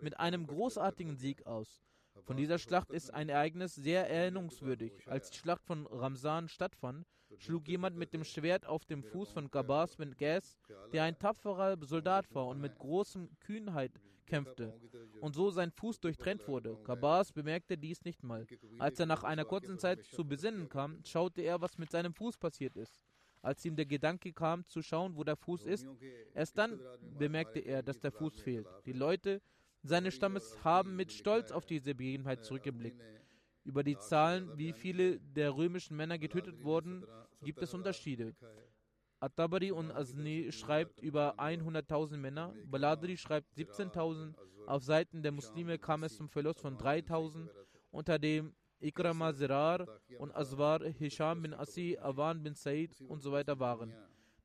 mit 0.00 0.18
einem 0.20 0.46
großartigen 0.46 1.16
Sieg 1.16 1.44
aus. 1.46 1.82
Von 2.24 2.36
dieser 2.36 2.58
Schlacht 2.58 2.92
ist 2.92 3.12
ein 3.12 3.28
Ereignis 3.28 3.74
sehr 3.74 4.08
erinnerungswürdig. 4.08 4.92
Als 5.06 5.30
die 5.30 5.38
Schlacht 5.38 5.64
von 5.64 5.86
Ramsan 5.86 6.48
stattfand, 6.48 7.06
schlug 7.38 7.66
jemand 7.66 7.96
mit 7.96 8.12
dem 8.12 8.24
Schwert 8.24 8.66
auf 8.66 8.84
dem 8.84 9.02
Fuß 9.02 9.32
von 9.32 9.50
Gabas 9.50 9.96
bin 9.96 10.16
Gas, 10.16 10.58
der 10.92 11.04
ein 11.04 11.18
tapferer 11.18 11.76
Soldat 11.80 12.32
war 12.34 12.46
und 12.46 12.60
mit 12.60 12.78
großem 12.78 13.28
Kühnheit 13.40 13.92
kämpfte 14.26 14.72
und 15.20 15.34
so 15.34 15.50
sein 15.50 15.72
Fuß 15.72 15.98
durchtrennt 15.98 16.46
wurde. 16.46 16.78
Gabas 16.84 17.32
bemerkte 17.32 17.76
dies 17.76 18.04
nicht 18.04 18.22
mal. 18.22 18.46
Als 18.78 19.00
er 19.00 19.06
nach 19.06 19.24
einer 19.24 19.44
kurzen 19.44 19.78
Zeit 19.78 20.04
zu 20.04 20.24
besinnen 20.24 20.68
kam, 20.68 21.02
schaute 21.04 21.42
er, 21.42 21.60
was 21.60 21.78
mit 21.78 21.90
seinem 21.90 22.14
Fuß 22.14 22.36
passiert 22.36 22.76
ist. 22.76 23.00
Als 23.42 23.64
ihm 23.64 23.76
der 23.76 23.86
Gedanke 23.86 24.32
kam, 24.32 24.66
zu 24.66 24.82
schauen, 24.82 25.16
wo 25.16 25.24
der 25.24 25.36
Fuß 25.36 25.64
ist, 25.64 25.86
erst 26.34 26.58
dann 26.58 26.78
bemerkte 27.18 27.60
er, 27.60 27.82
dass 27.82 27.98
der 27.98 28.12
Fuß 28.12 28.40
fehlt. 28.40 28.66
Die 28.84 28.92
Leute 28.92 29.40
seines 29.82 30.14
Stammes 30.14 30.62
haben 30.62 30.94
mit 30.96 31.10
Stolz 31.10 31.50
auf 31.50 31.64
diese 31.64 31.94
Begebenheit 31.94 32.44
zurückgeblickt. 32.44 33.00
Über 33.64 33.82
die 33.82 33.98
Zahlen, 33.98 34.56
wie 34.56 34.72
viele 34.72 35.20
der 35.20 35.56
römischen 35.56 35.96
Männer 35.96 36.18
getötet 36.18 36.62
wurden, 36.62 37.04
gibt 37.42 37.62
es 37.62 37.72
Unterschiede. 37.72 38.34
At-Tabari 39.20 39.70
und 39.70 39.90
Azni 39.90 40.50
schreibt 40.50 41.00
über 41.00 41.38
100.000 41.38 42.16
Männer, 42.16 42.54
Baladri 42.64 43.16
schreibt 43.16 43.52
17.000, 43.56 44.34
auf 44.66 44.82
Seiten 44.82 45.22
der 45.22 45.32
Muslime 45.32 45.78
kam 45.78 46.04
es 46.04 46.16
zum 46.16 46.28
Verlust 46.28 46.60
von 46.60 46.78
3.000, 46.78 47.48
unter 47.90 48.18
dem 48.18 48.54
Ikrama 48.80 49.34
Zirar 49.34 49.86
und 50.18 50.34
Aswar, 50.34 50.82
Hisham 50.98 51.42
bin 51.42 51.54
Asi, 51.54 51.98
Awan 52.00 52.42
bin 52.42 52.54
Said 52.54 53.00
und 53.08 53.20
so 53.20 53.32
weiter 53.32 53.58
waren. 53.58 53.92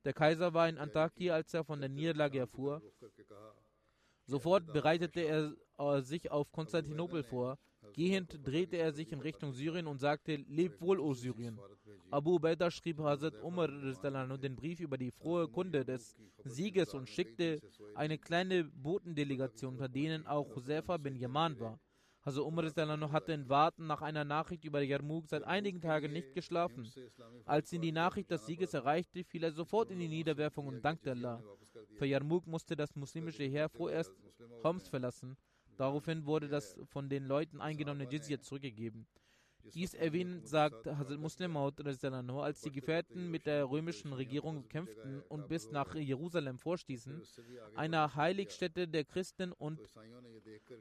Der 0.04 0.12
Kaiser 0.12 0.54
war 0.54 0.68
in 0.68 0.78
Antakya, 0.78 1.34
als 1.34 1.52
er 1.54 1.64
von 1.64 1.80
der 1.80 1.88
Niederlage 1.88 2.38
erfuhr. 2.38 2.82
Sofort 4.24 4.72
bereitete 4.72 5.20
er 5.20 5.52
äh, 5.78 6.02
sich 6.02 6.30
auf 6.30 6.50
Konstantinopel 6.52 7.22
vor. 7.22 7.58
Gehend 7.92 8.40
drehte 8.44 8.76
er 8.76 8.92
sich 8.92 9.12
in 9.12 9.20
Richtung 9.20 9.52
Syrien 9.52 9.86
und 9.86 9.98
sagte: 9.98 10.36
Leb 10.36 10.80
wohl, 10.80 10.98
O 11.00 11.14
Syrien. 11.14 11.58
Abu 12.10 12.34
Ubaidah 12.34 12.70
schrieb 12.70 12.98
Hazrat 12.98 13.40
Umar 13.42 13.68
den 13.68 14.56
Brief 14.56 14.80
über 14.80 14.98
die 14.98 15.10
frohe 15.10 15.48
Kunde 15.48 15.84
des 15.84 16.16
Sieges 16.44 16.94
und 16.94 17.08
schickte 17.08 17.60
eine 17.94 18.18
kleine 18.18 18.64
Botendelegation, 18.64 19.74
unter 19.74 19.88
denen 19.88 20.26
auch 20.26 20.48
Josefa 20.54 20.96
bin 20.96 21.16
Yaman 21.16 21.58
war. 21.60 21.78
Also 22.26 22.44
Umar 22.44 22.64
hatte 23.12 23.32
in 23.32 23.48
Warten 23.48 23.86
nach 23.86 24.02
einer 24.02 24.24
Nachricht 24.24 24.64
über 24.64 24.82
Yarmouk 24.82 25.28
seit 25.28 25.44
einigen 25.44 25.80
Tagen 25.80 26.12
nicht 26.12 26.34
geschlafen. 26.34 26.90
Als 27.44 27.72
ihn 27.72 27.82
die 27.82 27.92
Nachricht 27.92 28.32
des 28.32 28.44
Sieges 28.46 28.74
erreichte, 28.74 29.22
fiel 29.22 29.44
er 29.44 29.52
sofort 29.52 29.92
in 29.92 30.00
die 30.00 30.08
Niederwerfung 30.08 30.66
und 30.66 30.84
dankte 30.84 31.12
Allah. 31.12 31.40
Für 31.94 32.04
Yarmouk 32.04 32.48
musste 32.48 32.74
das 32.74 32.96
muslimische 32.96 33.44
Heer 33.44 33.68
vorerst 33.68 34.12
Homs 34.64 34.88
verlassen. 34.88 35.36
Daraufhin 35.76 36.26
wurde 36.26 36.48
das 36.48 36.76
von 36.86 37.08
den 37.08 37.26
Leuten 37.26 37.60
eingenommene 37.60 38.10
Jizya 38.10 38.40
zurückgegeben. 38.40 39.06
Dies 39.74 39.94
erwähnt, 39.94 40.46
sagt 40.46 40.86
Hazrat 40.86 41.18
Muslim 41.18 41.52
Maud, 41.52 41.80
als 41.86 42.60
die 42.60 42.70
Gefährten 42.70 43.30
mit 43.30 43.46
der 43.46 43.68
römischen 43.68 44.12
Regierung 44.12 44.68
kämpften 44.68 45.22
und 45.28 45.48
bis 45.48 45.70
nach 45.70 45.94
Jerusalem 45.94 46.58
vorstießen, 46.58 47.22
einer 47.74 48.14
Heiligstätte 48.14 48.88
der 48.88 49.04
Christen 49.04 49.52
und 49.52 49.80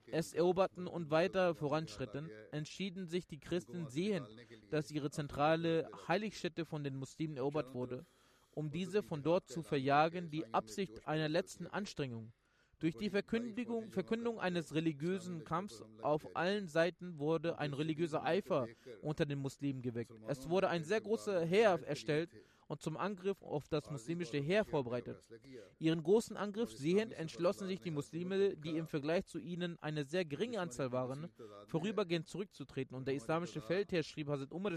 es 0.07 0.33
eroberten 0.33 0.87
und 0.87 1.09
weiter 1.11 1.55
voranschritten, 1.55 2.29
entschieden 2.51 3.07
sich 3.07 3.27
die 3.27 3.39
Christen 3.39 3.87
sehend, 3.87 4.27
dass 4.69 4.91
ihre 4.91 5.11
zentrale 5.11 5.89
Heiligstätte 6.07 6.65
von 6.65 6.83
den 6.83 6.95
Muslimen 6.95 7.37
erobert 7.37 7.73
wurde, 7.73 8.05
um 8.51 8.71
diese 8.71 9.03
von 9.03 9.21
dort 9.21 9.47
zu 9.47 9.61
verjagen, 9.61 10.29
die 10.29 10.45
Absicht 10.53 11.07
einer 11.07 11.29
letzten 11.29 11.67
Anstrengung. 11.67 12.31
Durch 12.79 12.95
die 12.97 13.09
Verkündigung, 13.09 13.89
Verkündung 13.91 14.39
eines 14.39 14.73
religiösen 14.73 15.43
Kampfs 15.43 15.83
auf 16.01 16.35
allen 16.35 16.67
Seiten 16.67 17.17
wurde 17.17 17.57
ein 17.57 17.73
religiöser 17.73 18.23
Eifer 18.23 18.67
unter 19.01 19.25
den 19.25 19.39
Muslimen 19.39 19.81
geweckt. 19.81 20.13
Es 20.27 20.49
wurde 20.49 20.69
ein 20.69 20.83
sehr 20.83 21.01
großer 21.01 21.45
Heer 21.45 21.79
erstellt 21.85 22.29
und 22.67 22.81
zum 22.81 22.97
Angriff 22.97 23.41
auf 23.41 23.67
das 23.67 23.89
muslimische 23.91 24.37
Heer 24.37 24.65
vorbereitet. 24.65 25.23
Ihren 25.79 26.01
großen 26.03 26.35
Angriff 26.35 26.71
sehend 26.71 27.13
entschlossen 27.13 27.67
sich 27.67 27.79
die 27.79 27.91
Muslime, 27.91 28.55
die 28.57 28.77
im 28.77 28.87
Vergleich 28.87 29.25
zu 29.25 29.39
ihnen 29.39 29.77
eine 29.81 30.05
sehr 30.05 30.25
geringe 30.25 30.59
Anzahl 30.59 30.91
waren, 30.91 31.29
vorübergehend 31.67 32.27
zurückzutreten. 32.27 32.95
Und 32.95 33.07
der 33.07 33.15
islamische 33.15 33.61
Feldherr 33.61 34.03
schrieb 34.03 34.29
Hazrat 34.29 34.51
Umar 34.51 34.71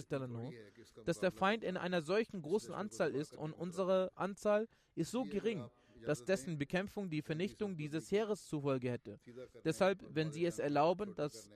dass 1.04 1.20
der 1.20 1.32
Feind 1.32 1.64
in 1.64 1.76
einer 1.76 2.02
solchen 2.02 2.42
großen 2.42 2.74
Anzahl 2.74 3.14
ist 3.14 3.36
und 3.36 3.52
unsere 3.52 4.10
Anzahl 4.14 4.68
ist 4.94 5.10
so 5.10 5.24
gering, 5.24 5.64
dass 6.06 6.24
dessen 6.24 6.58
Bekämpfung 6.58 7.10
die 7.10 7.22
Vernichtung 7.22 7.76
dieses 7.76 8.10
Heeres 8.10 8.46
zur 8.46 8.62
Folge 8.62 8.90
hätte. 8.90 9.18
Deshalb, 9.64 10.04
wenn 10.10 10.32
sie 10.32 10.44
es 10.44 10.58
erlauben, 10.58 11.14
dass 11.14 11.50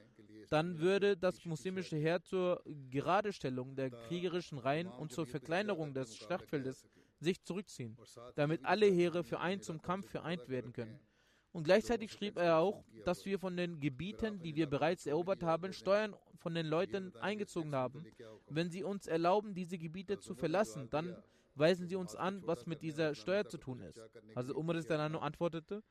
dann 0.50 0.78
würde 0.78 1.16
das 1.16 1.44
muslimische 1.44 1.96
Heer 1.96 2.22
zur 2.22 2.62
Geradestellung 2.90 3.74
der 3.74 3.90
kriegerischen 3.90 4.58
Reihen 4.58 4.88
und 4.88 5.12
zur 5.12 5.26
Verkleinerung 5.26 5.94
des 5.94 6.16
Schlachtfeldes 6.16 6.86
sich 7.20 7.42
zurückziehen, 7.42 7.96
damit 8.34 8.64
alle 8.64 8.86
Heere 8.86 9.24
für 9.24 9.40
einen 9.40 9.62
zum 9.62 9.80
Kampf 9.80 10.10
vereint 10.10 10.48
werden 10.48 10.72
können. 10.72 10.98
Und 11.52 11.64
gleichzeitig 11.64 12.10
schrieb 12.10 12.38
er 12.38 12.58
auch, 12.58 12.82
dass 13.04 13.24
wir 13.26 13.38
von 13.38 13.56
den 13.56 13.78
Gebieten, 13.78 14.42
die 14.42 14.56
wir 14.56 14.66
bereits 14.68 15.06
erobert 15.06 15.42
haben, 15.42 15.72
Steuern 15.72 16.16
von 16.36 16.54
den 16.54 16.66
Leuten 16.66 17.14
eingezogen 17.16 17.74
haben. 17.74 18.04
Wenn 18.48 18.70
sie 18.70 18.82
uns 18.82 19.06
erlauben, 19.06 19.54
diese 19.54 19.78
Gebiete 19.78 20.18
zu 20.18 20.34
verlassen, 20.34 20.88
dann 20.90 21.16
weisen 21.54 21.86
sie 21.86 21.96
uns 21.96 22.14
an, 22.14 22.46
was 22.46 22.66
mit 22.66 22.82
dieser 22.82 23.14
Steuer 23.14 23.46
zu 23.46 23.58
tun 23.58 23.80
ist. 23.80 24.00
Also 24.34 24.54
Umar 24.54 24.80
Danano 24.82 25.18
antwortete, 25.18 25.82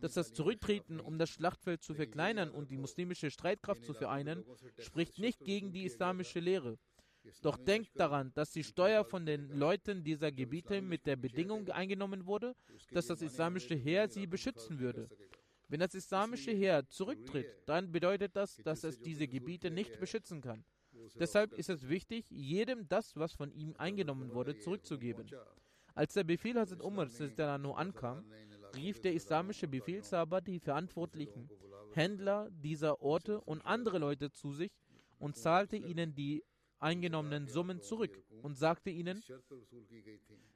dass 0.00 0.14
das 0.14 0.32
Zurücktreten, 0.32 1.00
um 1.00 1.18
das 1.18 1.30
Schlachtfeld 1.30 1.82
zu 1.82 1.94
verkleinern 1.94 2.50
und 2.50 2.70
die 2.70 2.76
muslimische 2.76 3.30
Streitkraft 3.30 3.84
zu 3.84 3.94
vereinen, 3.94 4.44
spricht 4.78 5.18
nicht 5.18 5.44
gegen 5.44 5.72
die 5.72 5.84
islamische 5.84 6.40
Lehre. 6.40 6.78
Doch 7.42 7.56
denkt 7.56 7.98
daran, 7.98 8.32
dass 8.34 8.52
die 8.52 8.62
Steuer 8.62 9.04
von 9.04 9.26
den 9.26 9.48
Leuten 9.48 10.04
dieser 10.04 10.30
Gebiete 10.30 10.80
mit 10.80 11.06
der 11.06 11.16
Bedingung 11.16 11.68
eingenommen 11.70 12.26
wurde, 12.26 12.54
dass 12.92 13.06
das 13.06 13.22
islamische 13.22 13.74
Heer 13.74 14.08
sie 14.08 14.26
beschützen 14.26 14.78
würde. 14.78 15.08
Wenn 15.68 15.80
das 15.80 15.94
islamische 15.94 16.52
Heer 16.52 16.88
zurücktritt, 16.88 17.48
dann 17.66 17.90
bedeutet 17.90 18.36
das, 18.36 18.56
dass 18.56 18.84
es 18.84 19.00
diese 19.00 19.26
Gebiete 19.26 19.70
nicht 19.70 19.98
beschützen 19.98 20.40
kann. 20.40 20.64
Deshalb 21.14 21.52
ist 21.52 21.70
es 21.70 21.88
wichtig, 21.88 22.26
jedem 22.30 22.88
das, 22.88 23.16
was 23.16 23.32
von 23.32 23.52
ihm 23.52 23.74
eingenommen 23.78 24.32
wurde, 24.34 24.58
zurückzugeben. 24.58 25.26
Als 25.94 26.14
der 26.14 26.24
Befehl 26.24 26.58
Hazrat 26.58 26.82
Umar 26.82 27.08
ankam, 27.76 28.24
rief 28.74 29.00
der 29.00 29.14
islamische 29.14 29.66
Befehlshaber 29.68 30.40
die 30.40 30.60
verantwortlichen 30.60 31.48
Händler 31.92 32.50
dieser 32.50 33.00
Orte 33.00 33.40
und 33.40 33.64
andere 33.64 33.98
Leute 33.98 34.30
zu 34.30 34.52
sich 34.52 34.70
und 35.18 35.36
zahlte 35.36 35.76
ihnen 35.76 36.14
die 36.14 36.44
eingenommenen 36.78 37.46
Summen 37.48 37.80
zurück 37.80 38.22
und 38.42 38.56
sagte 38.56 38.90
ihnen, 38.90 39.22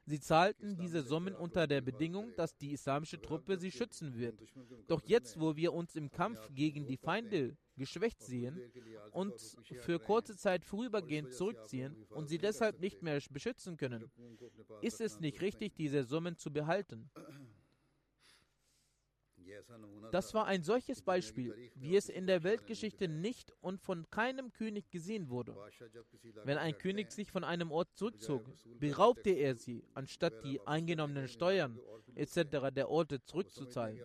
sie 0.05 0.19
zahlten 0.19 0.77
diese 0.77 1.01
Summen 1.01 1.35
unter 1.35 1.67
der 1.67 1.81
Bedingung, 1.81 2.33
dass 2.35 2.55
die 2.57 2.71
islamische 2.71 3.21
Truppe 3.21 3.57
sie 3.57 3.71
schützen 3.71 4.17
wird. 4.17 4.39
Doch 4.87 5.01
jetzt, 5.05 5.39
wo 5.39 5.55
wir 5.55 5.73
uns 5.73 5.95
im 5.95 6.11
Kampf 6.11 6.49
gegen 6.53 6.85
die 6.85 6.97
Feinde 6.97 7.57
geschwächt 7.77 8.21
sehen 8.21 8.59
und 9.11 9.33
für 9.79 9.99
kurze 9.99 10.37
Zeit 10.37 10.65
vorübergehend 10.65 11.33
zurückziehen 11.33 11.95
und 12.09 12.27
sie 12.27 12.37
deshalb 12.37 12.79
nicht 12.79 13.01
mehr 13.01 13.19
beschützen 13.31 13.77
können, 13.77 14.11
ist 14.81 15.01
es 15.01 15.19
nicht 15.19 15.41
richtig, 15.41 15.75
diese 15.75 16.03
Summen 16.03 16.37
zu 16.37 16.51
behalten. 16.51 17.09
Das 20.11 20.33
war 20.33 20.45
ein 20.45 20.63
solches 20.63 21.01
Beispiel, 21.01 21.71
wie 21.75 21.95
es 21.95 22.09
in 22.09 22.27
der 22.27 22.43
Weltgeschichte 22.43 23.07
nicht 23.07 23.53
und 23.61 23.79
von 23.79 24.09
keinem 24.09 24.51
König 24.51 24.89
gesehen 24.89 25.29
wurde. 25.29 25.55
Wenn 26.43 26.57
ein 26.57 26.77
König 26.77 27.11
sich 27.11 27.31
von 27.31 27.43
einem 27.43 27.71
Ort 27.71 27.95
zurückzog, 27.95 28.43
beraubte 28.79 29.29
er 29.29 29.55
sie, 29.55 29.83
anstatt 29.93 30.43
die 30.43 30.59
eingenommenen 30.67 31.27
Steuern 31.27 31.79
etc. 32.15 32.71
der 32.73 32.89
Orte 32.89 33.23
zurückzuzahlen. 33.23 34.01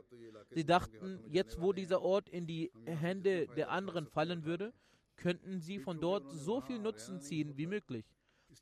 Sie 0.51 0.65
dachten, 0.65 1.21
jetzt 1.29 1.61
wo 1.61 1.73
dieser 1.73 2.03
Ort 2.03 2.29
in 2.29 2.47
die 2.47 2.71
Hände 2.85 3.49
der 3.49 3.71
anderen 3.71 4.07
fallen 4.07 4.45
würde, 4.45 4.73
könnten 5.17 5.61
sie 5.61 5.79
von 5.79 6.01
dort 6.01 6.31
so 6.31 6.61
viel 6.61 6.79
Nutzen 6.79 7.21
ziehen 7.21 7.57
wie 7.57 7.67
möglich. 7.67 8.05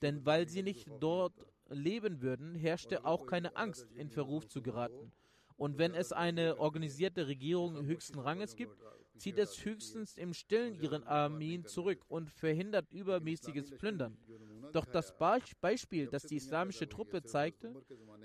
Denn 0.02 0.24
weil 0.24 0.48
sie 0.48 0.62
nicht 0.62 0.88
dort 1.00 1.34
leben 1.68 2.20
würden, 2.22 2.54
herrschte 2.54 3.04
auch 3.04 3.26
keine 3.26 3.56
Angst, 3.56 3.90
in 3.92 4.10
Verruf 4.10 4.46
zu 4.46 4.62
geraten. 4.62 5.12
Und 5.56 5.78
wenn 5.78 5.94
es 5.94 6.12
eine 6.12 6.58
organisierte 6.58 7.26
Regierung 7.28 7.84
höchsten 7.84 8.18
Ranges 8.18 8.56
gibt, 8.56 8.76
zieht 9.16 9.38
es 9.38 9.64
höchstens 9.64 10.16
im 10.16 10.34
Stillen 10.34 10.80
ihren 10.80 11.04
Armeen 11.04 11.64
zurück 11.64 12.04
und 12.08 12.30
verhindert 12.30 12.90
übermäßiges 12.90 13.76
Plündern. 13.76 14.16
Doch 14.72 14.84
das 14.86 15.16
Beispiel, 15.16 16.08
das 16.08 16.24
die 16.24 16.36
islamische 16.36 16.88
Truppe 16.88 17.22
zeigte, 17.22 17.74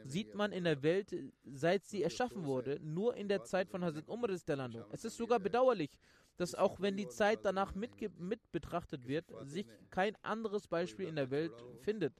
sieht 0.03 0.33
man 0.33 0.51
in 0.51 0.63
der 0.63 0.81
Welt, 0.81 1.15
seit 1.45 1.85
sie 1.85 2.01
erschaffen 2.01 2.45
wurde, 2.45 2.79
nur 2.81 3.15
in 3.15 3.27
der 3.27 3.43
Zeit 3.43 3.69
von 3.69 3.83
Hazrat 3.83 4.09
Umar 4.09 4.29
Delano. 4.29 4.85
Es 4.91 5.05
ist 5.05 5.17
sogar 5.17 5.39
bedauerlich, 5.39 5.91
dass 6.37 6.55
auch 6.55 6.79
wenn 6.79 6.95
die 6.95 7.07
Zeit 7.07 7.39
danach 7.43 7.75
mit, 7.75 7.91
mit 8.17 8.51
betrachtet 8.51 9.07
wird, 9.07 9.25
sich 9.43 9.67
kein 9.89 10.15
anderes 10.23 10.67
Beispiel 10.67 11.07
in 11.07 11.17
der 11.17 11.29
Welt 11.29 11.53
findet, 11.81 12.13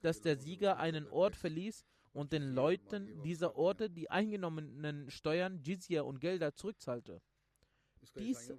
dass 0.00 0.20
der 0.20 0.36
Sieger 0.36 0.78
einen 0.78 1.08
Ort 1.08 1.36
verließ 1.36 1.84
und 2.14 2.32
den 2.32 2.54
Leuten 2.54 3.22
dieser 3.22 3.56
Orte 3.56 3.90
die 3.90 4.10
eingenommenen 4.10 5.10
Steuern, 5.10 5.60
Jizya 5.62 6.02
und 6.02 6.20
Gelder 6.20 6.54
zurückzahlte. 6.54 7.20
Dies 8.18 8.52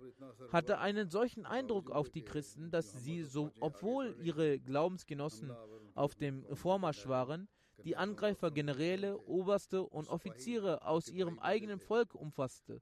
hatte 0.51 0.80
einen 0.80 1.10
solchen 1.10 1.45
Eindruck 1.45 1.89
auf 1.89 2.10
die 2.10 2.24
Christen, 2.24 2.72
dass 2.72 2.91
sie, 3.03 3.24
so, 3.24 3.51
obwohl 3.60 4.18
ihre 4.22 4.60
Glaubensgenossen 4.60 5.51
auf 5.93 6.16
dem 6.16 6.45
Vormarsch 6.56 7.08
waren, 7.08 7.47
die 7.84 7.96
Angreifer 7.96 8.52
Generäle, 8.52 9.20
Oberste 9.28 9.84
und 9.84 10.08
Offiziere 10.08 10.86
aus 10.86 11.10
ihrem 11.10 11.40
eigenen 11.40 11.80
Volk 11.80 12.16
umfasste. 12.16 12.80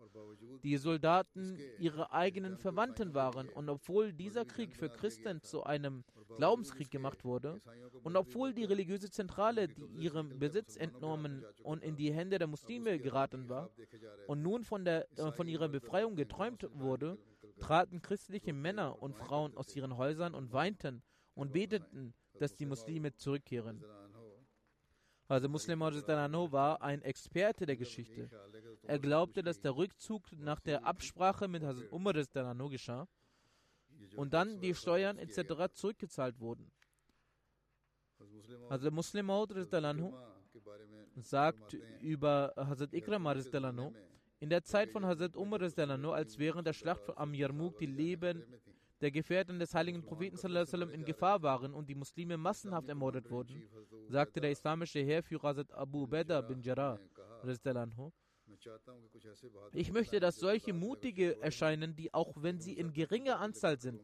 Die 0.64 0.78
Soldaten 0.78 1.58
ihre 1.80 2.12
eigenen 2.12 2.58
Verwandten 2.58 3.14
waren 3.14 3.50
und 3.50 3.70
obwohl 3.70 4.14
dieser 4.14 4.46
Krieg 4.46 4.76
für 4.76 4.90
Christen 4.90 5.42
zu 5.42 5.64
einem 5.64 6.04
Glaubenskrieg 6.38 6.92
gemacht 6.92 7.24
wurde 7.24 7.62
und 8.04 8.16
obwohl 8.16 8.54
die 8.54 8.66
religiöse 8.66 9.10
Zentrale, 9.10 9.68
die 9.68 9.86
ihrem 9.98 10.40
Besitz 10.40 10.76
entnommen 10.76 11.44
und 11.64 11.84
in 11.84 11.96
die 11.96 12.14
Hände 12.14 12.40
der 12.40 12.48
Muslime 12.48 13.00
geraten 13.00 13.50
war 13.50 13.70
und 14.28 14.42
nun 14.42 14.64
von, 14.64 14.86
der, 14.86 15.08
äh, 15.18 15.32
von 15.32 15.48
ihrer 15.48 15.70
Befreiung 15.70 16.16
geträumt 16.16 16.68
wurde, 16.74 17.18
traten 17.60 18.02
christliche 18.02 18.54
Männer 18.54 19.02
und 19.02 19.16
Frauen 19.16 19.56
aus 19.56 19.76
ihren 19.76 19.98
Häusern 19.98 20.34
und 20.34 20.54
weinten 20.54 21.04
und 21.36 21.54
beteten, 21.54 22.14
dass 22.40 22.56
die 22.56 22.66
Muslime 22.66 23.14
zurückkehren. 23.14 23.84
Also 25.28 25.48
Muslim 25.48 25.82
Anhu 25.82 26.52
war 26.52 26.82
ein 26.82 27.02
Experte 27.02 27.66
der 27.66 27.78
Geschichte. 27.78 28.30
Er 28.84 29.00
glaubte, 29.00 29.42
dass 29.42 29.60
der 29.60 29.76
Rückzug 29.76 30.32
nach 30.34 30.60
der 30.60 30.86
Absprache 30.86 31.48
mit 31.48 31.64
Hazrat 31.64 31.92
Umar 31.92 32.16
Anhu 32.36 32.70
geschah 32.70 33.08
und 34.16 34.34
dann 34.34 34.60
die 34.60 34.76
Steuern 34.76 35.18
etc. 35.18 35.74
zurückgezahlt 35.74 36.40
wurden. 36.40 36.72
Also 38.70 38.92
Muslim 38.92 39.30
Anhu 39.30 40.14
sagt 41.16 41.74
über 42.02 42.54
Hazrat 42.58 42.94
Ikram 42.94 43.26
Anhu, 43.26 43.94
in 44.40 44.50
der 44.50 44.64
Zeit 44.64 44.92
von 44.92 45.06
Hazrat 45.06 45.38
Umar 45.38 45.62
als 45.62 46.38
während 46.38 46.68
der 46.68 46.74
Schlacht 46.74 47.18
am 47.18 47.34
Yarmouk 47.34 47.78
die 47.78 47.86
Leben 47.86 48.44
der 49.04 49.12
Gefährten 49.12 49.60
des 49.60 49.76
heiligen 49.76 50.02
Propheten 50.02 50.38
in 50.92 51.04
Gefahr 51.04 51.42
waren 51.44 51.74
und 51.74 51.90
die 51.90 51.96
Muslime 51.96 52.38
massenhaft 52.38 52.88
ermordet 52.88 53.30
wurden, 53.30 53.70
sagte 54.08 54.40
der 54.40 54.52
islamische 54.52 55.00
Heerführer 55.00 55.50
Hazrat 55.50 55.74
Abu 55.74 56.08
Beda 56.08 56.40
bin 56.40 56.62
Jarrah, 56.62 56.98
ich 59.74 59.92
möchte, 59.92 60.20
dass 60.22 60.38
solche 60.38 60.74
mutige 60.74 61.42
erscheinen, 61.42 61.96
die 61.96 62.14
auch 62.14 62.42
wenn 62.42 62.60
sie 62.62 62.74
in 62.74 62.94
geringer 62.94 63.40
Anzahl 63.40 63.80
sind, 63.80 64.02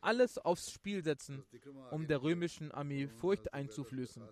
alles 0.00 0.38
aufs 0.38 0.70
Spiel 0.70 1.04
setzen, 1.04 1.44
um 1.90 2.06
der 2.06 2.22
römischen 2.22 2.72
Armee 2.72 3.08
Furcht 3.08 3.52
einzuflößen. 3.52 4.26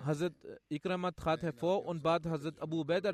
Hazrat 0.00 0.34
Ikrama 0.68 1.10
trat 1.12 1.42
hervor 1.42 1.84
und 1.86 2.02
bat 2.02 2.26
Hazrat 2.26 2.60
Abu 2.60 2.84
Bakr 2.84 3.12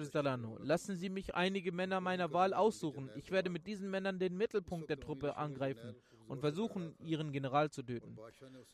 lassen 0.61 0.97
Sie 0.97 1.09
mich 1.09 1.35
einige 1.35 1.73
Männer 1.73 2.01
meiner 2.01 2.33
Wahl 2.33 2.55
aussuchen. 2.55 3.11
Ich 3.15 3.31
werde 3.31 3.51
mit 3.51 3.67
diesen 3.67 3.91
Männern 3.91 4.19
den 4.19 4.37
Mittelpunkt 4.37 4.91
der 4.91 4.99
Truppe 4.99 5.37
angreifen 5.37 5.95
und 6.27 6.41
versuchen, 6.41 6.95
ihren 6.99 7.33
General 7.33 7.71
zu 7.71 7.83
töten. 7.83 8.17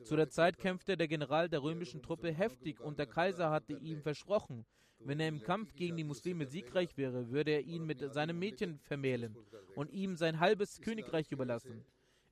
Zu 0.05 0.17
der 0.17 0.31
Zeit 0.31 0.59
kämpfte 0.59 0.97
der 0.97 1.09
General 1.09 1.49
der 1.49 1.62
römischen 1.62 2.03
Truppe 2.03 2.33
heftig 2.33 2.81
und 2.81 2.99
der 2.99 3.07
Kaiser 3.07 3.51
hatte 3.51 3.75
ihm 3.75 4.03
versprochen, 4.03 4.64
wenn 5.01 5.21
er 5.21 5.29
im 5.29 5.43
Kampf 5.43 5.75
gegen 5.75 5.97
die 5.97 6.05
Muslime 6.05 6.47
siegreich 6.47 6.97
wäre, 6.97 7.31
würde 7.31 7.51
er 7.53 7.61
ihn 7.61 7.85
mit 7.85 8.01
seinem 8.12 8.39
Mädchen 8.39 8.79
vermählen 8.81 9.37
und 9.75 9.91
ihm 9.93 10.17
sein 10.17 10.41
halbes 10.41 10.81
Königreich 10.81 11.31
überlassen. 11.31 11.85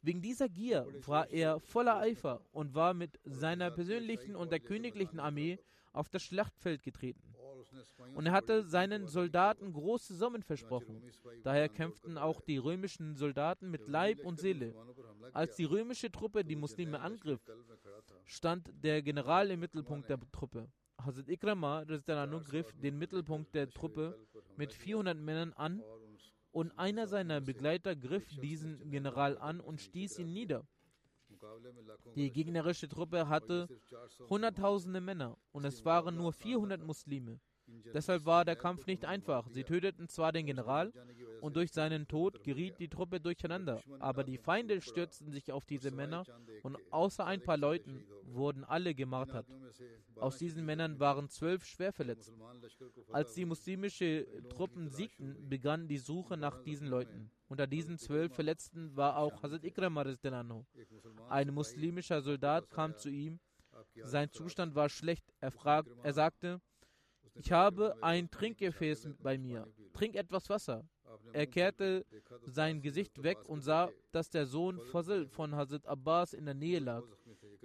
Wegen 0.04 0.20
dieser 0.20 0.50
Gier 0.50 0.86
war 1.06 1.30
er 1.30 1.60
voller 1.60 1.96
Eifer 1.96 2.42
und 2.52 2.74
war 2.74 2.92
mit 2.92 3.18
seiner 3.24 3.70
persönlichen 3.70 4.36
und 4.36 4.52
der 4.52 4.60
königlichen 4.60 5.18
Armee 5.18 5.58
auf 5.94 6.10
das 6.10 6.22
Schlachtfeld 6.22 6.82
getreten. 6.82 7.22
Und 8.14 8.26
er 8.26 8.32
hatte 8.32 8.64
seinen 8.64 9.06
Soldaten 9.06 9.72
große 9.72 10.14
Summen 10.14 10.42
versprochen. 10.42 11.02
Daher 11.42 11.70
kämpften 11.70 12.18
auch 12.18 12.42
die 12.42 12.58
römischen 12.58 13.16
Soldaten 13.16 13.70
mit 13.70 13.88
Leib 13.88 14.26
und 14.26 14.40
Seele. 14.40 14.74
Als 15.32 15.56
die 15.56 15.64
römische 15.64 16.12
Truppe 16.12 16.44
die 16.44 16.56
Muslime 16.56 17.00
angriff, 17.00 17.40
stand 18.26 18.70
der 18.82 19.00
General 19.00 19.50
im 19.50 19.60
Mittelpunkt 19.60 20.10
der 20.10 20.18
Truppe. 20.32 20.68
Hazrat 20.98 21.28
Ikrama 21.28 21.84
griff 21.84 22.72
den 22.74 22.98
Mittelpunkt 22.98 23.54
der 23.54 23.70
Truppe 23.70 24.18
mit 24.56 24.72
400 24.72 25.16
Männern 25.16 25.52
an 25.54 25.82
und 26.54 26.70
einer 26.78 27.08
seiner 27.08 27.40
Begleiter 27.40 27.96
griff 27.96 28.28
diesen 28.40 28.90
General 28.90 29.36
an 29.38 29.60
und 29.60 29.80
stieß 29.80 30.20
ihn 30.20 30.32
nieder. 30.32 30.64
Die 32.14 32.30
gegnerische 32.30 32.88
Truppe 32.88 33.28
hatte 33.28 33.68
hunderttausende 34.30 35.00
Männer 35.00 35.36
und 35.50 35.64
es 35.64 35.84
waren 35.84 36.16
nur 36.16 36.32
400 36.32 36.80
Muslime. 36.80 37.40
Deshalb 37.92 38.24
war 38.24 38.44
der 38.44 38.56
Kampf 38.56 38.86
nicht 38.86 39.04
einfach. 39.04 39.48
Sie 39.48 39.64
töteten 39.64 40.08
zwar 40.08 40.30
den 40.30 40.46
General 40.46 40.92
und 41.40 41.56
durch 41.56 41.72
seinen 41.72 42.06
Tod 42.06 42.44
geriet 42.44 42.78
die 42.78 42.88
Truppe 42.88 43.20
durcheinander, 43.20 43.82
aber 43.98 44.22
die 44.22 44.38
Feinde 44.38 44.80
stürzten 44.80 45.32
sich 45.32 45.50
auf 45.50 45.66
diese 45.66 45.90
Männer 45.90 46.24
und 46.62 46.76
außer 46.92 47.26
ein 47.26 47.42
paar 47.42 47.56
Leuten 47.56 48.06
wurden 48.22 48.64
alle 48.64 48.94
gemartert. 48.94 49.46
Aus 50.16 50.38
diesen 50.38 50.64
Männern 50.64 50.98
waren 51.00 51.28
zwölf 51.28 51.64
schwer 51.64 51.92
verletzt. 51.92 52.32
Als 53.12 53.34
die 53.34 53.44
muslimische 53.44 54.26
Truppen 54.48 54.88
siegten, 54.88 55.48
begann 55.48 55.88
die 55.88 55.98
Suche 55.98 56.36
nach 56.36 56.62
diesen 56.62 56.88
Leuten. 56.88 57.30
Unter 57.48 57.66
diesen 57.66 57.98
zwölf 57.98 58.34
Verletzten 58.34 58.96
war 58.96 59.16
auch 59.18 59.42
Hazrat 59.42 59.64
Ikram 59.64 59.98
Ein 61.28 61.54
muslimischer 61.54 62.22
Soldat 62.22 62.70
kam 62.70 62.96
zu 62.96 63.10
ihm. 63.10 63.38
Sein 64.02 64.30
Zustand 64.30 64.74
war 64.74 64.88
schlecht. 64.88 65.24
Er, 65.40 65.50
fragt, 65.50 65.90
er 66.02 66.12
sagte, 66.12 66.60
ich 67.34 67.50
habe 67.52 67.96
ein 68.02 68.30
Trinkgefäß 68.30 69.08
bei 69.20 69.36
mir. 69.38 69.66
Trink 69.92 70.14
etwas 70.14 70.48
Wasser. 70.48 70.84
Er 71.32 71.46
kehrte 71.46 72.04
sein 72.46 72.80
Gesicht 72.80 73.22
weg 73.22 73.38
und 73.48 73.60
sah, 73.60 73.90
dass 74.12 74.30
der 74.30 74.46
Sohn 74.46 74.80
Fazl 74.80 75.26
von 75.28 75.54
Hazrat 75.54 75.86
Abbas 75.86 76.32
in 76.32 76.44
der 76.44 76.54
Nähe 76.54 76.78
lag. 76.78 77.04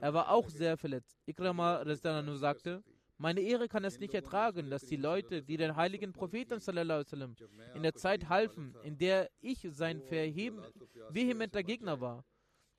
Er 0.02 0.14
war 0.14 0.30
auch 0.32 0.50
sehr 0.50 0.78
verletzt. 0.78 1.18
Ikrama 1.26 1.84
nur 2.22 2.38
sagte, 2.38 2.84
meine 3.18 3.42
Ehre 3.42 3.68
kann 3.68 3.84
es 3.84 4.00
nicht 4.00 4.14
ertragen, 4.14 4.70
dass 4.70 4.86
die 4.86 4.96
Leute, 4.96 5.44
die 5.44 5.58
den 5.58 5.76
heiligen 5.76 6.14
Propheten 6.14 6.60
sallam, 6.60 7.36
in 7.76 7.84
der 7.84 7.94
Zeit 7.94 8.30
halfen, 8.30 8.76
in 8.84 8.98
der 8.98 9.30
ich 9.42 9.68
sein 9.72 10.02
verheben, 10.02 10.64
vehementer 11.10 11.62
Gegner 11.64 12.00
war, 12.00 12.24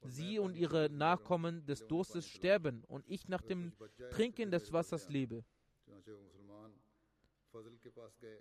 sie 0.03 0.39
und 0.39 0.57
ihre 0.57 0.89
Nachkommen 0.89 1.67
des 1.67 1.87
Durstes 1.87 2.27
sterben 2.27 2.85
und 2.85 3.05
ich 3.07 3.29
nach 3.29 3.43
dem 3.43 3.73
Trinken 4.11 4.51
des 4.51 4.73
Wassers 4.73 5.11
lebe. 5.11 5.45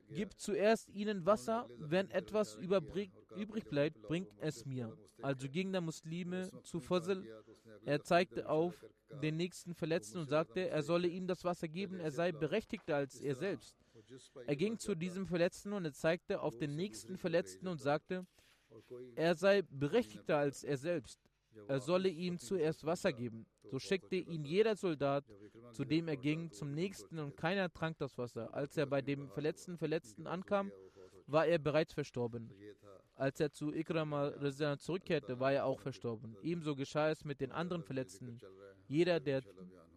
Gib 0.10 0.40
zuerst 0.40 0.90
ihnen 0.92 1.26
Wasser, 1.26 1.68
wenn 1.80 2.10
etwas 2.12 2.56
übrig 2.56 3.12
bleibt, 3.70 4.02
bringt 4.04 4.32
es 4.40 4.66
mir. 4.66 4.96
Also 5.22 5.50
ging 5.50 5.72
der 5.72 5.82
Muslime 5.82 6.50
zu 6.64 6.80
Fazl. 6.80 7.28
Er 7.86 8.02
zeigte 8.02 8.50
auf 8.50 8.86
den 9.22 9.38
nächsten 9.38 9.74
Verletzten 9.74 10.20
und 10.20 10.28
sagte, 10.28 10.70
er 10.70 10.84
solle 10.84 11.08
ihm 11.08 11.28
das 11.28 11.44
Wasser 11.44 11.68
geben, 11.68 12.00
er 12.00 12.12
sei 12.12 12.32
berechtigter 12.32 12.96
als 12.96 13.20
er 13.20 13.36
selbst. 13.36 13.76
Er 14.46 14.56
ging 14.56 14.78
zu 14.78 14.96
diesem 14.96 15.26
Verletzten 15.26 15.74
und 15.74 15.86
er 15.86 15.94
zeigte 15.94 16.42
auf 16.42 16.58
den 16.58 16.76
nächsten 16.76 17.18
Verletzten 17.18 17.68
und 17.68 17.82
sagte, 17.82 18.26
er 19.16 19.36
sei 19.36 19.64
berechtigter 19.64 20.38
als 20.38 20.64
er 20.64 20.78
selbst. 20.78 21.20
Er 21.68 21.80
solle 21.80 22.10
ihm 22.10 22.38
zuerst 22.38 22.86
Wasser 22.86 23.12
geben. 23.12 23.46
So 23.64 23.80
schickte 23.80 24.16
ihn 24.16 24.46
jeder 24.46 24.76
Soldat, 24.76 25.26
zu 25.72 25.84
dem 25.84 26.08
er 26.08 26.18
ging, 26.18 26.52
zum 26.52 26.74
nächsten 26.74 27.20
und 27.20 27.36
keiner 27.36 27.72
trank 27.72 27.98
das 27.98 28.18
Wasser. 28.18 28.54
Als 28.54 28.78
er 28.78 28.86
bei 28.86 29.02
dem 29.02 29.30
verletzten 29.30 29.78
Verletzten 29.78 30.28
ankam, 30.28 30.72
war 31.28 31.46
er 31.46 31.60
bereits 31.60 31.94
verstorben. 31.94 32.52
Als 33.20 33.40
er 33.42 33.52
zu 33.52 33.74
Ikrama 33.74 34.32
zurückkehrte, 34.78 35.42
war 35.42 35.52
er 35.52 35.66
auch 35.66 35.82
verstorben. 35.82 36.38
Ebenso 36.42 36.74
geschah 36.74 37.10
es 37.10 37.26
mit 37.26 37.42
den 37.42 37.52
anderen 37.52 37.84
Verletzten. 37.84 38.40
Jeder, 38.88 39.20
der 39.20 39.44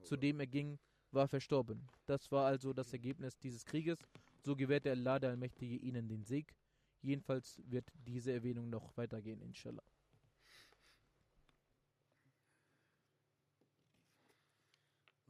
zu 0.03 0.17
dem 0.17 0.41
er 0.41 0.49
ging, 0.49 0.81
war 1.13 1.29
verstorben. 1.29 1.89
Das 2.07 2.33
war 2.33 2.47
also 2.47 2.73
das 2.73 2.93
Ergebnis 2.93 3.39
dieses 3.39 3.65
Krieges. 3.65 4.01
So 4.41 4.57
gewährte 4.57 4.91
Allah 4.91 5.21
der 5.21 5.31
Allmächtige 5.31 5.77
ihnen 5.77 6.09
den 6.09 6.25
Sieg. 6.25 6.53
Jedenfalls 7.01 7.63
wird 7.65 7.87
diese 7.95 8.33
Erwähnung 8.33 8.69
noch 8.69 8.97
weitergehen, 8.97 9.41
inshallah. 9.41 9.85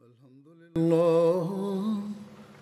Alhamdulillah. 0.00 2.11